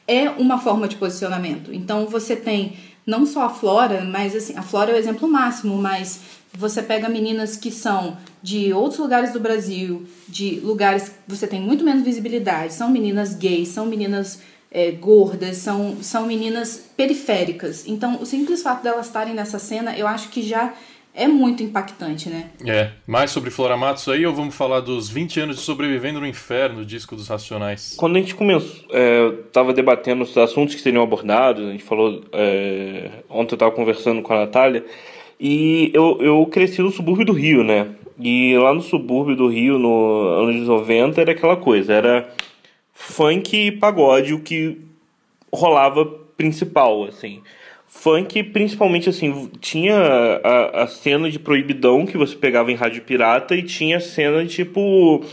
é 0.07 0.29
uma 0.29 0.59
forma 0.59 0.87
de 0.87 0.95
posicionamento. 0.95 1.73
Então 1.73 2.05
você 2.07 2.35
tem 2.35 2.77
não 3.05 3.25
só 3.25 3.43
a 3.43 3.49
Flora, 3.49 4.03
mas 4.03 4.35
assim, 4.35 4.55
a 4.55 4.61
Flora 4.61 4.91
é 4.91 4.95
o 4.95 4.97
exemplo 4.97 5.27
máximo, 5.27 5.77
mas 5.77 6.19
você 6.53 6.81
pega 6.81 7.09
meninas 7.09 7.57
que 7.57 7.71
são 7.71 8.17
de 8.41 8.71
outros 8.73 8.99
lugares 8.99 9.33
do 9.33 9.39
Brasil, 9.39 10.05
de 10.27 10.59
lugares 10.59 11.09
que 11.09 11.15
você 11.27 11.47
tem 11.47 11.59
muito 11.59 11.83
menos 11.83 12.03
visibilidade, 12.03 12.73
são 12.73 12.89
meninas 12.89 13.33
gays, 13.33 13.69
são 13.69 13.85
meninas 13.85 14.39
é, 14.71 14.91
gordas, 14.91 15.57
são, 15.57 15.97
são 16.01 16.25
meninas 16.25 16.83
periféricas. 16.95 17.83
Então, 17.87 18.21
o 18.21 18.25
simples 18.25 18.61
fato 18.61 18.83
delas 18.83 19.07
estarem 19.07 19.33
nessa 19.33 19.59
cena, 19.59 19.97
eu 19.97 20.07
acho 20.07 20.29
que 20.29 20.41
já 20.41 20.73
é 21.15 21.27
muito 21.27 21.61
impactante, 21.61 22.27
né? 22.27 22.49
É. 22.65 22.89
Mais 23.05 23.29
sobre 23.29 23.51
Flora 23.51 23.77
Matos 23.77 24.07
aí 24.09 24.25
ou 24.25 24.33
vamos 24.33 24.55
falar 24.55 24.79
dos 24.79 25.09
20 25.09 25.41
anos 25.41 25.57
de 25.57 25.61
Sobrevivendo 25.61 26.19
no 26.19 26.25
Inferno, 26.25 26.83
disco 26.83 27.15
dos 27.15 27.27
Racionais? 27.27 27.93
Quando 27.95 28.15
a 28.15 28.19
gente 28.19 28.33
começou, 28.33 28.83
é, 28.89 29.31
tava 29.51 29.73
debatendo 29.73 30.23
os 30.23 30.35
assuntos 30.35 30.73
que 30.73 30.81
seriam 30.81 31.03
abordados, 31.03 31.67
a 31.67 31.71
gente 31.71 31.83
falou. 31.83 32.23
É, 32.31 33.11
ontem 33.29 33.53
eu 33.53 33.59
tava 33.59 33.71
conversando 33.71 34.23
com 34.23 34.33
a 34.33 34.39
Natália, 34.39 34.83
e 35.39 35.91
eu, 35.93 36.17
eu 36.19 36.45
cresci 36.47 36.81
no 36.81 36.89
subúrbio 36.89 37.25
do 37.25 37.33
Rio, 37.33 37.63
né? 37.63 37.89
E 38.19 38.57
lá 38.57 38.73
no 38.73 38.81
subúrbio 38.81 39.35
do 39.35 39.47
Rio, 39.47 39.77
no 39.77 40.27
anos 40.47 40.67
90, 40.67 41.21
era 41.21 41.31
aquela 41.31 41.57
coisa, 41.57 41.93
era 41.93 42.33
funk 42.91 43.55
e 43.55 43.71
pagode, 43.71 44.33
o 44.33 44.39
que 44.39 44.81
rolava 45.51 46.05
principal, 46.35 47.03
assim 47.03 47.41
funk, 48.03 48.43
principalmente 48.43 49.07
assim, 49.07 49.49
tinha 49.61 49.95
a, 49.95 50.83
a 50.83 50.87
cena 50.87 51.31
de 51.31 51.39
proibidão 51.39 52.05
que 52.05 52.17
você 52.17 52.35
pegava 52.35 52.69
em 52.69 52.75
rádio 52.75 53.01
pirata 53.03 53.55
e 53.55 53.63
tinha 53.63 53.95
a 53.95 54.01
cena 54.01 54.45
tipo 54.45 55.23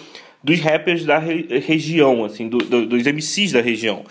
dos 0.42 0.60
rappers 0.60 1.04
da 1.04 1.18
re 1.18 1.46
região, 1.66 2.24
assim, 2.24 2.48
do, 2.48 2.58
do, 2.58 2.86
dos 2.86 3.02
MCs 3.04 3.50
da 3.50 3.60
região. 3.60 4.04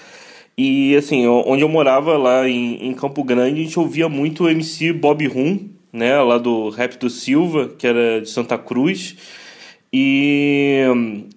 E 0.58 0.94
assim, 0.98 1.26
onde 1.26 1.64
eu 1.64 1.70
morava 1.70 2.18
lá 2.18 2.50
em, 2.50 2.90
em 2.90 2.94
Campo 2.94 3.24
Grande, 3.24 3.62
a 3.62 3.64
gente 3.64 3.80
ouvia 3.80 4.10
muito 4.10 4.44
o 4.44 4.50
MC 4.50 4.92
Bob 4.92 5.26
Rum, 5.26 5.70
né, 5.94 6.22
lá 6.22 6.38
do 6.38 6.70
Rap 6.70 6.98
do 6.98 7.10
Silva, 7.10 7.70
que 7.70 7.88
era 7.88 8.20
de 8.20 8.30
Santa 8.30 8.58
Cruz. 8.58 9.16
E 9.92 10.84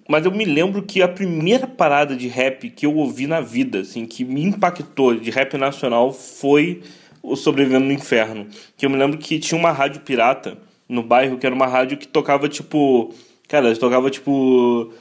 mas 0.09 0.25
eu 0.25 0.31
me 0.31 0.43
lembro 0.43 0.83
que 0.83 1.01
a 1.01 1.07
primeira 1.07 1.65
parada 1.65 2.15
de 2.15 2.27
rap 2.27 2.69
que 2.69 2.85
eu 2.85 2.93
ouvi 2.95 3.25
na 3.25 3.39
vida, 3.39 3.79
assim, 3.79 4.05
que 4.05 4.25
me 4.25 4.43
impactou 4.43 5.15
de 5.15 5.31
rap 5.31 5.57
nacional 5.57 6.11
foi 6.11 6.81
o 7.23 7.37
Sobrevivendo 7.37 7.85
no 7.85 7.93
Inferno. 7.93 8.47
Que 8.77 8.85
eu 8.85 8.89
me 8.89 8.97
lembro 8.97 9.17
que 9.17 9.39
tinha 9.39 9.57
uma 9.57 9.71
rádio 9.71 10.01
pirata 10.01 10.57
no 10.87 11.01
bairro, 11.01 11.37
que 11.37 11.45
era 11.45 11.55
uma 11.55 11.65
rádio 11.65 11.97
que 11.97 12.07
tocava 12.07 12.49
tipo. 12.49 13.13
Cara, 13.47 13.73
tocava 13.75 14.09
tipo. 14.09 14.93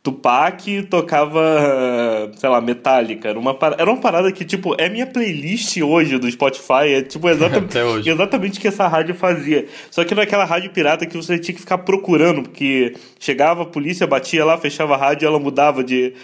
Tupac 0.00 0.82
tocava, 0.84 2.30
sei 2.36 2.48
lá, 2.48 2.60
Metallica. 2.60 3.28
Era 3.28 3.38
uma, 3.38 3.58
era 3.76 3.90
uma 3.90 4.00
parada 4.00 4.32
que, 4.32 4.44
tipo, 4.44 4.74
é 4.78 4.88
minha 4.88 5.06
playlist 5.06 5.76
hoje 5.82 6.16
do 6.18 6.30
Spotify. 6.30 6.94
É, 6.94 7.02
tipo, 7.02 7.28
exatamente, 7.28 8.08
exatamente 8.08 8.58
o 8.58 8.62
que 8.62 8.68
essa 8.68 8.86
rádio 8.86 9.14
fazia. 9.14 9.66
Só 9.90 10.04
que 10.04 10.14
naquela 10.14 10.44
rádio 10.44 10.70
pirata 10.70 11.04
que 11.04 11.16
você 11.16 11.38
tinha 11.38 11.54
que 11.54 11.60
ficar 11.60 11.78
procurando, 11.78 12.42
porque 12.44 12.94
chegava 13.18 13.64
a 13.64 13.66
polícia, 13.66 14.06
batia 14.06 14.44
lá, 14.44 14.56
fechava 14.56 14.94
a 14.94 14.96
rádio 14.96 15.26
e 15.26 15.28
ela 15.28 15.38
mudava 15.38 15.84
de 15.84 16.14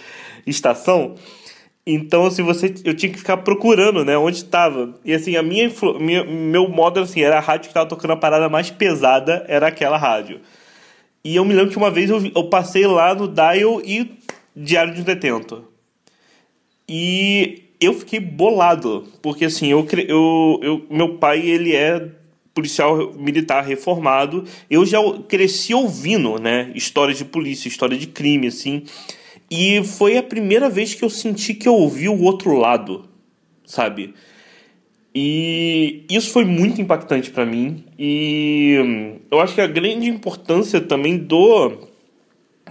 estação. 0.47 1.15
Então, 1.87 2.25
assim, 2.25 2.41
você, 2.41 2.73
eu 2.83 2.95
tinha 2.95 3.11
que 3.11 3.19
ficar 3.19 3.37
procurando, 3.37 4.03
né, 4.03 4.17
onde 4.17 4.37
estava. 4.37 4.99
E, 5.05 5.13
assim, 5.13 5.35
a 5.35 5.43
minha, 5.43 5.71
minha 5.99 6.23
meu 6.23 6.67
modo, 6.67 6.99
assim, 6.99 7.21
era 7.21 7.37
a 7.37 7.39
rádio 7.39 7.63
que 7.63 7.67
estava 7.67 7.87
tocando 7.87 8.11
a 8.11 8.17
parada 8.17 8.49
mais 8.49 8.71
pesada, 8.71 9.45
era 9.47 9.67
aquela 9.67 9.95
rádio. 9.95 10.41
E 11.23 11.35
eu 11.35 11.45
me 11.45 11.53
lembro 11.53 11.71
que 11.71 11.77
uma 11.77 11.91
vez 11.91 12.09
eu, 12.09 12.25
eu 12.35 12.49
passei 12.49 12.87
lá 12.87 13.13
no 13.13 13.27
Dial 13.27 13.81
e 13.85 14.17
Diário 14.55 14.95
de 14.95 15.01
um 15.01 15.03
Detento. 15.03 15.63
E 16.89 17.65
eu 17.79 17.93
fiquei 17.93 18.19
bolado, 18.19 19.07
porque, 19.21 19.45
assim, 19.45 19.67
eu, 19.67 19.87
eu, 20.07 20.59
eu, 20.63 20.85
meu 20.89 21.17
pai, 21.17 21.39
ele 21.39 21.75
é 21.75 22.09
policial 22.51 23.13
militar 23.13 23.63
reformado. 23.63 24.43
Eu 24.71 24.87
já 24.87 24.97
cresci 25.27 25.71
ouvindo, 25.75 26.39
né, 26.39 26.71
histórias 26.73 27.19
de 27.19 27.25
polícia, 27.25 27.67
história 27.67 27.95
de 27.95 28.07
crime, 28.07 28.47
assim... 28.47 28.85
E 29.49 29.83
foi 29.83 30.17
a 30.17 30.23
primeira 30.23 30.69
vez 30.69 30.93
que 30.93 31.03
eu 31.03 31.09
senti 31.09 31.53
que 31.53 31.67
eu 31.67 31.75
ouvi 31.75 32.09
o 32.09 32.21
outro 32.21 32.55
lado, 32.57 33.07
sabe? 33.65 34.13
E 35.13 36.03
isso 36.09 36.31
foi 36.31 36.43
muito 36.43 36.81
impactante 36.81 37.31
para 37.31 37.45
mim. 37.45 37.85
E 37.97 38.77
hum, 38.83 39.19
eu 39.31 39.39
acho 39.39 39.55
que 39.55 39.61
a 39.61 39.67
grande 39.67 40.09
importância 40.09 40.81
também 40.81 41.17
do 41.17 41.71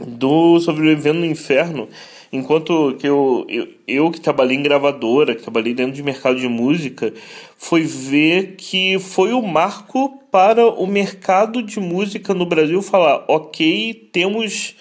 do 0.00 0.58
Sobrevivendo 0.58 1.20
no 1.20 1.26
Inferno, 1.26 1.88
enquanto 2.32 2.96
que 2.98 3.06
eu, 3.06 3.46
eu, 3.48 3.68
eu 3.86 4.10
que 4.10 4.20
trabalhei 4.20 4.56
em 4.56 4.62
gravadora, 4.62 5.36
que 5.36 5.42
trabalhei 5.42 5.72
dentro 5.72 5.92
de 5.92 6.02
mercado 6.02 6.36
de 6.36 6.48
música, 6.48 7.14
foi 7.56 7.82
ver 7.82 8.56
que 8.56 8.98
foi 8.98 9.32
o 9.32 9.40
marco 9.40 10.18
para 10.32 10.66
o 10.66 10.86
mercado 10.86 11.62
de 11.62 11.78
música 11.78 12.34
no 12.34 12.44
Brasil 12.44 12.82
falar, 12.82 13.24
ok, 13.28 14.08
temos 14.12 14.74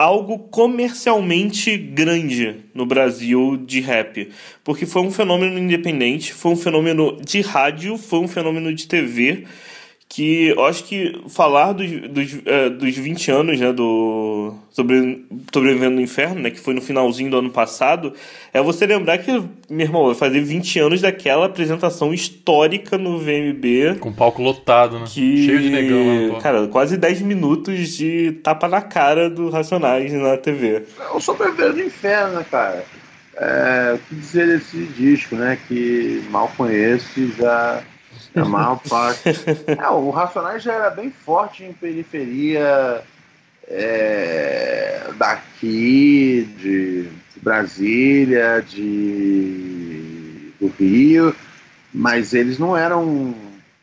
algo 0.00 0.38
comercialmente 0.38 1.76
grande 1.76 2.64
no 2.72 2.86
Brasil 2.86 3.58
de 3.58 3.80
rap. 3.80 4.30
Porque 4.64 4.86
foi 4.86 5.02
um 5.02 5.10
fenômeno 5.10 5.58
independente, 5.58 6.32
foi 6.32 6.52
um 6.52 6.56
fenômeno 6.56 7.20
de 7.20 7.42
rádio, 7.42 7.98
foi 7.98 8.20
um 8.20 8.26
fenômeno 8.26 8.74
de 8.74 8.88
TV 8.88 9.44
que 10.10 10.48
eu 10.48 10.66
acho 10.66 10.82
que 10.84 11.22
falar 11.28 11.72
dos, 11.72 11.88
dos, 12.08 12.38
é, 12.44 12.68
dos 12.68 12.96
20 12.96 13.30
anos 13.30 13.60
né, 13.60 13.72
do 13.72 14.52
sobre, 14.68 15.24
Sobrevivendo 15.54 15.94
no 15.94 16.00
Inferno, 16.00 16.40
né, 16.40 16.50
que 16.50 16.58
foi 16.58 16.74
no 16.74 16.82
finalzinho 16.82 17.30
do 17.30 17.38
ano 17.38 17.50
passado, 17.50 18.12
é 18.52 18.60
você 18.60 18.86
lembrar 18.86 19.18
que, 19.18 19.30
meu 19.70 19.86
irmão, 19.86 20.06
vai 20.06 20.16
fazer 20.16 20.40
20 20.40 20.80
anos 20.80 21.00
daquela 21.00 21.46
apresentação 21.46 22.12
histórica 22.12 22.98
no 22.98 23.20
VMB. 23.20 24.00
Com 24.00 24.12
palco 24.12 24.42
lotado, 24.42 24.98
né? 24.98 25.04
Que, 25.06 25.46
Cheio 25.46 25.60
de 25.60 25.70
negão. 25.70 26.32
Lá, 26.32 26.40
cara, 26.40 26.66
quase 26.66 26.96
10 26.96 27.22
minutos 27.22 27.90
de 27.90 28.32
tapa 28.42 28.66
na 28.66 28.82
cara 28.82 29.30
do 29.30 29.48
Racionais 29.48 30.12
na 30.12 30.36
TV. 30.36 30.86
O 31.14 31.20
Sobrevivendo 31.20 31.74
no 31.74 31.84
Inferno, 31.84 32.34
né, 32.34 32.46
cara? 32.50 32.84
É, 33.36 33.94
o 33.94 33.98
que 34.08 34.16
dizer 34.16 34.48
desse 34.48 34.76
disco, 34.86 35.36
né? 35.36 35.56
Que 35.68 36.20
mal 36.30 36.50
conheço 36.56 37.20
e 37.20 37.32
já 37.38 37.80
a 38.34 38.44
maior 38.44 38.80
parte. 38.88 39.30
É, 39.66 39.88
o 39.88 40.10
Racionais 40.10 40.62
já 40.62 40.72
era 40.72 40.90
bem 40.90 41.10
forte 41.10 41.64
em 41.64 41.72
periferia 41.72 43.02
é, 43.66 45.10
daqui, 45.16 46.48
de, 46.58 47.02
de 47.04 47.40
Brasília, 47.40 48.64
de, 48.66 50.52
do 50.60 50.68
Rio, 50.68 51.34
mas 51.92 52.34
eles 52.34 52.58
não 52.58 52.76
eram 52.76 53.04
um, 53.04 53.34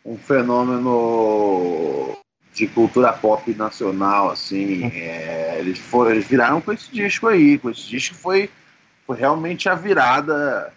um 0.05 0.17
fenômeno 0.17 2.17
de 2.53 2.67
cultura 2.67 3.13
pop 3.13 3.53
nacional, 3.53 4.31
assim. 4.31 4.85
É, 4.85 5.57
eles, 5.59 5.77
foram, 5.77 6.11
eles 6.11 6.25
viraram 6.25 6.59
com 6.59 6.73
esse 6.73 6.91
disco 6.91 7.27
aí. 7.27 7.57
Com 7.57 7.69
esse 7.69 7.87
disco 7.87 8.15
foi, 8.15 8.49
foi 9.05 9.17
realmente 9.17 9.69
a 9.69 9.75
virada 9.75 10.73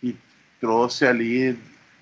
que 0.00 0.16
trouxe 0.60 1.06
ali 1.06 1.58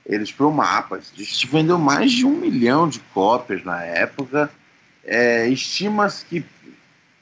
eles 0.09 0.31
para 0.31 0.47
o 0.47 0.53
mapa. 0.53 1.01
Isso 1.19 1.49
vendeu 1.49 1.79
mais 1.79 2.13
de 2.13 2.25
um 2.25 2.39
milhão 2.41 2.89
de 2.89 3.01
cópias 3.13 3.65
na 3.65 3.83
época. 3.83 4.51
É, 5.05 5.49
Estima-se 5.49 6.25
que 6.25 6.45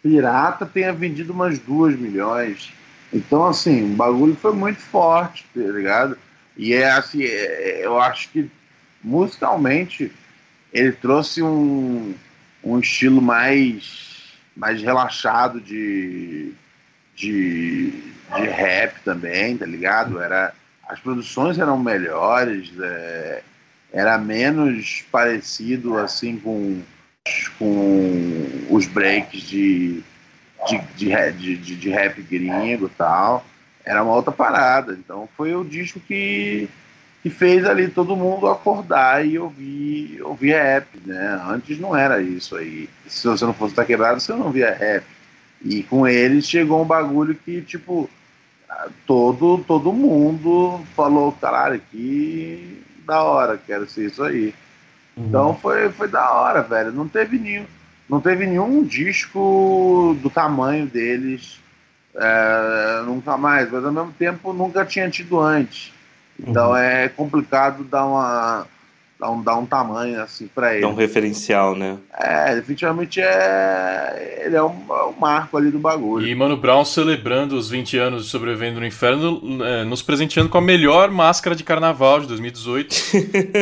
Pirata 0.03 0.67
tenha 0.67 0.93
vendido 0.93 1.33
umas 1.33 1.59
duas 1.59 1.97
milhões. 1.99 2.73
Então, 3.13 3.47
assim, 3.47 3.93
o 3.93 3.97
bagulho 3.97 4.37
foi 4.37 4.53
muito 4.53 4.81
forte, 4.81 5.47
tá 5.55 5.61
ligado? 5.61 6.19
E 6.57 6.75
é 6.75 6.91
assim, 6.91 7.25
é, 7.25 7.85
eu 7.85 7.99
acho 7.99 8.29
que 8.29 8.51
musicalmente 9.03 10.13
ele 10.73 10.93
trouxe 10.93 11.43
um, 11.43 12.15
um 12.63 12.79
estilo 12.81 13.23
mais, 13.23 14.35
mais 14.57 14.83
relaxado 14.83 15.61
de, 15.61 16.53
de, 17.15 17.91
de 17.91 18.47
rap 18.49 19.01
também, 19.05 19.57
tá 19.57 19.65
ligado? 19.65 20.21
Era 20.21 20.53
as 20.89 21.01
produções 21.01 21.59
eram 21.59 21.79
melhores, 21.79 22.73
é, 22.81 23.43
era 23.93 24.19
menos 24.19 25.05
parecido 25.11 25.97
assim 25.99 26.37
com, 26.39 26.83
com 27.59 28.67
os 28.71 28.87
breaks 28.87 29.43
de, 29.43 30.03
de, 30.69 30.79
de, 30.97 31.57
de, 31.57 31.77
de 31.77 31.91
rap 31.91 32.21
gringo 32.23 32.87
e 32.87 32.91
tal. 32.97 33.45
Era 33.85 34.03
uma 34.03 34.15
outra 34.15 34.33
parada. 34.33 34.93
Então 34.93 35.29
foi 35.37 35.55
o 35.55 35.65
disco 35.65 36.01
que, 36.01 36.69
que 37.23 37.31
fez 37.31 37.65
ali 37.65 37.89
todo 37.89 38.17
mundo 38.17 38.49
acordar 38.49 39.25
e 39.25 39.39
ouvir, 39.39 40.21
ouvir 40.23 40.53
rap, 40.53 40.87
né? 41.07 41.43
Antes 41.47 41.79
não 41.79 41.97
era 41.97 42.21
isso 42.21 42.57
aí. 42.57 42.89
Se 43.07 43.27
você 43.27 43.45
não 43.45 43.55
fosse 43.55 43.73
estar 43.73 43.85
quebrado, 43.85 44.21
você 44.21 44.33
não 44.33 44.51
via 44.51 44.75
rap. 44.75 45.05
E 45.63 45.83
com 45.83 46.07
eles 46.07 46.49
chegou 46.49 46.83
um 46.83 46.87
bagulho 46.87 47.35
que, 47.35 47.63
tipo, 47.63 48.11
todo, 49.07 49.59
todo 49.67 49.93
mundo 49.93 50.81
falou, 50.95 51.33
caralho, 51.33 51.81
que 51.91 52.83
da 53.07 53.23
hora, 53.23 53.61
quero 53.65 53.89
ser 53.89 54.07
isso 54.07 54.23
aí. 54.23 54.55
Uhum. 55.17 55.27
Então 55.27 55.55
foi, 55.57 55.91
foi 55.91 56.09
da 56.09 56.31
hora, 56.33 56.63
velho. 56.63 56.93
Não 56.93 57.09
teve 57.09 57.39
nenhum, 57.39 57.67
não 58.09 58.21
teve 58.21 58.47
nenhum 58.47 58.83
disco 58.83 60.17
do 60.21 60.31
tamanho 60.31 60.87
deles 60.87 61.61
é, 62.15 63.03
nunca 63.07 63.37
mais, 63.37 63.71
mas 63.71 63.85
ao 63.85 63.93
mesmo 63.93 64.13
tempo 64.13 64.53
nunca 64.53 64.85
tinha 64.85 65.11
tido 65.11 65.41
antes. 65.41 65.93
Então 66.39 66.71
uhum. 66.71 66.77
é 66.77 67.09
complicado 67.09 67.85
dar 67.85 68.07
uma 68.07 68.67
dá 69.19 69.31
um, 69.31 69.43
dá 69.43 69.57
um 69.57 69.67
tamanho 69.67 70.21
assim 70.21 70.49
para 70.53 70.73
ele. 70.73 70.83
Dá 70.83 70.89
um 70.89 70.95
referencial, 70.95 71.75
né? 71.75 71.97
É, 72.13 72.55
definitivamente 72.57 73.21
é. 73.21 74.43
Ele 74.45 74.57
é 74.57 74.63
um, 74.63 74.75
é 74.91 75.05
um, 75.07 75.15
marco 75.19 75.57
ali 75.57 75.71
do 75.71 75.79
bagulho. 75.79 76.27
E 76.27 76.35
Mano 76.35 76.57
Brown 76.57 76.85
celebrando 76.85 77.57
os 77.57 77.71
20 77.71 77.97
anos 77.97 78.25
de 78.25 78.31
Sobrevivendo 78.31 78.81
no 78.81 78.87
Inferno, 78.87 79.41
é, 79.65 79.85
nos 79.85 80.03
presenteando 80.03 80.49
com 80.49 80.59
a 80.59 80.61
melhor 80.61 81.11
máscara 81.11 81.57
de 81.57 81.65
carnaval 81.65 82.21
de 82.21 82.27
2018, 82.29 82.97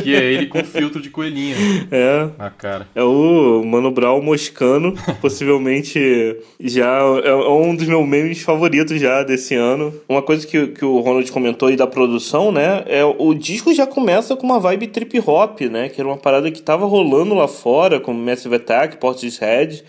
que 0.03 0.15
é 0.15 0.25
ele 0.25 0.47
com 0.47 0.63
filtro 0.65 1.01
de 1.01 1.11
coelhinho. 1.11 1.57
É. 1.93 2.31
A 2.39 2.49
cara. 2.49 2.87
É 2.95 3.03
o 3.03 3.63
Mano 3.65 3.91
Brown 3.91 4.23
moscano, 4.23 4.95
possivelmente 5.21 6.37
já 6.61 6.99
é 7.25 7.35
um 7.35 7.75
dos 7.75 7.87
meus 7.87 8.07
memes 8.07 8.43
favoritos 8.43 8.99
já 9.01 9.23
desse 9.23 9.55
ano. 9.55 9.93
Uma 10.09 10.23
coisa 10.23 10.47
que, 10.47 10.69
que 10.69 10.85
o 10.85 11.01
Ronald 11.01 11.31
comentou 11.31 11.69
aí 11.69 11.77
da 11.77 11.87
produção, 11.87 12.51
né? 12.51 12.83
É 12.87 13.05
o 13.05 13.35
disco 13.35 13.75
já 13.75 13.87
começa 13.87 14.35
com 14.37 14.47
uma 14.47 14.59
vibe 14.59 14.87
trip 14.89 15.21
hop 15.21 15.42
pop, 15.49 15.69
né? 15.69 15.89
Que 15.89 16.01
era 16.01 16.09
uma 16.09 16.17
parada 16.17 16.51
que 16.51 16.63
tava 16.63 16.87
rolando 16.87 17.35
lá 17.35 17.49
fora, 17.49 18.01
como 18.01 18.23
Massive 18.23 18.57
Attack, 18.57 18.97
Portishead. 18.97 19.85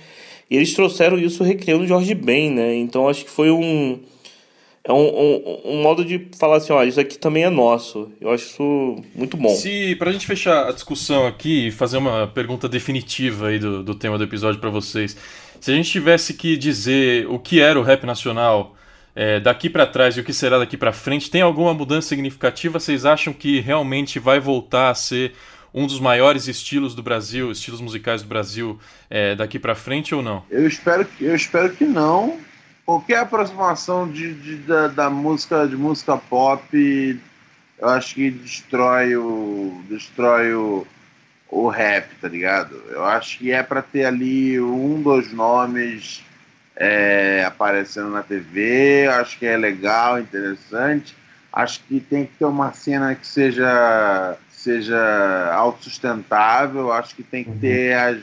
E 0.49 0.55
eles 0.55 0.73
trouxeram 0.73 1.17
isso 1.17 1.43
recriando 1.43 1.87
George 1.87 2.13
Ben, 2.13 2.51
né? 2.51 2.75
Então 2.75 3.07
acho 3.07 3.25
que 3.25 3.31
foi 3.31 3.49
um. 3.51 3.99
É 4.85 4.91
um, 4.91 4.97
um, 4.97 5.61
um, 5.63 5.81
modo 5.81 6.03
de 6.03 6.27
falar 6.37 6.57
assim, 6.57 6.73
ó, 6.73 6.83
isso 6.83 6.99
aqui 6.99 7.17
também 7.17 7.45
é 7.45 7.49
nosso. 7.49 8.11
Eu 8.19 8.31
acho 8.31 8.45
isso 8.47 8.97
muito 9.15 9.37
bom. 9.37 9.55
Se, 9.55 9.95
pra 9.95 10.11
gente 10.11 10.27
fechar 10.27 10.67
a 10.67 10.73
discussão 10.73 11.25
aqui 11.25 11.67
e 11.67 11.71
fazer 11.71 11.97
uma 11.97 12.27
pergunta 12.27 12.67
definitiva 12.67 13.47
aí 13.47 13.59
do, 13.59 13.81
do 13.81 13.95
tema 13.95 14.17
do 14.17 14.25
episódio 14.25 14.59
para 14.59 14.69
vocês. 14.69 15.15
Se 15.61 15.71
a 15.71 15.73
gente 15.73 15.89
tivesse 15.89 16.33
que 16.33 16.57
dizer 16.57 17.25
o 17.29 17.39
que 17.39 17.61
era 17.61 17.79
o 17.79 17.83
rap 17.83 18.05
nacional 18.05 18.75
é, 19.15 19.39
daqui 19.39 19.69
para 19.69 19.85
trás 19.85 20.17
e 20.17 20.19
o 20.19 20.23
que 20.23 20.33
será 20.33 20.57
daqui 20.57 20.75
para 20.75 20.91
frente, 20.91 21.29
tem 21.29 21.41
alguma 21.41 21.73
mudança 21.73 22.09
significativa? 22.09 22.79
Vocês 22.79 23.05
acham 23.05 23.33
que 23.33 23.59
realmente 23.59 24.19
vai 24.19 24.39
voltar 24.39 24.89
a 24.89 24.95
ser 24.95 25.33
um 25.73 25.87
dos 25.87 25.99
maiores 25.99 26.47
estilos 26.47 26.93
do 26.93 27.01
Brasil, 27.01 27.51
estilos 27.51 27.81
musicais 27.81 28.21
do 28.21 28.27
Brasil 28.27 28.79
é, 29.09 29.35
daqui 29.35 29.57
para 29.57 29.73
frente 29.73 30.13
ou 30.13 30.21
não? 30.21 30.43
Eu 30.49 30.67
espero 30.67 31.05
que 31.05 31.25
eu 31.25 31.35
espero 31.35 31.71
que 31.71 31.85
não. 31.85 32.37
Qualquer 32.85 33.19
aproximação 33.19 34.09
de, 34.09 34.33
de 34.33 34.55
da, 34.57 34.87
da, 34.87 35.09
música 35.09 35.65
de 35.67 35.75
música 35.75 36.17
pop, 36.17 37.19
eu 37.79 37.87
acho 37.87 38.15
que 38.15 38.29
destrói 38.29 39.15
o 39.15 39.81
destrói 39.89 40.53
o, 40.53 40.85
o 41.49 41.69
rap, 41.69 42.09
tá 42.21 42.27
ligado? 42.27 42.75
Eu 42.89 43.05
acho 43.05 43.37
que 43.39 43.51
é 43.51 43.63
para 43.63 43.81
ter 43.81 44.05
ali 44.05 44.59
um 44.59 45.01
dos 45.01 45.31
nomes 45.31 46.22
é, 46.75 47.43
aparecendo 47.45 48.09
na 48.09 48.23
TV, 48.23 49.07
acho 49.07 49.37
que 49.37 49.45
é 49.45 49.57
legal, 49.57 50.19
interessante. 50.19 51.15
Acho 51.51 51.81
que 51.81 51.99
tem 51.99 52.25
que 52.25 52.33
ter 52.33 52.45
uma 52.45 52.73
cena 52.73 53.13
que 53.13 53.27
seja 53.27 54.37
seja 54.49 55.53
autossustentável, 55.53 56.91
acho 56.93 57.13
que 57.13 57.21
tem 57.21 57.43
que 57.43 57.49
uhum. 57.49 57.59
ter 57.59 57.93
as, 57.93 58.17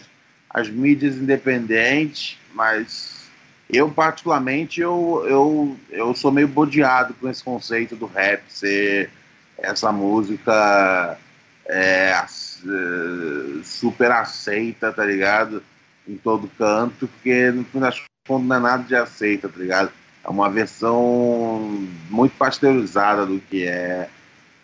as 0.48 0.70
mídias 0.70 1.16
independentes, 1.16 2.38
mas 2.54 3.28
eu 3.68 3.90
particularmente, 3.90 4.80
eu, 4.80 5.24
eu, 5.28 5.76
eu 5.90 6.14
sou 6.14 6.32
meio 6.32 6.48
bodeado 6.48 7.12
com 7.14 7.28
esse 7.28 7.44
conceito 7.44 7.94
do 7.94 8.06
rap 8.06 8.42
ser 8.48 9.10
essa 9.58 9.92
música 9.92 11.18
é, 11.68 12.10
é 12.10 12.24
super 13.62 14.10
aceita, 14.10 14.90
tá 14.92 15.04
ligado? 15.04 15.62
Em 16.08 16.16
todo 16.16 16.50
canto, 16.58 17.06
porque 17.06 17.50
no 17.50 17.64
fim 17.64 17.78
das 17.78 18.02
não 18.38 18.68
é 18.68 18.78
de 18.78 18.94
aceita, 18.94 19.48
tá 19.48 19.58
ligado? 19.58 19.90
É 20.24 20.28
uma 20.28 20.50
versão 20.50 21.86
muito 22.10 22.36
pasteurizada 22.36 23.26
do 23.26 23.40
que 23.40 23.66
é 23.66 24.08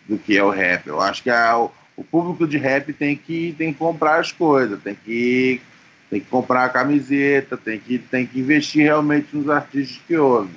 do 0.07 0.17
que 0.17 0.37
é 0.37 0.43
o 0.43 0.49
rap. 0.49 0.87
Eu 0.87 1.01
acho 1.01 1.21
que 1.21 1.29
a, 1.29 1.57
o 1.97 2.03
público 2.03 2.47
de 2.47 2.57
rap 2.57 2.93
tem 2.93 3.15
que, 3.15 3.53
tem 3.57 3.73
que 3.73 3.79
comprar 3.79 4.19
as 4.19 4.31
coisas, 4.31 4.81
tem 4.81 4.95
que, 4.95 5.61
tem 6.09 6.21
que 6.21 6.27
comprar 6.27 6.65
a 6.65 6.69
camiseta, 6.69 7.57
tem 7.57 7.79
que, 7.79 7.97
tem 7.97 8.25
que 8.25 8.39
investir 8.39 8.83
realmente 8.83 9.35
nos 9.35 9.49
artistas 9.49 9.99
que 10.07 10.15
ouvem. 10.15 10.55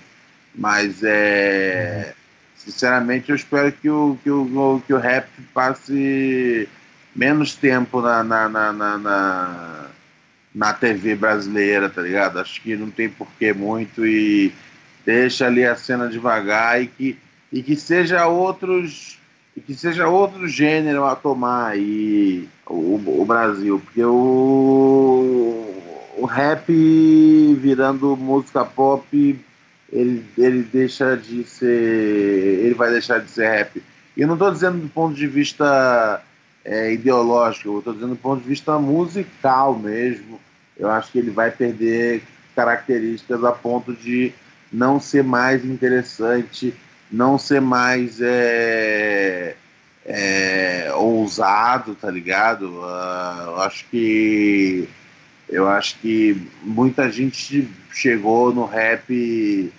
Mas 0.55 1.03
é. 1.03 2.15
Sinceramente, 2.57 3.31
eu 3.31 3.37
espero 3.37 3.73
que 3.73 3.89
o, 3.89 4.19
que 4.23 4.31
o, 4.31 4.83
que 4.87 4.93
o 4.93 4.99
rap 4.99 5.27
passe 5.55 6.69
menos 7.17 7.55
tempo 7.55 8.03
na, 8.03 8.23
na, 8.23 8.49
na, 8.49 8.73
na, 8.73 9.90
na, 10.55 10.73
TV 10.73 11.15
brasileira, 11.15 11.89
tá 11.89 12.03
ligado? 12.03 12.39
Acho 12.39 12.61
que 12.61 12.77
não 12.77 12.91
tem 12.91 13.09
porquê 13.09 13.53
muito 13.53 14.07
e 14.07 14.53
deixa 15.05 15.47
ali 15.47 15.65
a 15.65 15.77
cena 15.77 16.09
devagar 16.09 16.83
e 16.83 16.87
que, 16.87 17.19
e 17.53 17.63
que 17.63 17.77
seja 17.77 18.27
outros 18.27 19.19
e 19.57 19.61
que 19.61 19.75
seja 19.75 20.07
outro 20.07 20.47
gênero 20.47 21.05
a 21.05 21.17
tomar 21.17 21.71
aí 21.71 22.49
o, 22.67 23.21
o 23.21 23.25
Brasil, 23.25 23.81
porque 23.85 24.03
o, 24.05 25.67
o 26.17 26.25
rap 26.25 26.73
virando 27.61 28.17
música 28.17 28.65
pop 28.65 29.39
ele, 29.93 30.25
ele 30.39 30.63
deixa 30.63 31.17
de 31.17 31.45
ser 31.45 31.67
ele 31.67 32.75
vai 32.75 32.91
deixar 32.91 33.19
de 33.21 33.31
ser 33.31 33.49
rap. 33.49 33.83
E 34.17 34.21
eu 34.21 34.27
não 34.27 34.35
estou 34.35 34.51
dizendo 34.51 34.79
do 34.79 34.89
ponto 34.89 35.15
de 35.15 35.27
vista 35.27 36.23
é, 36.65 36.93
ideológico, 36.93 37.69
eu 37.69 37.79
estou 37.79 37.95
dizendo 37.95 38.11
do 38.11 38.17
ponto 38.17 38.43
de 38.43 38.49
vista 38.49 38.79
musical 38.79 39.79
mesmo. 39.79 40.41
Eu 40.79 40.91
acho 40.91 41.13
que 41.13 41.19
ele 41.19 41.31
vai 41.31 41.51
perder 41.51 42.23
características 42.55 43.45
a 43.45 43.53
ponto 43.53 43.95
de 43.95 44.33
não 44.73 45.01
ser 45.01 45.25
mais 45.25 45.65
interessante, 45.65 46.75
não 47.11 47.39
ser 47.39 47.61
mais 47.61 48.21
é, 48.21 49.57
é, 50.05 50.93
ousado, 50.95 51.95
tá 51.95 52.11
ligado? 52.11 52.67
Uh, 52.67 53.43
eu 53.47 53.61
acho 53.61 53.85
que 53.91 54.89
eu 55.49 55.69
acho 55.69 55.99
que 55.99 56.41
muita 56.63 57.11
gente 57.11 57.69
chegou 57.91 58.55
no 58.55 58.67
rap, 58.67 59.73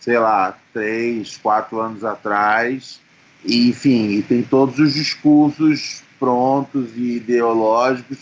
sei 0.00 0.18
lá, 0.18 0.58
três, 0.72 1.36
quatro 1.36 1.80
anos 1.80 2.02
atrás, 2.02 2.98
e, 3.44 3.68
enfim, 3.68 4.12
e 4.12 4.22
tem 4.22 4.42
todos 4.42 4.78
os 4.78 4.94
discursos 4.94 6.02
prontos 6.18 6.90
e 6.96 7.16
ideológicos 7.16 8.18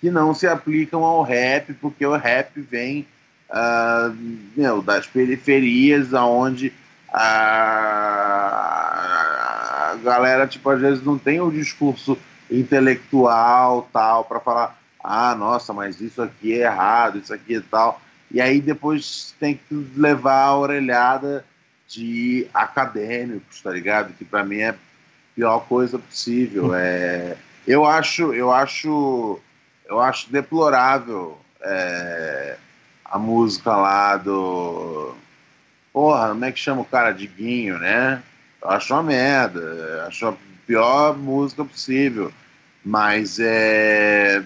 que 0.00 0.10
não 0.10 0.34
se 0.34 0.46
aplicam 0.46 1.04
ao 1.04 1.22
rap, 1.22 1.74
porque 1.74 2.06
o 2.06 2.16
rap 2.16 2.60
vem 2.60 3.06
uh, 3.50 4.16
meu, 4.56 4.80
das 4.80 5.06
periferias, 5.06 6.14
aonde 6.14 6.72
a, 7.12 8.00
galera, 10.02 10.46
tipo, 10.46 10.70
às 10.70 10.80
vezes 10.80 11.04
não 11.04 11.18
tem 11.18 11.40
o 11.40 11.50
discurso 11.50 12.16
intelectual 12.50 13.88
tal 13.92 14.24
para 14.24 14.40
falar, 14.40 14.80
ah, 15.02 15.34
nossa, 15.34 15.72
mas 15.72 16.00
isso 16.00 16.22
aqui 16.22 16.54
é 16.54 16.64
errado, 16.64 17.18
isso 17.18 17.34
aqui 17.34 17.56
é 17.56 17.62
tal. 17.70 18.00
E 18.30 18.40
aí 18.40 18.60
depois 18.60 19.34
tem 19.38 19.56
que 19.56 19.74
levar 19.96 20.44
a 20.44 20.56
orelhada 20.56 21.44
de 21.88 22.46
acadêmicos, 22.54 23.60
tá 23.60 23.70
ligado? 23.70 24.12
Que 24.14 24.24
para 24.24 24.44
mim 24.44 24.60
é 24.60 24.74
pior 25.40 25.60
coisa 25.60 25.98
possível. 25.98 26.74
É, 26.74 27.34
eu 27.66 27.86
acho, 27.86 28.34
eu 28.34 28.52
acho, 28.52 29.40
eu 29.88 29.98
acho 29.98 30.30
deplorável 30.30 31.38
é, 31.62 32.56
a 33.06 33.18
música 33.18 33.74
lá 33.74 34.18
do. 34.18 35.14
Porra, 35.92 36.28
como 36.28 36.44
é 36.44 36.52
que 36.52 36.60
chama 36.60 36.82
o 36.82 36.84
cara? 36.84 37.12
Diguinho, 37.12 37.78
né? 37.78 38.22
Eu 38.62 38.70
acho 38.70 38.92
uma 38.92 39.02
merda. 39.02 40.04
Acho 40.06 40.28
a 40.28 40.34
pior 40.66 41.16
música 41.16 41.64
possível. 41.64 42.30
Mas 42.84 43.38
é. 43.40 44.44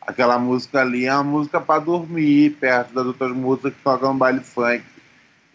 Aquela 0.00 0.36
música 0.36 0.80
ali 0.80 1.06
é 1.06 1.14
uma 1.14 1.22
música 1.22 1.60
para 1.60 1.78
dormir, 1.78 2.56
perto 2.58 2.92
das 2.92 3.06
outras 3.06 3.30
músicas 3.30 3.72
que 3.72 3.82
tocam 3.84 4.18
baile 4.18 4.40
funk. 4.40 4.82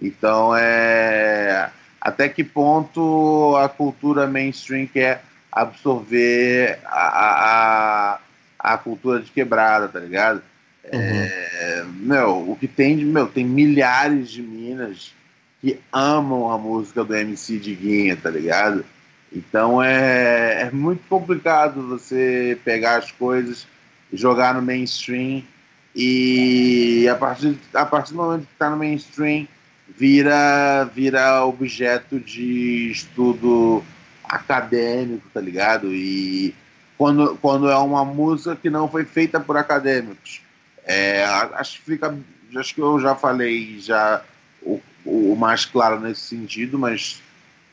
Então 0.02 0.56
é. 0.56 1.70
Até 2.08 2.30
que 2.30 2.42
ponto 2.42 3.58
a 3.58 3.68
cultura 3.68 4.26
mainstream 4.26 4.88
quer 4.88 5.26
absorver 5.52 6.80
a, 6.86 8.14
a, 8.14 8.20
a 8.58 8.78
cultura 8.78 9.20
de 9.20 9.30
quebrada, 9.30 9.90
tá 9.90 10.00
ligado? 10.00 10.42
Uhum. 10.86 11.02
É, 11.02 11.86
meu, 11.98 12.50
o 12.50 12.56
que 12.56 12.66
tem 12.66 12.96
de. 12.96 13.04
Meu, 13.04 13.28
tem 13.28 13.44
milhares 13.44 14.30
de 14.30 14.42
minas 14.42 15.14
que 15.60 15.82
amam 15.92 16.50
a 16.50 16.58
música 16.58 17.04
do 17.04 17.14
MC 17.14 17.60
Diguinha, 17.60 18.16
tá 18.16 18.30
ligado? 18.30 18.86
Então 19.30 19.84
é, 19.84 20.62
é 20.62 20.72
muito 20.72 21.06
complicado 21.10 21.90
você 21.90 22.58
pegar 22.64 23.00
as 23.00 23.12
coisas 23.12 23.68
e 24.14 24.16
jogar 24.16 24.54
no 24.54 24.62
mainstream 24.62 25.44
e 25.94 27.06
a 27.12 27.16
partir, 27.16 27.60
a 27.74 27.86
partir 27.86 28.14
do 28.14 28.18
momento 28.18 28.46
que 28.46 28.54
está 28.54 28.70
no 28.70 28.78
mainstream 28.78 29.46
vira, 29.98 30.86
vira 30.86 31.44
objeto 31.44 32.20
de 32.20 32.92
estudo 32.92 33.84
acadêmico, 34.24 35.28
tá 35.34 35.42
ligado? 35.42 35.94
E 35.94 36.54
quando, 36.98 37.36
quando 37.38 37.70
é 37.70 37.78
uma 37.78 38.06
música 38.06 38.56
que 38.56 38.70
não 38.70 38.88
foi 38.88 39.04
feita 39.04 39.40
por 39.40 39.58
acadêmicos, 39.58 40.42
é, 40.86 41.24
acho 41.26 41.80
que 41.80 41.92
fica, 41.92 42.16
acho 42.56 42.76
que 42.76 42.82
eu 42.82 43.00
já 43.00 43.16
falei 43.16 43.80
já 43.80 44.22
o, 44.62 44.80
o 45.04 45.36
mais 45.36 45.66
claro 45.66 46.00
nesse 46.00 46.22
sentido, 46.22 46.78
mas 46.78 47.22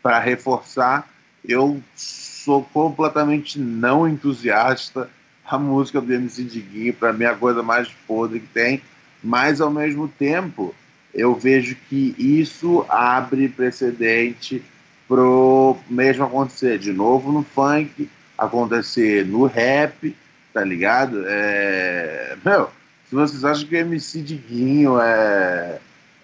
para 0.02 0.18
reforçar, 0.18 1.08
eu 1.46 1.80
sou 1.94 2.64
completamente 2.72 3.58
não 3.58 4.08
entusiasta 4.08 5.10
a 5.44 5.58
música 5.58 6.00
do 6.00 6.12
MC 6.12 6.44
Diguinho, 6.44 6.94
para 6.94 7.12
mim 7.12 7.24
é 7.24 7.28
a 7.28 7.34
coisa 7.34 7.62
mais 7.62 7.88
podre 8.06 8.40
que 8.40 8.46
tem, 8.46 8.82
mas 9.22 9.60
ao 9.60 9.70
mesmo 9.70 10.08
tempo 10.08 10.74
eu 11.14 11.34
vejo 11.34 11.76
que 11.88 12.14
isso 12.18 12.84
abre 12.88 13.48
precedente 13.48 14.62
pro 15.06 15.76
mesmo 15.88 16.24
acontecer 16.24 16.78
de 16.78 16.92
novo 16.92 17.30
no 17.30 17.42
funk, 17.42 18.08
acontecer 18.36 19.24
no 19.24 19.46
rap, 19.46 20.16
tá 20.52 20.64
ligado? 20.64 21.24
É... 21.26 22.36
Meu, 22.44 22.70
se 23.08 23.14
vocês 23.14 23.44
acham 23.44 23.68
que 23.68 23.76
o 23.76 23.78
MC 23.78 24.22
Diguinho 24.22 25.00
é, 25.00 25.78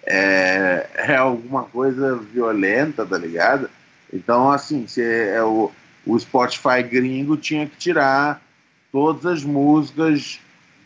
é, 0.05 0.89
é 0.95 1.15
alguma 1.15 1.63
coisa 1.63 2.17
violenta, 2.17 3.05
tá 3.05 3.17
ligado? 3.17 3.69
Então, 4.11 4.51
assim, 4.51 4.87
se 4.87 5.01
é 5.01 5.41
o, 5.41 5.71
o 6.05 6.19
Spotify 6.19 6.83
gringo 6.83 7.37
tinha 7.37 7.65
que 7.65 7.77
tirar 7.77 8.41
todas 8.91 9.25
as 9.25 9.43
músicas 9.43 10.39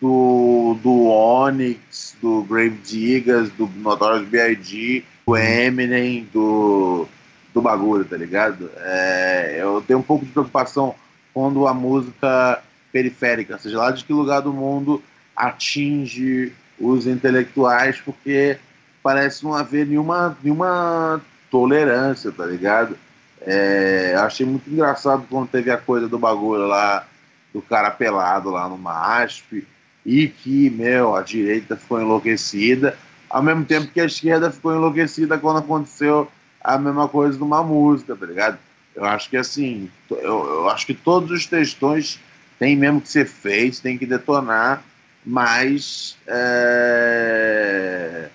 do, 0.06 0.78
do 0.84 1.08
Onyx, 1.08 2.16
do 2.22 2.44
Grave 2.44 2.78
Diggers, 2.84 3.50
do 3.50 3.66
Notorious 3.78 4.28
B.I.G., 4.28 5.04
do 5.26 5.36
Eminem, 5.36 6.30
do, 6.32 7.08
do 7.52 7.60
bagulho, 7.60 8.06
tá 8.06 8.16
ligado? 8.16 8.70
É, 8.78 9.58
eu 9.60 9.82
tenho 9.82 9.98
um 9.98 10.04
pouco 10.04 10.24
de 10.24 10.32
preocupação 10.32 10.94
quando 11.34 11.66
a 11.66 11.74
música 11.74 12.62
periférica, 12.92 13.58
seja 13.58 13.80
lá 13.80 13.90
de 13.90 14.06
que 14.06 14.14
lugar 14.14 14.42
do 14.42 14.54
mundo, 14.54 15.02
atinge 15.36 16.54
os 16.80 17.08
intelectuais, 17.08 18.00
porque 18.00 18.60
parece 19.02 19.44
não 19.44 19.56
haver 19.56 19.88
nenhuma, 19.88 20.38
nenhuma 20.44 21.20
tolerância, 21.50 22.32
tá 22.32 22.46
ligado? 22.46 22.96
É, 23.42 24.14
achei 24.20 24.46
muito 24.46 24.70
engraçado 24.70 25.26
quando 25.28 25.50
teve 25.50 25.72
a 25.72 25.78
coisa 25.78 26.08
do 26.08 26.20
bagulho 26.20 26.68
lá, 26.68 27.08
do 27.52 27.60
cara 27.60 27.90
pelado 27.90 28.52
lá 28.52 28.70
no 28.70 28.78
MASP, 28.78 29.66
e 30.06 30.28
que, 30.28 30.70
meu, 30.70 31.16
a 31.16 31.22
direita 31.22 31.76
ficou 31.76 32.00
enlouquecida, 32.00 32.98
ao 33.30 33.42
mesmo 33.42 33.66
tempo 33.66 33.88
que 33.88 34.00
a 34.00 34.06
esquerda 34.06 34.52
ficou 34.52 34.76
enlouquecida 34.76 35.38
quando 35.38 35.60
aconteceu 35.60 36.30
a 36.64 36.78
mesma 36.78 37.08
coisa 37.08 37.38
numa 37.40 37.64
música, 37.64 38.16
tá 38.16 38.26
ligado? 38.26 38.58
Eu 38.96 39.04
acho 39.04 39.30
que 39.30 39.38
assim, 39.38 39.90
eu, 40.10 40.20
eu 40.20 40.70
acho 40.70 40.86
que 40.86 40.94
todos 40.94 41.32
os 41.32 41.46
textões 41.46 42.20
têm 42.60 42.76
mesmo 42.76 43.02
que 43.02 43.10
ser 43.10 43.28
feitos, 43.28 43.80
tem 43.80 43.98
que 43.98 44.06
detonar, 44.06 44.84
mas 45.26 46.18
é... 46.28 48.30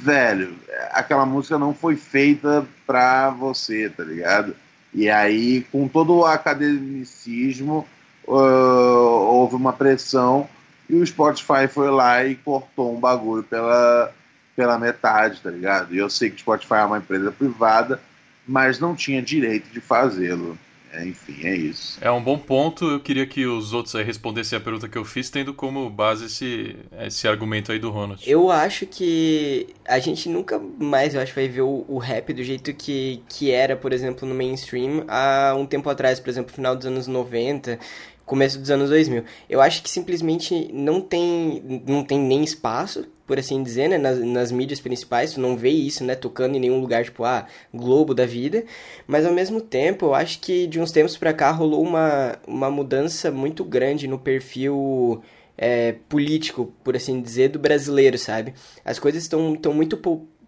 velho, 0.00 0.54
aquela 0.92 1.26
música 1.26 1.58
não 1.58 1.74
foi 1.74 1.96
feita 1.96 2.64
pra 2.86 3.30
você, 3.30 3.90
tá 3.90 4.04
ligado? 4.04 4.54
E 4.92 5.10
aí, 5.10 5.66
com 5.72 5.88
todo 5.88 6.14
o 6.14 6.24
academicismo, 6.24 7.86
uh, 8.26 8.32
houve 8.32 9.56
uma 9.56 9.72
pressão 9.72 10.48
e 10.94 11.02
o 11.02 11.06
Spotify 11.06 11.66
foi 11.68 11.90
lá 11.90 12.24
e 12.24 12.36
cortou 12.36 12.94
um 12.94 13.00
bagulho 13.00 13.42
pela, 13.42 14.12
pela 14.54 14.78
metade, 14.78 15.40
tá 15.40 15.50
ligado? 15.50 15.94
E 15.94 15.98
eu 15.98 16.08
sei 16.08 16.30
que 16.30 16.36
o 16.36 16.38
Spotify 16.38 16.74
é 16.74 16.84
uma 16.84 16.98
empresa 16.98 17.32
privada, 17.32 18.00
mas 18.46 18.78
não 18.78 18.94
tinha 18.94 19.20
direito 19.20 19.72
de 19.72 19.80
fazê-lo. 19.80 20.56
É, 20.92 21.04
enfim, 21.04 21.44
é 21.44 21.56
isso. 21.56 21.98
É 22.00 22.08
um 22.08 22.22
bom 22.22 22.38
ponto. 22.38 22.88
Eu 22.88 23.00
queria 23.00 23.26
que 23.26 23.44
os 23.44 23.72
outros 23.72 23.96
aí 23.96 24.04
respondessem 24.04 24.56
a 24.56 24.60
pergunta 24.60 24.88
que 24.88 24.96
eu 24.96 25.04
fiz, 25.04 25.28
tendo 25.28 25.52
como 25.52 25.90
base 25.90 26.26
esse, 26.26 26.76
esse 27.00 27.26
argumento 27.26 27.72
aí 27.72 27.80
do 27.80 27.90
Ronald. 27.90 28.22
Eu 28.24 28.48
acho 28.48 28.86
que 28.86 29.66
a 29.84 29.98
gente 29.98 30.28
nunca 30.28 30.60
mais, 30.78 31.14
eu 31.14 31.20
acho, 31.20 31.34
vai 31.34 31.48
ver 31.48 31.62
o, 31.62 31.84
o, 31.88 31.98
rap 31.98 32.32
do 32.32 32.44
jeito 32.44 32.72
que, 32.72 33.20
que 33.28 33.50
era, 33.50 33.74
por 33.74 33.92
exemplo, 33.92 34.28
no 34.28 34.36
mainstream 34.36 35.04
há 35.08 35.56
um 35.58 35.66
tempo 35.66 35.90
atrás, 35.90 36.20
por 36.20 36.30
exemplo, 36.30 36.54
final 36.54 36.76
dos 36.76 36.86
anos 36.86 37.08
90 37.08 37.80
começo 38.24 38.58
dos 38.58 38.70
anos 38.70 38.90
2000. 38.90 39.24
Eu 39.48 39.60
acho 39.60 39.82
que 39.82 39.90
simplesmente 39.90 40.70
não 40.72 41.00
tem, 41.00 41.82
não 41.86 42.04
tem 42.04 42.18
nem 42.18 42.42
espaço, 42.42 43.06
por 43.26 43.38
assim 43.38 43.62
dizer, 43.62 43.88
né, 43.88 43.98
nas, 43.98 44.18
nas 44.18 44.52
mídias 44.52 44.80
principais, 44.80 45.32
tu 45.34 45.40
não 45.40 45.56
vê 45.56 45.70
isso, 45.70 46.04
né, 46.04 46.14
tocando 46.14 46.56
em 46.56 46.60
nenhum 46.60 46.80
lugar, 46.80 47.04
tipo, 47.04 47.24
ah, 47.24 47.46
Globo 47.72 48.14
da 48.14 48.26
vida, 48.26 48.64
mas 49.06 49.24
ao 49.24 49.32
mesmo 49.32 49.60
tempo, 49.60 50.06
eu 50.06 50.14
acho 50.14 50.40
que 50.40 50.66
de 50.66 50.78
uns 50.78 50.92
tempos 50.92 51.16
para 51.16 51.32
cá 51.32 51.50
rolou 51.50 51.82
uma, 51.82 52.38
uma 52.46 52.70
mudança 52.70 53.30
muito 53.30 53.64
grande 53.64 54.06
no 54.06 54.18
perfil 54.18 55.22
é, 55.56 55.92
político, 56.08 56.72
por 56.82 56.96
assim 56.96 57.20
dizer, 57.20 57.48
do 57.48 57.58
brasileiro, 57.58 58.18
sabe? 58.18 58.54
As 58.84 58.98
coisas 58.98 59.22
estão 59.22 59.72
muito 59.72 59.96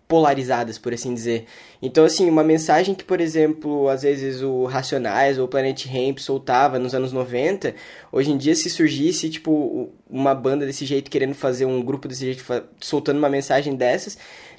polarizadas, 0.09 0.79
por 0.79 0.95
assim 0.95 1.13
dizer. 1.13 1.47
Então, 1.83 2.05
assim, 2.05 2.29
uma 2.31 2.45
mensagem 2.45 2.95
que, 2.95 3.05
por 3.05 3.21
exemplo, 3.21 3.89
às 3.89 4.03
vezes 4.03 4.41
o 4.41 4.65
Racionais 4.65 5.39
ou 5.39 5.47
o 5.47 5.49
Planet 5.49 5.85
Ramp 5.87 6.19
soltava 6.19 6.79
nos 6.79 6.95
anos 6.95 7.13
90, 7.13 7.75
hoje 8.13 8.31
em 8.31 8.37
dia 8.37 8.55
se 8.55 8.71
surgisse, 8.71 9.29
tipo, 9.29 9.91
uma 10.09 10.35
banda 10.35 10.65
desse 10.65 10.87
jeito 10.87 11.11
querendo 11.11 11.35
fazer 11.35 11.65
um 11.67 11.83
grupo 11.83 12.07
desse 12.07 12.25
jeito, 12.25 12.45
soltando 12.81 13.19
uma 13.19 13.29
mensagem 13.29 13.75
dessas, 13.75 14.17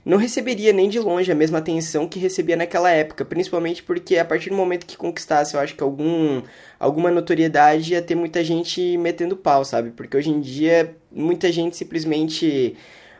não 0.07 0.17
receberia 0.17 0.71
nem 0.71 0.87
de 0.89 0.99
longe 0.99 1.31
a 1.31 1.35
mesma 1.35 1.57
atenção 1.57 2.07
que 2.07 2.19
recebia 2.19 2.55
naquela 2.55 2.89
época, 2.89 3.25
principalmente 3.25 3.83
porque 3.83 4.17
a 4.17 4.25
partir 4.25 4.49
do 4.49 4.55
momento 4.55 4.85
que 4.85 4.95
conquistasse, 4.95 5.53
eu 5.53 5.59
acho 5.59 5.75
que 5.75 5.83
algum 5.83 6.41
alguma 6.79 7.11
notoriedade 7.11 7.91
ia 7.91 8.01
ter 8.01 8.15
muita 8.15 8.43
gente 8.43 8.97
metendo 8.97 9.35
pau, 9.35 9.65
sabe? 9.65 9.91
Porque 9.91 10.15
hoje 10.15 10.29
em 10.29 10.39
dia 10.39 10.95
muita 11.11 11.51
gente 11.51 11.75
simplesmente 11.75 12.77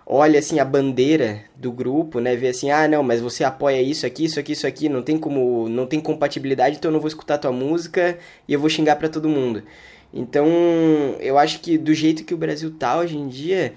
olha 0.10 0.40
assim 0.40 0.58
a 0.58 0.64
bandeira 0.64 1.44
do 1.54 1.70
grupo, 1.70 2.22
né, 2.22 2.34
vê 2.36 2.48
assim, 2.48 2.72
ah, 2.72 2.88
não, 2.88 3.04
mas 3.04 3.20
você 3.20 3.44
apoia 3.44 3.82
isso 3.82 4.06
aqui, 4.06 4.24
isso 4.24 4.40
aqui, 4.40 4.54
isso 4.54 4.66
aqui, 4.66 4.88
não 4.88 5.04
tem 5.04 5.18
como, 5.18 5.68
não 5.68 5.86
tem 5.86 6.00
compatibilidade, 6.00 6.78
então 6.78 6.90
eu 6.90 6.94
não 6.94 7.02
vou 7.02 7.10
escutar 7.10 7.38
tua 7.38 7.52
música 7.52 8.18
e 8.48 8.54
eu 8.54 8.60
vou 8.60 8.70
xingar 8.70 8.96
para 8.96 9.10
todo 9.10 9.28
mundo. 9.28 9.64
Então, 10.14 10.48
eu 11.20 11.38
acho 11.38 11.60
que 11.60 11.78
do 11.78 11.94
jeito 11.94 12.24
que 12.24 12.34
o 12.34 12.38
Brasil 12.38 12.72
tá 12.72 12.98
hoje 12.98 13.18
em 13.18 13.28
dia, 13.28 13.74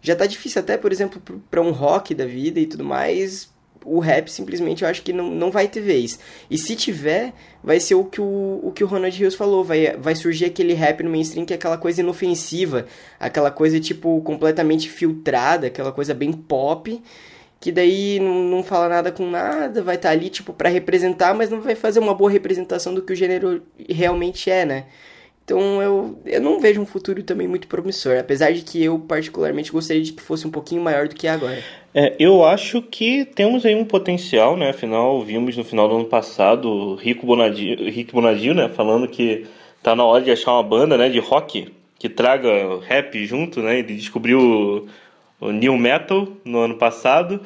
já 0.00 0.14
tá 0.14 0.24
difícil 0.24 0.60
até, 0.60 0.76
por 0.78 0.92
exemplo, 0.92 1.20
para 1.50 1.60
um 1.60 1.72
rock 1.72 2.14
da 2.14 2.26
vida 2.26 2.60
e 2.60 2.66
tudo 2.66 2.84
mais, 2.84 3.50
o 3.84 3.98
rap 3.98 4.28
simplesmente 4.28 4.82
eu 4.82 4.88
acho 4.88 5.02
que 5.02 5.12
não, 5.12 5.30
não 5.30 5.50
vai 5.50 5.68
ter 5.68 5.80
vez. 5.80 6.18
E 6.50 6.58
se 6.58 6.74
tiver, 6.76 7.32
vai 7.62 7.80
ser 7.80 7.94
o 7.94 8.04
que 8.04 8.20
o, 8.20 8.60
o 8.62 8.72
que 8.72 8.82
o 8.82 8.86
Ronald 8.86 9.16
Rios 9.16 9.34
falou, 9.34 9.64
vai, 9.64 9.96
vai 9.96 10.14
surgir 10.14 10.46
aquele 10.46 10.74
rap 10.74 11.02
no 11.02 11.10
mainstream 11.10 11.44
que 11.44 11.52
é 11.52 11.56
aquela 11.56 11.78
coisa 11.78 12.00
inofensiva, 12.00 12.86
aquela 13.18 13.50
coisa 13.50 13.78
tipo 13.80 14.20
completamente 14.22 14.88
filtrada, 14.88 15.66
aquela 15.66 15.92
coisa 15.92 16.14
bem 16.14 16.32
pop, 16.32 17.00
que 17.60 17.70
daí 17.70 18.18
não, 18.18 18.44
não 18.44 18.62
fala 18.62 18.88
nada 18.88 19.12
com 19.12 19.28
nada, 19.30 19.82
vai 19.82 19.96
estar 19.96 20.08
tá 20.08 20.12
ali 20.12 20.28
tipo 20.28 20.52
para 20.52 20.68
representar, 20.68 21.34
mas 21.34 21.50
não 21.50 21.60
vai 21.60 21.74
fazer 21.74 22.00
uma 22.00 22.14
boa 22.14 22.30
representação 22.30 22.92
do 22.92 23.02
que 23.02 23.12
o 23.12 23.16
gênero 23.16 23.62
realmente 23.88 24.50
é, 24.50 24.64
né? 24.64 24.86
Então 25.44 25.82
eu, 25.82 26.18
eu 26.24 26.40
não 26.40 26.60
vejo 26.60 26.80
um 26.80 26.86
futuro 26.86 27.22
também 27.22 27.48
muito 27.48 27.66
promissor, 27.66 28.18
apesar 28.18 28.52
de 28.52 28.62
que 28.62 28.82
eu 28.82 28.98
particularmente 28.98 29.72
gostaria 29.72 30.02
de 30.02 30.12
que 30.12 30.22
fosse 30.22 30.46
um 30.46 30.50
pouquinho 30.50 30.80
maior 30.80 31.08
do 31.08 31.14
que 31.14 31.26
é 31.26 31.30
agora. 31.30 31.62
É, 31.94 32.14
eu 32.18 32.44
acho 32.44 32.80
que 32.80 33.24
temos 33.24 33.66
aí 33.66 33.74
um 33.74 33.84
potencial, 33.84 34.56
né? 34.56 34.70
Afinal, 34.70 35.22
vimos 35.22 35.56
no 35.56 35.64
final 35.64 35.88
do 35.88 35.96
ano 35.96 36.04
passado 36.06 36.94
Rico 36.94 37.26
Bonadio, 37.26 37.84
Rick 37.90 38.12
Bonadio, 38.12 38.54
né? 38.54 38.68
Falando 38.68 39.06
que 39.06 39.46
tá 39.82 39.94
na 39.94 40.04
hora 40.04 40.22
de 40.22 40.30
achar 40.30 40.52
uma 40.52 40.62
banda, 40.62 40.96
né? 40.96 41.08
De 41.10 41.18
rock 41.18 41.72
que 41.98 42.08
traga 42.08 42.80
rap 42.80 43.24
junto, 43.26 43.60
né? 43.60 43.78
Ele 43.78 43.94
descobriu 43.94 44.40
o, 45.40 45.48
o 45.48 45.52
new 45.52 45.76
metal 45.76 46.26
no 46.44 46.60
ano 46.60 46.76
passado. 46.76 47.40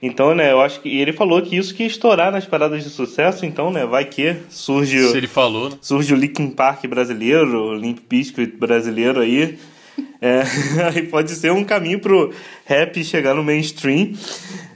Então, 0.00 0.34
né, 0.34 0.52
eu 0.52 0.60
acho 0.60 0.80
que 0.80 1.00
ele 1.00 1.12
falou 1.12 1.40
que 1.40 1.56
isso 1.56 1.74
que 1.74 1.82
ia 1.82 1.86
estourar 1.86 2.30
nas 2.30 2.44
paradas 2.44 2.84
de 2.84 2.90
sucesso, 2.90 3.46
então, 3.46 3.70
né, 3.70 3.86
vai 3.86 4.04
que 4.04 4.36
surge 4.50 5.08
Se 5.08 5.16
ele 5.16 5.26
falou, 5.26 5.70
né? 5.70 5.78
surge 5.80 6.12
o 6.12 6.16
Linkin 6.16 6.50
Park 6.50 6.86
brasileiro, 6.86 7.70
o 7.70 7.74
Limp 7.74 8.00
Bizkit 8.08 8.56
brasileiro 8.58 9.20
aí. 9.20 9.58
É, 10.20 10.42
aí 10.94 11.02
pode 11.02 11.30
ser 11.32 11.52
um 11.52 11.64
caminho 11.64 12.00
pro 12.00 12.32
rap 12.64 13.02
chegar 13.04 13.34
no 13.34 13.44
mainstream. 13.44 14.12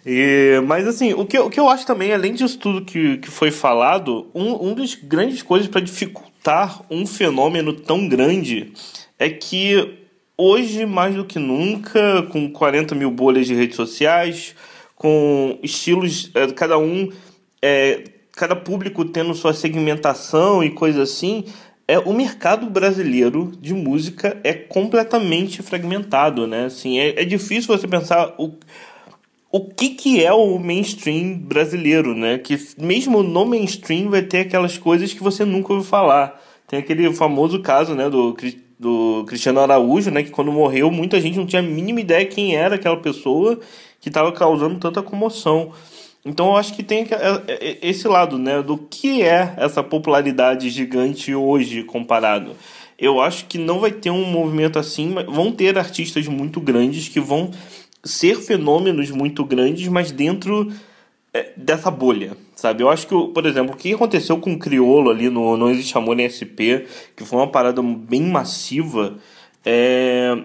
E, 0.05 0.61
mas 0.67 0.87
assim, 0.87 1.13
o 1.13 1.27
que, 1.27 1.39
o 1.39 1.51
que 1.51 1.61
eu 1.61 1.69
acho 1.69 1.87
também, 1.87 2.13
além 2.13 2.33
disso 2.33 2.59
tudo 2.59 2.85
que, 2.85 3.19
que 3.19 3.31
foi 3.31 3.51
falado, 3.51 4.29
um, 4.35 4.71
um 4.71 4.75
grandes 5.05 5.43
coisas 5.43 5.69
para 5.69 5.81
dificultar 5.81 6.83
um 6.91 7.07
fenômeno 7.07 7.73
tão 7.73 8.09
grande 8.09 8.73
é 9.19 9.29
que 9.29 9.99
hoje, 10.37 10.87
mais 10.87 11.15
do 11.15 11.25
que 11.25 11.39
nunca, 11.39 12.23
com 12.31 12.51
40 12.51 12.95
mil 12.95 13.11
bolhas 13.11 13.47
de 13.47 13.55
redes 13.55 13.77
sociais, 13.77 14.55
com 14.97 15.59
estilos, 15.63 16.31
é, 16.35 16.47
cada 16.53 16.79
um, 16.79 17.11
é, 17.61 18.05
cada 18.33 18.57
público 18.57 19.05
tendo 19.05 19.35
sua 19.35 19.53
segmentação 19.53 20.65
e 20.65 20.71
coisa 20.71 21.03
assim, 21.03 21.45
é 21.91 21.99
o 21.99 22.13
mercado 22.13 22.71
brasileiro 22.71 23.51
de 23.61 23.75
música 23.75 24.41
é 24.45 24.53
completamente 24.53 25.61
fragmentado, 25.61 26.47
né? 26.47 26.67
Assim, 26.67 27.01
é, 27.01 27.21
é 27.21 27.25
difícil 27.25 27.77
você 27.77 27.89
pensar 27.89 28.33
o, 28.39 28.53
o 29.51 29.61
que, 29.61 29.91
que 29.91 30.25
é 30.25 30.33
o 30.33 30.57
mainstream 30.57 31.37
brasileiro, 31.37 32.15
né? 32.15 32.39
Que 32.39 32.57
mesmo 32.79 33.25
no 33.25 33.45
mainstream 33.45 34.09
vai 34.09 34.23
ter 34.23 34.43
aquelas 34.43 34.79
coisas 34.79 35.13
que 35.13 35.21
você 35.21 35.45
nunca 35.45 35.73
ouviu 35.73 35.89
falar. 35.89 36.41
Tem 36.69 36.79
aquele 36.79 37.13
famoso 37.13 37.59
caso, 37.59 37.93
né, 37.97 38.09
do, 38.09 38.37
do 38.79 39.25
Cristiano 39.27 39.59
Araújo, 39.59 40.13
né, 40.13 40.23
que 40.23 40.31
quando 40.31 40.53
morreu 40.53 40.93
muita 40.93 41.21
gente 41.21 41.37
não 41.37 41.47
tinha 41.47 41.61
a 41.61 41.65
mínima 41.65 42.01
ideia 42.01 42.25
quem 42.25 42.55
era 42.55 42.77
aquela 42.77 42.99
pessoa 42.99 43.59
que 44.01 44.09
estava 44.09 44.31
causando 44.31 44.79
tanta 44.79 45.03
comoção. 45.03 45.73
Então 46.25 46.49
eu 46.49 46.57
acho 46.57 46.75
que 46.75 46.83
tem 46.83 47.07
é, 47.11 47.43
é, 47.49 47.79
esse 47.83 48.07
lado, 48.07 48.39
né, 48.39 48.63
do 48.63 48.77
que 48.77 49.23
é 49.23 49.55
essa 49.57 49.83
popularidade 49.83 50.69
gigante 50.69 51.35
hoje 51.35 51.83
comparado. 51.83 52.53
Eu 52.99 53.21
acho 53.21 53.47
que 53.47 53.57
não 53.57 53.81
vai 53.81 53.91
ter 53.91 54.11
um 54.11 54.27
movimento 54.27 54.79
assim, 54.79 55.09
mas 55.09 55.25
vão 55.25 55.51
ter 55.51 55.79
artistas 55.79 56.27
muito 56.29 56.61
grandes 56.61 57.09
que 57.09 57.21
vão 57.21 57.51
ser 58.05 58.37
fenômenos 58.37 59.11
muito 59.11 59.45
grandes, 59.45 59.89
mas 59.89 60.13
dentro 60.13 60.71
é, 61.33 61.53
dessa 61.57 61.91
bolha, 61.91 62.37
sabe? 62.55 62.83
Eu 62.83 62.91
acho 62.91 63.07
que, 63.07 63.15
por 63.33 63.47
exemplo, 63.47 63.75
o 63.75 63.77
que 63.77 63.95
aconteceu 63.95 64.39
com 64.39 64.53
o 64.53 64.59
Criolo 64.59 65.11
ali 65.11 65.31
no 65.31 65.57
Não 65.57 65.71
Existe 65.71 65.97
Amor 65.97 66.19
em 66.21 66.29
SP, 66.29 66.85
que 67.17 67.25
foi 67.25 67.39
uma 67.39 67.49
parada 67.49 67.81
bem 67.83 68.23
massiva, 68.23 69.17
é, 69.65 70.37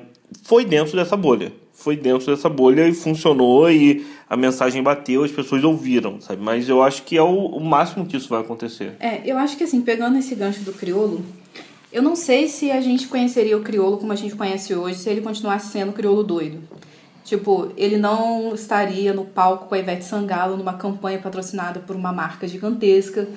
foi 0.43 0.63
dentro 0.63 0.95
dessa 0.95 1.17
bolha 1.17 1.51
foi 1.85 1.95
dentro 1.95 2.25
dessa 2.25 2.49
bolha 2.49 2.87
e 2.87 2.93
funcionou 2.93 3.69
e 3.69 4.03
a 4.29 4.35
mensagem 4.35 4.81
bateu, 4.81 5.23
as 5.23 5.31
pessoas 5.31 5.63
ouviram, 5.63 6.19
sabe? 6.19 6.41
Mas 6.41 6.67
eu 6.67 6.81
acho 6.81 7.03
que 7.03 7.17
é 7.17 7.21
o, 7.21 7.45
o 7.45 7.63
máximo 7.63 8.05
que 8.05 8.17
isso 8.17 8.29
vai 8.29 8.41
acontecer. 8.41 8.93
É, 8.99 9.21
eu 9.25 9.37
acho 9.37 9.55
que 9.55 9.63
assim, 9.63 9.81
pegando 9.81 10.17
esse 10.17 10.33
gancho 10.35 10.61
do 10.61 10.73
criolo, 10.73 11.23
eu 11.91 12.01
não 12.01 12.15
sei 12.15 12.47
se 12.47 12.71
a 12.71 12.81
gente 12.81 13.07
conheceria 13.07 13.57
o 13.57 13.61
criolo 13.61 13.97
como 13.97 14.11
a 14.11 14.15
gente 14.15 14.35
conhece 14.35 14.73
hoje 14.73 14.99
se 14.99 15.09
ele 15.09 15.21
continuasse 15.21 15.71
sendo 15.71 15.93
criolo 15.93 16.23
doido. 16.23 16.61
Tipo, 17.23 17.71
ele 17.75 17.97
não 17.97 18.53
estaria 18.53 19.13
no 19.13 19.25
palco 19.25 19.67
com 19.67 19.75
a 19.75 19.79
Ivete 19.79 20.05
Sangalo 20.05 20.57
numa 20.57 20.73
campanha 20.73 21.17
patrocinada 21.17 21.79
por 21.79 21.95
uma 21.95 22.13
marca 22.13 22.47
gigantesca, 22.47 23.27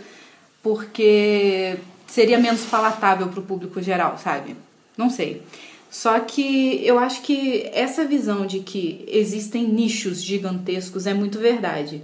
porque 0.63 1.79
seria 2.07 2.39
menos 2.39 2.67
palatável 2.67 3.29
para 3.29 3.41
o 3.41 3.43
público 3.43 3.81
geral, 3.81 4.19
sabe? 4.19 4.57
Não 4.97 5.09
sei. 5.09 5.43
Só 5.91 6.21
que 6.21 6.85
eu 6.85 6.99
acho 6.99 7.23
que 7.23 7.69
essa 7.73 8.05
visão 8.05 8.47
de 8.47 8.61
que 8.61 9.05
existem 9.09 9.67
nichos 9.67 10.23
gigantescos 10.23 11.07
é 11.07 11.15
muito 11.15 11.39
verdade. 11.39 12.03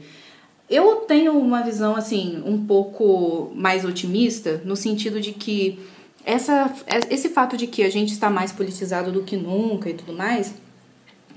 Eu 0.68 0.96
tenho 0.96 1.38
uma 1.38 1.62
visão 1.62 1.94
assim 1.94 2.42
um 2.46 2.64
pouco 2.66 3.52
mais 3.54 3.84
otimista 3.84 4.62
no 4.64 4.74
sentido 4.74 5.20
de 5.20 5.32
que 5.32 5.78
essa, 6.24 6.74
esse 7.10 7.28
fato 7.28 7.56
de 7.56 7.66
que 7.66 7.82
a 7.82 7.90
gente 7.90 8.12
está 8.12 8.30
mais 8.30 8.50
politizado 8.50 9.12
do 9.12 9.22
que 9.22 9.36
nunca 9.36 9.90
e 9.90 9.94
tudo 9.94 10.14
mais, 10.14 10.54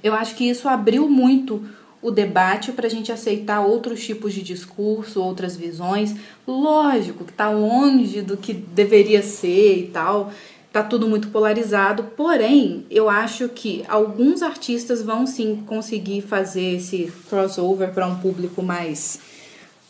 eu 0.01 0.13
acho 0.13 0.33
que 0.35 0.49
isso 0.49 0.69
abriu 0.69 1.09
muito 1.09 1.67
o 2.01 2.09
debate 2.09 2.71
para 2.71 2.87
a 2.87 2.89
gente 2.89 3.11
aceitar 3.11 3.59
outros 3.59 4.01
tipos 4.05 4.33
de 4.33 4.41
discurso, 4.41 5.21
outras 5.21 5.57
visões. 5.57 6.15
Lógico 6.47 7.25
que 7.25 7.31
está 7.31 7.49
longe 7.49 8.21
do 8.21 8.37
que 8.37 8.53
deveria 8.53 9.21
ser 9.21 9.79
e 9.79 9.87
tal 9.87 10.31
tá 10.77 10.83
tudo 10.83 11.07
muito 11.07 11.29
polarizado, 11.29 12.03
porém, 12.15 12.85
eu 12.91 13.09
acho 13.09 13.49
que 13.49 13.83
alguns 13.87 14.43
artistas 14.43 15.01
vão 15.01 15.25
sim 15.25 15.63
conseguir 15.65 16.21
fazer 16.21 16.75
esse 16.75 17.11
crossover 17.29 17.91
para 17.91 18.05
um 18.05 18.15
público 18.17 18.61
mais 18.61 19.19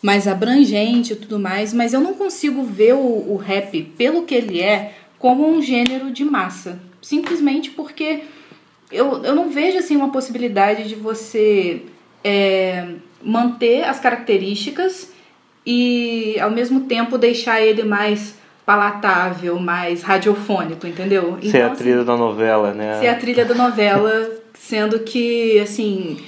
mais 0.01 0.27
abrangente 0.27 1.13
e 1.13 1.15
tudo 1.15 1.39
mais, 1.39 1.73
mas 1.73 1.91
eu 1.91 1.99
não 1.99 2.13
consigo 2.13 2.63
ver 2.63 2.93
o, 2.93 3.33
o 3.33 3.35
rap 3.35 3.81
pelo 3.97 4.23
que 4.23 4.35
ele 4.35 4.61
é 4.61 4.93
como 5.17 5.49
um 5.49 5.61
gênero 5.61 6.11
de 6.11 6.23
massa, 6.23 6.79
simplesmente 7.01 7.71
porque 7.71 8.21
eu, 8.91 9.23
eu 9.23 9.35
não 9.35 9.49
vejo 9.49 9.79
assim 9.79 9.97
uma 9.97 10.11
possibilidade 10.11 10.88
de 10.88 10.95
você 10.95 11.81
é, 12.23 12.89
manter 13.21 13.83
as 13.83 13.99
características 13.99 15.11
e 15.65 16.39
ao 16.39 16.51
mesmo 16.51 16.81
tempo 16.81 17.17
deixar 17.17 17.59
ele 17.59 17.83
mais 17.83 18.35
palatável, 18.68 19.57
mais 19.57 20.03
radiofônico, 20.03 20.86
entendeu? 20.86 21.38
Ser 21.41 21.47
então, 21.47 21.72
a 21.72 21.76
trilha 21.76 21.95
assim, 21.95 22.05
da 22.05 22.18
novela, 22.18 22.74
né? 22.74 22.99
Ser 22.99 23.07
a 23.07 23.15
trilha 23.15 23.45
da 23.45 23.55
novela, 23.55 24.30
sendo 24.55 24.99
que, 24.99 25.57
assim, 25.61 26.20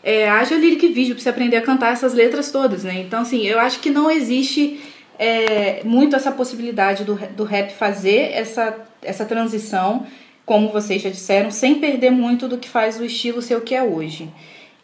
é, 0.00 0.30
haja 0.30 0.54
lyric 0.54 0.86
vídeo 0.86 1.16
pra 1.16 1.24
você 1.24 1.28
aprender 1.28 1.56
a 1.56 1.60
cantar 1.60 1.92
essas 1.92 2.14
letras 2.14 2.52
todas, 2.52 2.84
né? 2.84 3.00
Então, 3.00 3.22
assim, 3.22 3.44
eu 3.44 3.58
acho 3.58 3.80
que 3.80 3.90
não 3.90 4.08
existe 4.08 4.78
é, 5.18 5.82
muito 5.82 6.14
essa 6.14 6.30
possibilidade 6.30 7.02
do, 7.02 7.16
do 7.36 7.42
rap 7.42 7.72
fazer 7.72 8.30
essa, 8.32 8.76
essa 9.02 9.24
transição, 9.24 10.06
como 10.46 10.68
vocês 10.68 11.02
já 11.02 11.10
disseram, 11.10 11.50
sem 11.50 11.80
perder 11.80 12.12
muito 12.12 12.46
do 12.46 12.58
que 12.58 12.68
faz 12.68 13.00
o 13.00 13.04
estilo 13.04 13.42
ser 13.42 13.56
o 13.56 13.62
que 13.62 13.74
é 13.74 13.82
hoje. 13.82 14.28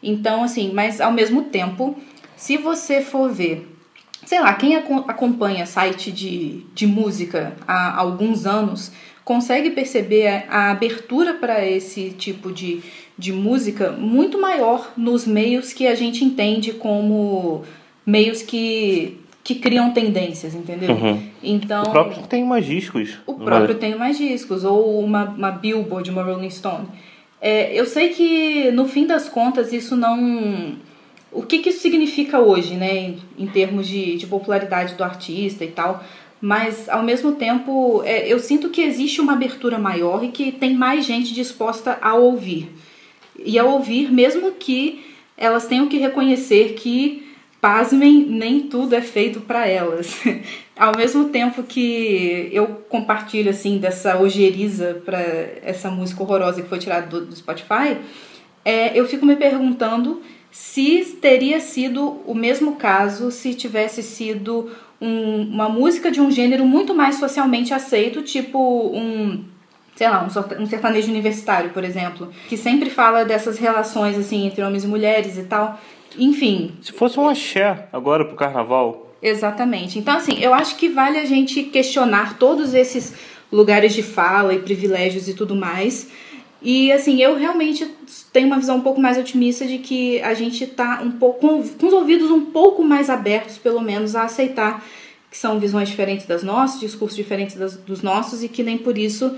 Então, 0.02 0.42
assim, 0.42 0.72
mas 0.74 1.00
ao 1.00 1.12
mesmo 1.12 1.42
tempo, 1.44 1.96
se 2.34 2.56
você 2.56 3.00
for 3.00 3.30
ver 3.30 3.72
sei 4.26 4.40
lá, 4.40 4.54
quem 4.54 4.76
acompanha 4.76 5.66
site 5.66 6.10
de, 6.10 6.64
de 6.74 6.86
música 6.86 7.54
há 7.66 7.98
alguns 7.98 8.46
anos 8.46 8.92
consegue 9.24 9.70
perceber 9.70 10.44
a 10.48 10.70
abertura 10.70 11.34
para 11.34 11.66
esse 11.66 12.10
tipo 12.10 12.52
de, 12.52 12.82
de 13.16 13.32
música 13.32 13.90
muito 13.92 14.40
maior 14.40 14.92
nos 14.96 15.26
meios 15.26 15.72
que 15.72 15.86
a 15.86 15.94
gente 15.94 16.24
entende 16.24 16.72
como 16.72 17.62
meios 18.04 18.42
que, 18.42 19.18
que 19.42 19.54
criam 19.54 19.92
tendências, 19.92 20.54
entendeu? 20.54 20.90
Uhum. 20.90 21.22
Então, 21.42 21.84
o 21.84 21.90
próprio 21.90 22.22
tem 22.26 22.44
mais 22.44 22.66
discos. 22.66 23.18
O 23.26 23.34
próprio 23.34 23.76
tem 23.76 23.96
mais 23.96 24.18
discos, 24.18 24.62
ou 24.62 25.00
uma, 25.00 25.24
uma 25.24 25.50
Billboard, 25.50 26.10
uma 26.10 26.22
Rolling 26.22 26.50
Stone. 26.50 26.86
É, 27.40 27.78
eu 27.78 27.86
sei 27.86 28.10
que 28.10 28.70
no 28.72 28.86
fim 28.86 29.06
das 29.06 29.28
contas 29.28 29.72
isso 29.72 29.96
não 29.96 30.76
o 31.34 31.42
que, 31.42 31.58
que 31.58 31.70
isso 31.70 31.80
significa 31.80 32.38
hoje, 32.38 32.74
né, 32.74 32.96
em, 32.96 33.18
em 33.38 33.46
termos 33.46 33.88
de, 33.88 34.16
de 34.16 34.26
popularidade 34.26 34.94
do 34.94 35.02
artista 35.02 35.64
e 35.64 35.68
tal. 35.68 36.02
Mas, 36.40 36.88
ao 36.88 37.02
mesmo 37.02 37.32
tempo, 37.32 38.02
é, 38.04 38.28
eu 38.28 38.38
sinto 38.38 38.68
que 38.68 38.82
existe 38.82 39.20
uma 39.20 39.32
abertura 39.32 39.78
maior 39.78 40.22
e 40.22 40.28
que 40.28 40.52
tem 40.52 40.74
mais 40.74 41.04
gente 41.04 41.34
disposta 41.34 41.98
a 42.00 42.14
ouvir. 42.14 42.70
E 43.44 43.58
a 43.58 43.64
ouvir, 43.64 44.12
mesmo 44.12 44.52
que 44.52 45.04
elas 45.36 45.66
tenham 45.66 45.88
que 45.88 45.96
reconhecer 45.96 46.74
que, 46.74 47.26
pasmem, 47.60 48.26
nem 48.26 48.60
tudo 48.60 48.94
é 48.94 49.00
feito 49.00 49.40
para 49.40 49.66
elas. 49.66 50.20
ao 50.76 50.96
mesmo 50.96 51.30
tempo 51.30 51.62
que 51.62 52.50
eu 52.52 52.66
compartilho, 52.88 53.50
assim, 53.50 53.78
dessa 53.78 54.18
ojeriza 54.18 55.02
para 55.04 55.20
essa 55.62 55.90
música 55.90 56.22
horrorosa 56.22 56.62
que 56.62 56.68
foi 56.68 56.78
tirada 56.78 57.06
do, 57.06 57.26
do 57.26 57.34
Spotify, 57.34 57.96
é, 58.64 58.98
eu 58.98 59.06
fico 59.06 59.24
me 59.24 59.36
perguntando 59.36 60.22
se 60.54 61.18
teria 61.20 61.58
sido 61.58 62.20
o 62.24 62.32
mesmo 62.32 62.76
caso 62.76 63.32
se 63.32 63.54
tivesse 63.54 64.04
sido 64.04 64.70
um, 65.00 65.42
uma 65.42 65.68
música 65.68 66.12
de 66.12 66.20
um 66.20 66.30
gênero 66.30 66.64
muito 66.64 66.94
mais 66.94 67.16
socialmente 67.16 67.74
aceito, 67.74 68.22
tipo 68.22 68.56
um 68.96 69.42
sei 69.96 70.08
lá, 70.08 70.28
um 70.60 70.66
sertanejo 70.66 71.10
universitário, 71.10 71.70
por 71.70 71.82
exemplo, 71.82 72.30
que 72.48 72.56
sempre 72.56 72.88
fala 72.88 73.24
dessas 73.24 73.58
relações 73.58 74.16
assim 74.16 74.46
entre 74.46 74.62
homens 74.62 74.84
e 74.84 74.86
mulheres 74.86 75.36
e 75.38 75.42
tal. 75.42 75.80
Enfim. 76.16 76.76
Se 76.80 76.92
fosse 76.92 77.18
um 77.18 77.28
axé 77.28 77.88
agora 77.92 78.24
pro 78.24 78.36
carnaval. 78.36 79.12
Exatamente. 79.20 79.98
Então, 79.98 80.16
assim, 80.16 80.38
eu 80.40 80.54
acho 80.54 80.76
que 80.76 80.88
vale 80.88 81.18
a 81.18 81.24
gente 81.24 81.64
questionar 81.64 82.38
todos 82.38 82.74
esses 82.74 83.12
lugares 83.50 83.92
de 83.92 84.04
fala 84.04 84.54
e 84.54 84.60
privilégios 84.60 85.28
e 85.28 85.34
tudo 85.34 85.56
mais 85.56 86.08
e 86.64 86.90
assim, 86.90 87.20
eu 87.20 87.36
realmente 87.36 87.86
tenho 88.32 88.46
uma 88.46 88.58
visão 88.58 88.78
um 88.78 88.80
pouco 88.80 88.98
mais 88.98 89.18
otimista 89.18 89.66
de 89.66 89.76
que 89.76 90.18
a 90.22 90.32
gente 90.32 90.64
está 90.64 91.02
um 91.02 91.10
pouco 91.10 91.40
com, 91.40 91.86
os 91.86 91.92
ouvidos 91.92 92.30
um 92.30 92.46
pouco 92.46 92.82
mais 92.82 93.10
abertos, 93.10 93.58
pelo 93.58 93.82
menos, 93.82 94.16
a 94.16 94.22
aceitar 94.22 94.82
que 95.30 95.36
são 95.36 95.60
visões 95.60 95.90
diferentes 95.90 96.24
das 96.24 96.42
nossas, 96.42 96.80
discursos 96.80 97.16
diferentes 97.16 97.54
das, 97.54 97.76
dos 97.76 98.00
nossos 98.00 98.42
e 98.42 98.48
que 98.48 98.62
nem 98.62 98.78
por 98.78 98.96
isso 98.96 99.36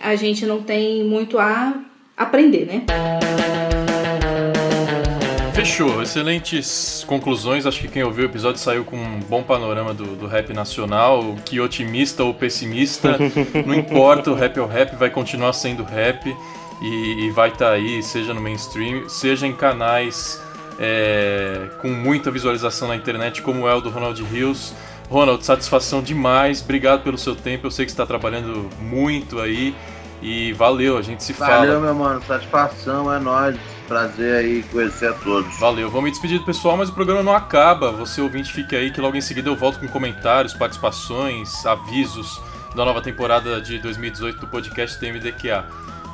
a 0.00 0.14
gente 0.14 0.46
não 0.46 0.62
tem 0.62 1.02
muito 1.02 1.36
a 1.36 1.74
aprender, 2.16 2.66
né? 2.66 2.84
Fechou, 5.52 6.00
excelentes 6.00 7.04
conclusões. 7.08 7.66
Acho 7.66 7.80
que 7.80 7.88
quem 7.88 8.04
ouviu 8.04 8.22
o 8.22 8.28
episódio 8.28 8.60
saiu 8.60 8.84
com 8.84 8.96
um 8.96 9.18
bom 9.18 9.42
panorama 9.42 9.92
do, 9.92 10.14
do 10.14 10.28
rap 10.28 10.52
nacional. 10.52 11.34
Que 11.44 11.58
otimista 11.58 12.22
ou 12.22 12.32
pessimista, 12.32 13.18
não 13.66 13.74
importa, 13.74 14.30
o 14.30 14.34
rap 14.34 14.56
é 14.56 14.62
o 14.62 14.66
rap, 14.66 14.94
vai 14.94 15.10
continuar 15.10 15.52
sendo 15.54 15.82
rap 15.82 16.32
e, 16.80 17.26
e 17.26 17.30
vai 17.30 17.48
estar 17.48 17.66
tá 17.66 17.72
aí, 17.72 18.02
seja 18.02 18.32
no 18.32 18.40
mainstream, 18.40 19.08
seja 19.08 19.46
em 19.46 19.52
canais 19.52 20.42
é, 20.78 21.68
com 21.80 21.88
muita 21.88 22.30
visualização 22.30 22.88
na 22.88 22.96
internet, 22.96 23.42
como 23.42 23.66
é 23.66 23.74
o 23.74 23.80
do 23.80 23.90
Ronald 23.90 24.20
Hills. 24.32 24.74
Ronald, 25.10 25.44
satisfação 25.44 26.02
demais, 26.02 26.62
obrigado 26.62 27.02
pelo 27.02 27.16
seu 27.16 27.34
tempo, 27.34 27.66
eu 27.66 27.70
sei 27.70 27.86
que 27.86 27.90
está 27.90 28.04
trabalhando 28.04 28.68
muito 28.78 29.40
aí 29.40 29.74
e 30.20 30.52
valeu, 30.52 30.98
a 30.98 31.02
gente 31.02 31.24
se 31.24 31.32
valeu, 31.32 31.54
fala. 31.54 31.66
Valeu, 31.66 31.80
meu 31.80 31.94
mano, 31.94 32.22
satisfação 32.26 33.12
é 33.12 33.18
nóis, 33.18 33.56
prazer 33.86 34.36
aí 34.36 34.62
conhecer 34.64 35.08
a 35.08 35.14
todos. 35.14 35.58
Valeu, 35.58 35.90
vou 35.90 36.02
me 36.02 36.10
despedir 36.10 36.38
do 36.38 36.44
pessoal, 36.44 36.76
mas 36.76 36.90
o 36.90 36.92
programa 36.92 37.22
não 37.22 37.34
acaba, 37.34 37.90
você 37.90 38.20
ouvinte 38.20 38.52
fique 38.52 38.76
aí 38.76 38.90
que 38.90 39.00
logo 39.00 39.16
em 39.16 39.20
seguida 39.22 39.48
eu 39.48 39.56
volto 39.56 39.80
com 39.80 39.88
comentários, 39.88 40.52
participações, 40.52 41.64
avisos 41.64 42.38
da 42.76 42.84
nova 42.84 43.00
temporada 43.00 43.62
de 43.62 43.78
2018 43.78 44.40
do 44.40 44.46
podcast 44.46 44.98
TMDQA. 45.00 45.64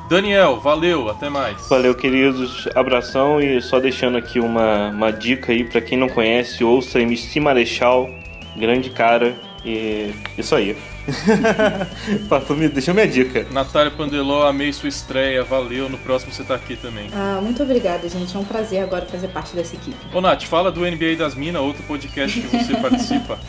Daniel, 0.07 0.59
valeu, 0.59 1.09
até 1.09 1.29
mais. 1.29 1.67
Valeu, 1.67 1.95
queridos, 1.95 2.67
abração 2.75 3.41
e 3.41 3.61
só 3.61 3.79
deixando 3.79 4.17
aqui 4.17 4.39
uma, 4.39 4.89
uma 4.89 5.11
dica 5.11 5.51
aí 5.51 5.63
para 5.63 5.81
quem 5.81 5.97
não 5.97 6.07
conhece, 6.07 6.63
ouça 6.63 6.99
MC 6.99 7.39
Marechal, 7.39 8.09
grande 8.55 8.91
cara 8.91 9.35
e 9.65 10.13
isso 10.37 10.53
aí. 10.53 10.77
Deixa 12.73 12.93
minha 12.93 13.07
dica. 13.07 13.45
Natália 13.51 13.91
Pandeló, 13.91 14.47
amei 14.47 14.73
sua 14.73 14.89
estreia, 14.89 15.43
valeu. 15.43 15.89
No 15.89 15.97
próximo 15.97 16.31
você 16.31 16.43
tá 16.43 16.55
aqui 16.55 16.75
também. 16.75 17.09
Ah, 17.13 17.39
muito 17.41 17.61
obrigada, 17.61 18.07
gente. 18.09 18.35
É 18.35 18.39
um 18.39 18.43
prazer 18.43 18.81
agora 18.81 19.05
fazer 19.05 19.27
parte 19.27 19.55
dessa 19.55 19.75
equipe. 19.75 19.97
Ô, 20.13 20.21
Nath, 20.21 20.43
fala 20.43 20.71
do 20.71 20.81
NBA 20.81 21.15
das 21.17 21.35
Minas, 21.35 21.61
outro 21.61 21.83
podcast 21.83 22.39
que 22.39 22.47
você 22.47 22.75
participa. 22.77 23.39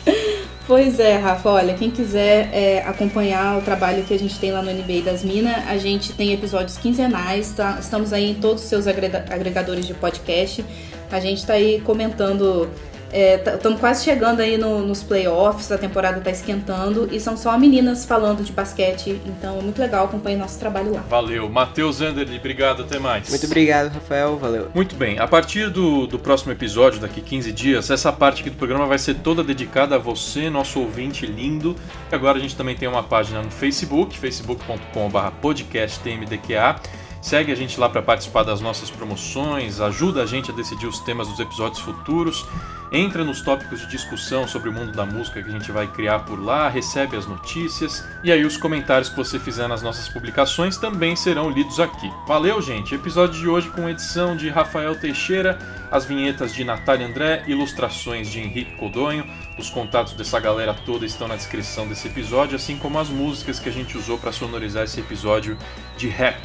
Pois 0.67 0.99
é, 0.99 1.15
Rafa, 1.15 1.49
olha, 1.49 1.73
quem 1.75 1.89
quiser 1.89 2.49
é, 2.51 2.83
acompanhar 2.85 3.57
o 3.57 3.61
trabalho 3.61 4.03
que 4.03 4.13
a 4.13 4.19
gente 4.19 4.37
tem 4.37 4.51
lá 4.51 4.61
no 4.61 4.69
NBA 4.69 5.01
das 5.01 5.23
Minas, 5.23 5.65
a 5.65 5.77
gente 5.77 6.11
tem 6.11 6.33
episódios 6.33 6.77
quinzenais, 6.77 7.53
tá? 7.53 7.77
estamos 7.79 8.11
aí 8.11 8.31
em 8.31 8.33
todos 8.33 8.63
os 8.63 8.67
seus 8.67 8.85
agregadores 8.85 9.87
de 9.87 9.93
podcast. 9.93 10.65
A 11.09 11.21
gente 11.21 11.37
está 11.37 11.53
aí 11.53 11.79
comentando 11.79 12.69
Estamos 13.11 13.77
é, 13.77 13.79
quase 13.79 14.03
chegando 14.03 14.41
aí 14.41 14.57
no, 14.57 14.79
nos 14.85 15.01
playoffs, 15.01 15.71
a 15.71 15.77
temporada 15.77 16.17
está 16.17 16.29
esquentando 16.29 17.07
e 17.11 17.19
são 17.19 17.37
só 17.37 17.57
meninas 17.57 18.05
falando 18.05 18.43
de 18.43 18.51
basquete, 18.51 19.21
então 19.25 19.59
é 19.59 19.61
muito 19.61 19.79
legal, 19.79 20.05
acompanhe 20.05 20.35
nosso 20.35 20.59
trabalho 20.59 20.93
lá. 20.93 21.03
Valeu. 21.09 21.49
Matheus 21.49 22.01
Anderli, 22.01 22.37
obrigado, 22.37 22.83
até 22.83 22.99
mais. 22.99 23.29
Muito 23.29 23.45
obrigado, 23.45 23.93
Rafael, 23.93 24.37
valeu. 24.37 24.69
Muito 24.73 24.95
bem, 24.95 25.19
a 25.19 25.27
partir 25.27 25.69
do, 25.69 26.05
do 26.05 26.19
próximo 26.19 26.51
episódio, 26.51 26.99
daqui 26.99 27.21
15 27.21 27.51
dias, 27.51 27.89
essa 27.89 28.11
parte 28.11 28.41
aqui 28.41 28.49
do 28.49 28.57
programa 28.57 28.85
vai 28.85 28.97
ser 28.97 29.15
toda 29.15 29.43
dedicada 29.43 29.95
a 29.95 29.97
você, 29.97 30.49
nosso 30.49 30.79
ouvinte 30.79 31.25
lindo. 31.25 31.75
E 32.11 32.15
agora 32.15 32.37
a 32.37 32.41
gente 32.41 32.55
também 32.55 32.75
tem 32.75 32.87
uma 32.87 33.03
página 33.03 33.41
no 33.41 33.51
Facebook, 33.51 34.17
facebook.com.br 34.17 35.31
podcasttmdqa. 35.41 36.81
Segue 37.27 37.51
a 37.51 37.55
gente 37.55 37.77
lá 37.77 37.89
para 37.89 38.01
participar 38.01 38.43
das 38.43 38.61
nossas 38.61 38.89
promoções, 38.89 39.81
ajuda 39.81 40.23
a 40.23 40.25
gente 40.25 40.49
a 40.49 40.53
decidir 40.53 40.87
os 40.87 40.99
temas 40.99 41.27
dos 41.27 41.41
episódios 41.41 41.81
futuros, 41.81 42.45
entra 42.89 43.21
nos 43.21 43.41
tópicos 43.41 43.81
de 43.81 43.87
discussão 43.87 44.47
sobre 44.47 44.69
o 44.69 44.71
mundo 44.71 44.93
da 44.93 45.05
música 45.05 45.43
que 45.43 45.49
a 45.49 45.51
gente 45.51 45.69
vai 45.69 45.87
criar 45.87 46.19
por 46.19 46.41
lá, 46.41 46.69
recebe 46.69 47.17
as 47.17 47.27
notícias 47.27 48.07
e 48.23 48.31
aí 48.31 48.45
os 48.45 48.55
comentários 48.55 49.09
que 49.09 49.17
você 49.17 49.37
fizer 49.37 49.67
nas 49.67 49.81
nossas 49.81 50.07
publicações 50.07 50.77
também 50.77 51.17
serão 51.17 51.49
lidos 51.49 51.81
aqui. 51.81 52.09
Valeu, 52.25 52.61
gente! 52.61 52.95
Episódio 52.95 53.37
de 53.37 53.45
hoje 53.49 53.69
com 53.71 53.89
edição 53.89 54.37
de 54.37 54.47
Rafael 54.47 54.97
Teixeira, 54.97 55.59
as 55.91 56.05
vinhetas 56.05 56.55
de 56.55 56.63
Natália 56.63 57.07
André, 57.07 57.43
ilustrações 57.45 58.31
de 58.31 58.39
Henrique 58.39 58.77
Codonho. 58.77 59.29
Os 59.59 59.69
contatos 59.69 60.13
dessa 60.13 60.39
galera 60.39 60.73
toda 60.73 61.05
estão 61.05 61.27
na 61.27 61.35
descrição 61.35 61.89
desse 61.89 62.07
episódio, 62.07 62.55
assim 62.55 62.77
como 62.77 62.97
as 62.97 63.09
músicas 63.09 63.59
que 63.59 63.67
a 63.67 63.73
gente 63.73 63.97
usou 63.97 64.17
para 64.17 64.31
sonorizar 64.31 64.85
esse 64.85 65.01
episódio 65.01 65.57
de 65.97 66.07
rap 66.07 66.39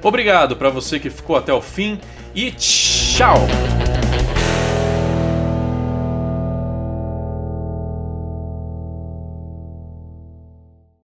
Obrigado 0.02 0.56
para 0.56 0.70
você 0.70 0.98
que 0.98 1.10
ficou 1.10 1.36
até 1.36 1.52
o 1.52 1.62
fim 1.62 2.00
e 2.34 2.50
tchau. 2.52 3.46